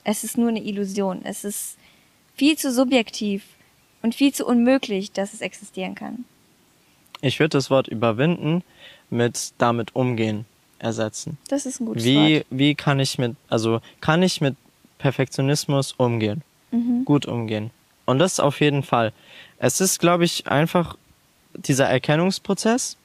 [0.03, 1.21] Es ist nur eine Illusion.
[1.23, 1.77] Es ist
[2.35, 3.43] viel zu subjektiv
[4.01, 6.25] und viel zu unmöglich, dass es existieren kann.
[7.21, 8.63] Ich würde das Wort überwinden
[9.09, 10.45] mit damit umgehen
[10.79, 11.37] ersetzen.
[11.47, 12.45] Das ist ein gutes wie, Wort.
[12.49, 14.55] Wie kann ich mit, also kann ich mit
[14.97, 16.41] Perfektionismus umgehen?
[16.71, 17.05] Mhm.
[17.05, 17.71] Gut umgehen.
[18.05, 19.13] Und das auf jeden Fall.
[19.57, 20.97] Es ist, glaube ich, einfach
[21.53, 22.97] dieser Erkennungsprozess.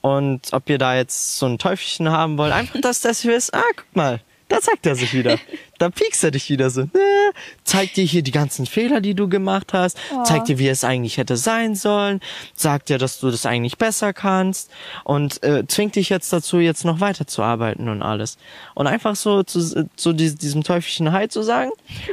[0.00, 3.52] Und ob ihr da jetzt so ein Teufelchen haben wollt, einfach, dass das hier ist,
[3.54, 5.38] ah, guck mal, da zeigt er sich wieder.
[5.78, 6.82] Da piekst er dich wieder so.
[6.82, 7.32] Äh,
[7.64, 9.98] zeigt dir hier die ganzen Fehler, die du gemacht hast.
[10.12, 10.24] Oh.
[10.24, 12.20] Zeigt dir, wie es eigentlich hätte sein sollen.
[12.54, 14.70] Sagt dir, dass du das eigentlich besser kannst.
[15.04, 18.38] Und äh, zwingt dich jetzt dazu, jetzt noch weiterzuarbeiten und alles.
[18.74, 21.70] Und einfach so zu, zu diesem Teufelchen Hi zu sagen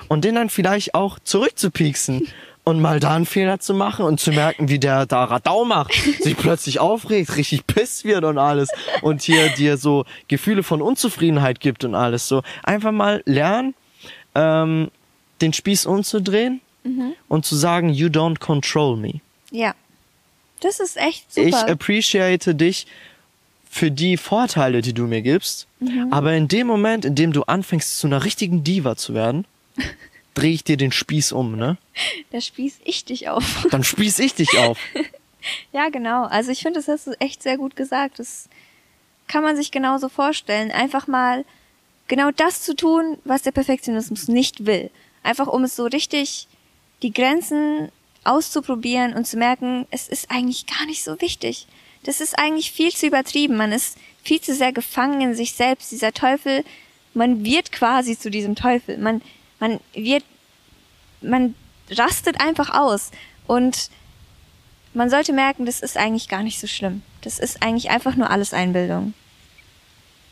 [0.10, 2.28] und den dann vielleicht auch zurückzupieksen
[2.66, 5.94] und mal da einen Fehler zu machen und zu merken, wie der da Radau macht,
[6.22, 8.70] sich plötzlich aufregt, richtig piss wird und alles
[9.02, 12.42] und hier dir so Gefühle von Unzufriedenheit gibt und alles so.
[12.64, 13.76] Einfach mal lernen,
[14.34, 14.92] ähm,
[15.42, 16.60] den Spieß umzudrehen
[17.28, 19.22] und zu sagen, you don't control me.
[19.52, 19.74] Ja.
[20.62, 21.48] Das ist echt super.
[21.48, 22.88] Ich appreciate dich
[23.70, 25.68] für die Vorteile, die du mir gibst,
[26.12, 29.46] aber in dem Moment, in dem du anfängst, zu einer richtigen Diva zu werden,
[30.36, 31.78] drehe ich dir den Spieß um, ne?
[32.32, 33.66] da spieß ich dich auf.
[33.72, 34.78] Dann spieß ich dich auf.
[35.72, 36.24] Ja, genau.
[36.26, 38.20] Also ich finde, das hast du echt sehr gut gesagt.
[38.20, 38.50] Das
[39.28, 40.72] kann man sich genauso vorstellen.
[40.72, 41.46] Einfach mal
[42.08, 44.92] genau das zu tun, was der Perfektionismus nicht will.
[45.24, 46.48] Einfach um es so richtig
[47.02, 47.90] die Grenzen
[48.24, 51.68] auszuprobieren und zu merken, es ist eigentlich gar nicht so wichtig.
[52.04, 53.56] Das ist eigentlich viel zu übertrieben.
[53.58, 55.92] Man ist viel zu sehr gefangen in sich selbst.
[55.92, 56.64] Dieser Teufel,
[57.14, 58.98] man wird quasi zu diesem Teufel.
[58.98, 59.22] Man,
[59.60, 60.24] man wird,
[61.22, 61.56] man
[61.90, 63.12] rastet einfach aus.
[63.48, 63.90] Und
[64.94, 67.02] man sollte merken, das ist eigentlich gar nicht so schlimm.
[67.22, 69.14] Das ist eigentlich einfach nur alles Einbildung.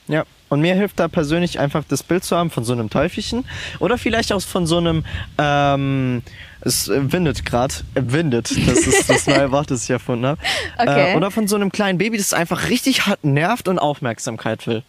[0.07, 0.23] Ja.
[0.49, 3.43] Und mir hilft da persönlich einfach das Bild zu haben von so einem Teufelchen
[3.79, 5.03] oder vielleicht auch von so einem,
[5.39, 6.21] ähm,
[6.61, 10.41] es windet gerade, äh, windet, das ist das neue Wort, das ich erfunden habe.
[10.77, 11.13] Okay.
[11.13, 14.83] Äh, oder von so einem kleinen Baby, das einfach richtig hart nervt und Aufmerksamkeit will.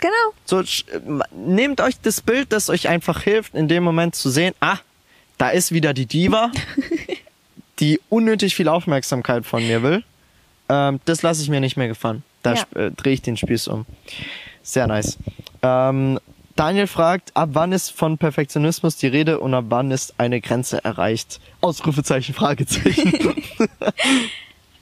[0.00, 0.12] Genau.
[0.44, 0.62] So,
[1.32, 4.78] nehmt euch das Bild, das euch einfach hilft, in dem Moment zu sehen, ah,
[5.38, 6.50] da ist wieder die Diva,
[7.78, 10.04] die unnötig viel Aufmerksamkeit von mir will.
[10.68, 12.22] Ähm, das lasse ich mir nicht mehr gefallen.
[12.42, 12.64] Da Ja.
[12.74, 13.86] äh, drehe ich den Spieß um.
[14.62, 15.18] Sehr nice.
[15.62, 16.18] Ähm,
[16.56, 20.82] Daniel fragt, ab wann ist von Perfektionismus die Rede und ab wann ist eine Grenze
[20.84, 21.38] erreicht?
[21.60, 23.12] Ausrufezeichen, Fragezeichen.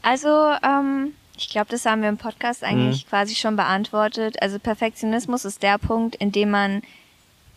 [0.07, 0.29] Also,
[0.63, 4.41] ähm, ich glaube, das haben wir im Podcast eigentlich quasi schon beantwortet.
[4.41, 6.83] Also Perfektionismus ist der Punkt, in dem man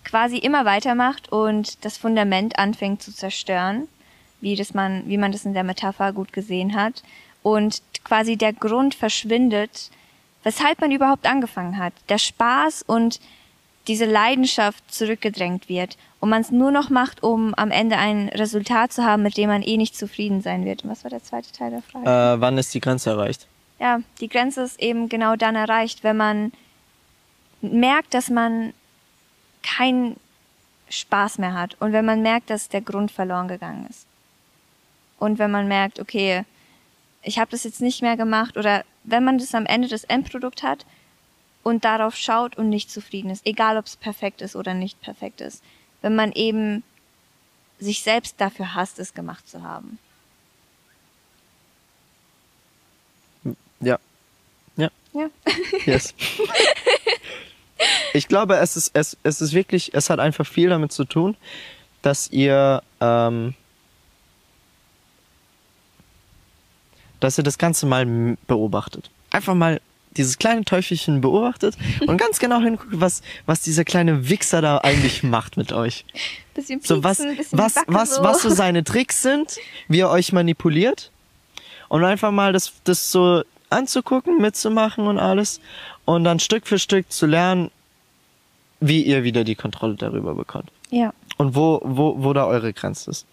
[0.04, 3.88] quasi immer weitermacht und das Fundament anfängt zu zerstören,
[4.41, 7.04] wie das man, wie man das in der Metapher gut gesehen hat.
[7.44, 9.91] Und quasi der Grund verschwindet,
[10.44, 11.94] weshalb man überhaupt angefangen hat.
[12.10, 13.20] Der Spaß und
[13.88, 18.91] diese Leidenschaft zurückgedrängt wird und man es nur noch macht, um am Ende ein Resultat
[18.91, 20.84] zu haben, mit dem man eh nicht zufrieden sein wird.
[20.84, 22.06] Und was war der zweite Teil der Frage?
[22.06, 23.48] äh, wann ist die Grenze erreicht?
[23.80, 26.52] Ja, die Grenze ist eben genau dann erreicht, wenn man
[27.62, 28.74] merkt, dass man
[29.62, 30.18] keinen
[30.90, 34.08] Spaß mehr hat und wenn man merkt, dass der Grund verloren gegangen ist.
[35.20, 36.44] Und wenn man merkt, okay,
[37.22, 40.64] ich habe das jetzt nicht mehr gemacht oder wenn man das am Ende das Endprodukt
[40.64, 40.86] hat
[41.64, 45.41] und darauf schaut und nicht zufrieden ist, egal ob es perfekt ist oder nicht perfekt
[45.41, 45.64] ist,
[46.02, 46.84] wenn man eben
[47.80, 49.99] sich selbst dafür hasst, es gemacht zu haben.
[53.82, 53.99] Ja.
[54.76, 54.90] Ja.
[55.14, 55.30] Ja.
[55.86, 56.14] Yes.
[58.14, 61.36] ich glaube, es ist, es, es ist wirklich, es hat einfach viel damit zu tun,
[62.02, 63.54] dass ihr, ähm,
[67.20, 69.10] dass ihr das Ganze mal beobachtet.
[69.32, 69.82] Einfach mal
[70.18, 71.78] dieses kleine Teufelchen beobachtet
[72.08, 76.06] und ganz genau hinguckt, was, was dieser kleine Wichser da eigentlich macht mit euch.
[76.56, 78.24] Bisschen So was, pieksen, bisschen was, Backe was, so.
[78.24, 81.12] was so seine Tricks sind, wie er euch manipuliert.
[81.90, 85.60] Und einfach mal das, das so anzugucken, mitzumachen und alles.
[86.06, 87.72] Und dann Stück für Stück zu lernen,
[88.80, 90.72] wie ihr wieder die Kontrolle darüber bekommt.
[90.89, 91.14] Ja.
[91.38, 93.26] Und wo, wo, wo da eure Grenze ist.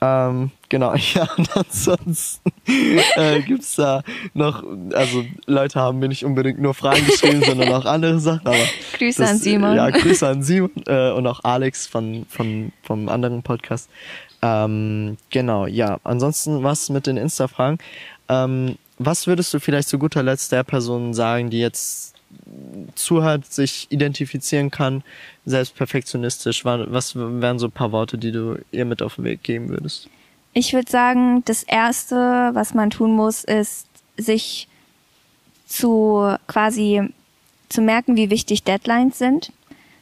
[0.00, 2.52] Ähm, genau, ja, und ansonsten
[3.16, 4.62] äh, gibt's da noch,
[4.94, 8.46] also Leute haben mir nicht unbedingt nur Fragen geschrieben, sondern auch andere Sachen.
[8.46, 8.56] Aber
[8.96, 9.74] Grüße das, an Simon.
[9.74, 13.90] Ja, Grüße an Simon äh, und auch Alex von, von, vom anderen Podcast.
[14.40, 15.98] Ähm, genau, ja.
[16.04, 17.78] Ansonsten was mit den Insta-Fragen.
[18.28, 22.14] Ähm, was würdest du vielleicht zu guter Letzt der Person sagen, die jetzt
[22.94, 25.02] zuhört, sich identifizieren kann,
[25.44, 26.64] selbst perfektionistisch?
[26.64, 30.08] Was wären so ein paar Worte, die du ihr mit auf den Weg geben würdest?
[30.52, 34.68] Ich würde sagen, das Erste, was man tun muss, ist, sich
[35.66, 37.02] zu quasi
[37.68, 39.52] zu merken, wie wichtig Deadlines sind,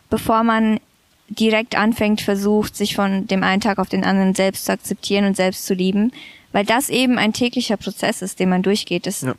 [0.09, 0.81] bevor man
[1.28, 5.36] direkt anfängt, versucht, sich von dem einen Tag auf den anderen selbst zu akzeptieren und
[5.36, 6.12] selbst zu lieben,
[6.53, 9.07] weil das eben ein täglicher Prozess ist, den man durchgeht.
[9.07, 9.35] Das, ja.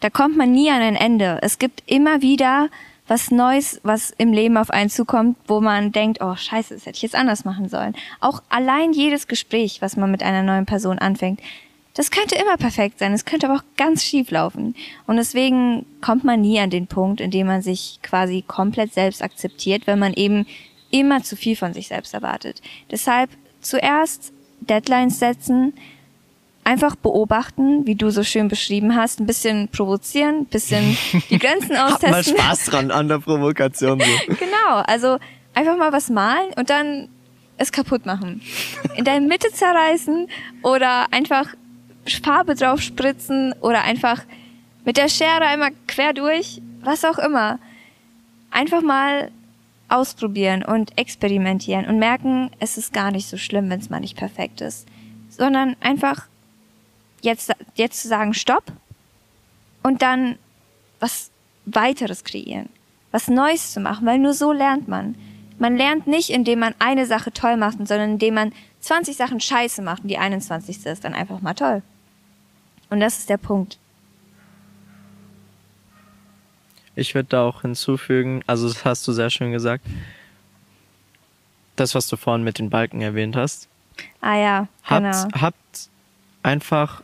[0.00, 1.38] Da kommt man nie an ein Ende.
[1.42, 2.68] Es gibt immer wieder
[3.08, 6.96] was Neues, was im Leben auf einen zukommt, wo man denkt, oh scheiße, das hätte
[6.96, 7.94] ich jetzt anders machen sollen.
[8.20, 11.40] Auch allein jedes Gespräch, was man mit einer neuen Person anfängt,
[11.94, 14.74] das könnte immer perfekt sein, es könnte aber auch ganz schief laufen.
[15.06, 19.22] Und deswegen kommt man nie an den Punkt, in dem man sich quasi komplett selbst
[19.22, 20.46] akzeptiert, wenn man eben
[20.90, 22.62] immer zu viel von sich selbst erwartet.
[22.90, 23.30] Deshalb
[23.60, 25.74] zuerst Deadlines setzen,
[26.64, 30.96] einfach beobachten, wie du so schön beschrieben hast, ein bisschen provozieren, ein bisschen
[31.30, 32.08] die Grenzen austesten.
[32.08, 34.00] Hab mal Spaß dran an der Provokation.
[34.00, 34.34] So.
[34.34, 35.18] genau, also
[35.54, 37.08] einfach mal was malen und dann
[37.56, 38.42] es kaputt machen.
[38.96, 40.28] In der Mitte zerreißen
[40.62, 41.54] oder einfach
[42.22, 44.22] Farbe drauf spritzen oder einfach
[44.84, 47.58] mit der Schere einmal quer durch, was auch immer.
[48.50, 49.30] Einfach mal
[49.88, 54.16] ausprobieren und experimentieren und merken, es ist gar nicht so schlimm, wenn es mal nicht
[54.16, 54.86] perfekt ist,
[55.28, 56.26] sondern einfach
[57.22, 58.64] jetzt, jetzt zu sagen, stopp
[59.82, 60.38] und dann
[60.98, 61.30] was
[61.66, 62.68] weiteres kreieren,
[63.12, 65.14] was Neues zu machen, weil nur so lernt man.
[65.58, 69.82] Man lernt nicht, indem man eine Sache toll macht, sondern indem man 20 Sachen scheiße
[69.82, 70.84] macht und die 21.
[70.84, 71.82] ist dann einfach mal toll.
[72.90, 73.78] Und das ist der Punkt.
[76.96, 79.84] Ich würde da auch hinzufügen, also das hast du sehr schön gesagt,
[81.76, 83.68] das, was du vorhin mit den Balken erwähnt hast.
[84.20, 85.40] Ah ja, habt, genau.
[85.40, 85.88] Habt
[86.42, 87.02] einfach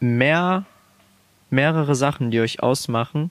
[0.00, 0.64] mehr,
[1.50, 3.30] mehrere Sachen, die euch ausmachen,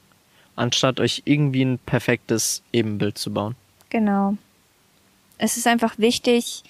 [0.55, 3.55] anstatt euch irgendwie ein perfektes Ebenbild zu bauen.
[3.89, 4.35] Genau.
[5.39, 6.63] Es ist einfach wichtig,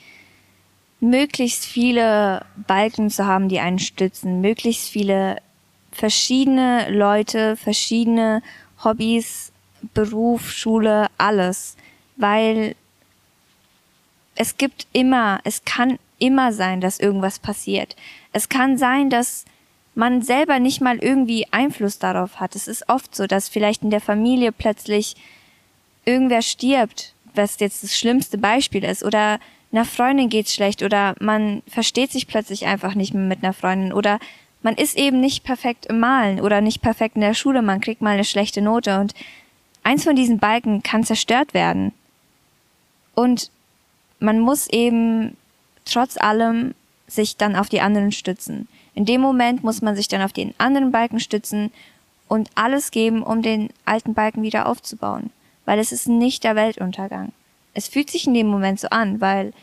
[1.02, 5.42] möglichst viele Balken zu haben, die einen stützen, möglichst viele
[5.92, 8.42] verschiedene Leute, verschiedene
[8.84, 9.52] Hobbys,
[9.94, 11.76] Beruf, Schule, alles.
[12.18, 12.76] Weil
[14.36, 17.96] es gibt immer, es kann immer sein, dass irgendwas passiert.
[18.34, 19.46] Es kann sein, dass
[19.96, 22.56] man selber nicht mal irgendwie Einfluss darauf hat.
[22.56, 25.16] Es ist oft so, dass vielleicht in der Familie plötzlich
[26.06, 29.40] irgendwer stirbt, was jetzt das schlimmste Beispiel ist, oder
[29.72, 33.94] einer Freundin geht's schlecht, oder man versteht sich plötzlich einfach nicht mehr mit einer Freundin,
[33.94, 34.20] oder
[34.62, 38.02] man ist eben nicht perfekt im Malen oder nicht perfekt in der Schule, man kriegt
[38.02, 39.14] mal eine schlechte Note und
[39.84, 41.94] eins von diesen Balken kann zerstört werden.
[43.16, 43.52] Und
[44.20, 45.38] man muss eben
[45.86, 46.76] trotz allem
[47.08, 48.68] sich dann auf die anderen stützen.
[48.94, 51.72] In dem Moment muss man sich dann auf den anderen Balken stützen
[52.28, 55.32] und alles geben, um den alten Balken wieder aufzubauen.
[55.66, 57.32] Weil es ist nicht der Weltuntergang.
[57.74, 59.54] Es fühlt sich in dem Moment so an, weil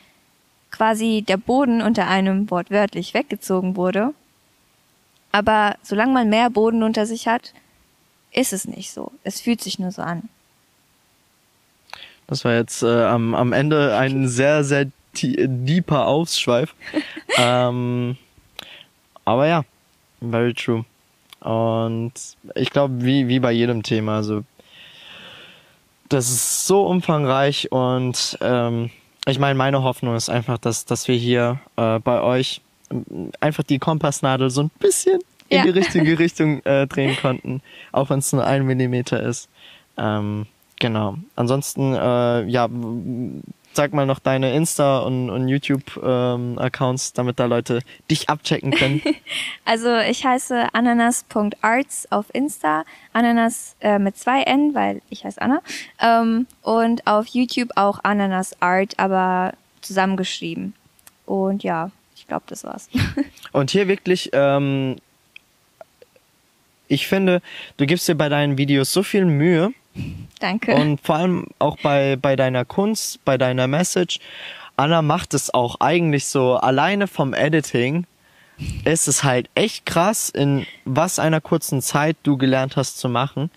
[0.70, 4.14] quasi der Boden unter einem wortwörtlich weggezogen wurde
[5.36, 7.52] aber solange man mehr Boden unter sich hat,
[8.32, 9.12] ist es nicht so.
[9.22, 10.30] Es fühlt sich nur so an.
[12.26, 16.74] Das war jetzt äh, am, am Ende ein sehr, sehr deeper Ausschweif.
[17.36, 18.16] ähm,
[19.26, 19.64] aber ja,
[20.22, 20.86] very true.
[21.40, 22.14] Und
[22.54, 24.42] ich glaube, wie, wie bei jedem Thema, also
[26.08, 28.90] das ist so umfangreich und ähm,
[29.26, 32.62] ich meine, meine Hoffnung ist einfach, dass, dass wir hier äh, bei euch
[33.40, 35.64] einfach die Kompassnadel so ein bisschen in ja.
[35.64, 39.48] die richtige Richtung äh, drehen konnten, auch wenn es nur ein Millimeter ist.
[39.96, 40.46] Ähm,
[40.78, 41.16] genau.
[41.34, 42.68] Ansonsten, äh, ja,
[43.72, 47.80] sag mal noch deine Insta- und, und YouTube-Accounts, ähm, damit da Leute
[48.10, 49.02] dich abchecken können.
[49.64, 55.60] also ich heiße ananas.arts auf Insta, Ananas äh, mit zwei N, weil ich heiße Anna.
[56.00, 59.52] Ähm, und auf YouTube auch Ananas Art, aber
[59.82, 60.74] zusammengeschrieben.
[61.26, 61.90] Und ja,
[62.26, 62.88] ich glaube, das war's.
[63.52, 64.96] Und hier wirklich, ähm,
[66.88, 67.40] ich finde,
[67.76, 69.72] du gibst dir bei deinen Videos so viel Mühe.
[70.40, 70.74] Danke.
[70.74, 74.18] Und vor allem auch bei, bei deiner Kunst, bei deiner Message.
[74.76, 78.06] Anna macht es auch eigentlich so alleine vom Editing.
[78.84, 83.52] Ist es halt echt krass, in was einer kurzen Zeit du gelernt hast zu machen.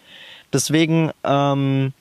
[0.53, 1.91] Deswegen ähm,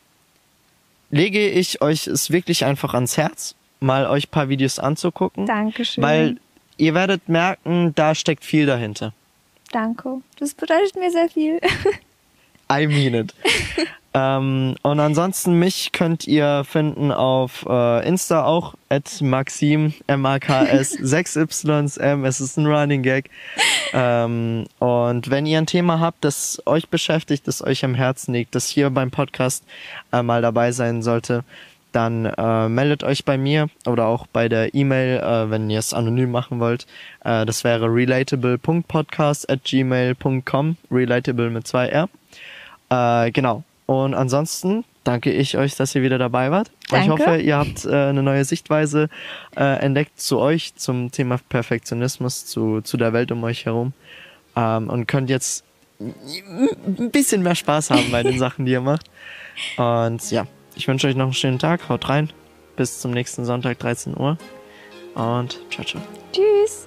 [1.09, 5.47] lege ich euch es wirklich einfach ans Herz, mal euch paar Videos anzugucken.
[5.47, 6.05] Dankeschön.
[6.05, 6.37] Weil
[6.79, 9.13] ihr werdet merken, da steckt viel dahinter.
[9.73, 10.23] Danke.
[10.39, 11.61] Das bedeutet mir sehr viel.
[12.73, 13.35] I mean it.
[14.15, 22.25] ähm, und ansonsten mich könnt ihr finden auf äh, Insta auch at Maxim M-A-K-S 6YM.
[22.27, 23.31] Es ist ein Running Gag.
[23.93, 28.55] Ähm, und wenn ihr ein Thema habt, das euch beschäftigt, das euch am Herzen liegt,
[28.55, 29.65] das hier beim Podcast
[30.13, 31.45] äh, mal dabei sein sollte,
[31.93, 35.95] dann äh, meldet euch bei mir oder auch bei der E-Mail, äh, wenn ihr es
[35.95, 36.87] anonym machen wollt.
[37.25, 42.09] Äh, das wäre relatable.podcast at gmail.com, relatable mit zwei R.
[42.91, 43.65] Äh, genau.
[43.87, 46.71] Und ansonsten danke ich euch, dass ihr wieder dabei wart.
[46.91, 47.05] Danke.
[47.05, 49.09] Ich hoffe, ihr habt äh, eine neue Sichtweise
[49.57, 53.95] äh, entdeckt zu euch, zum Thema Perfektionismus, zu, zu der Welt um euch herum
[54.57, 55.65] ähm, und könnt jetzt
[56.01, 59.07] ein bisschen mehr Spaß haben bei den Sachen, die ihr macht.
[59.79, 60.47] Und ja,
[60.79, 61.89] ich wünsche euch noch einen schönen Tag.
[61.89, 62.31] Haut rein.
[62.77, 64.39] Bis zum nächsten Sonntag, 13 Uhr.
[65.15, 66.03] Und ciao, ciao.
[66.33, 66.87] Tschüss.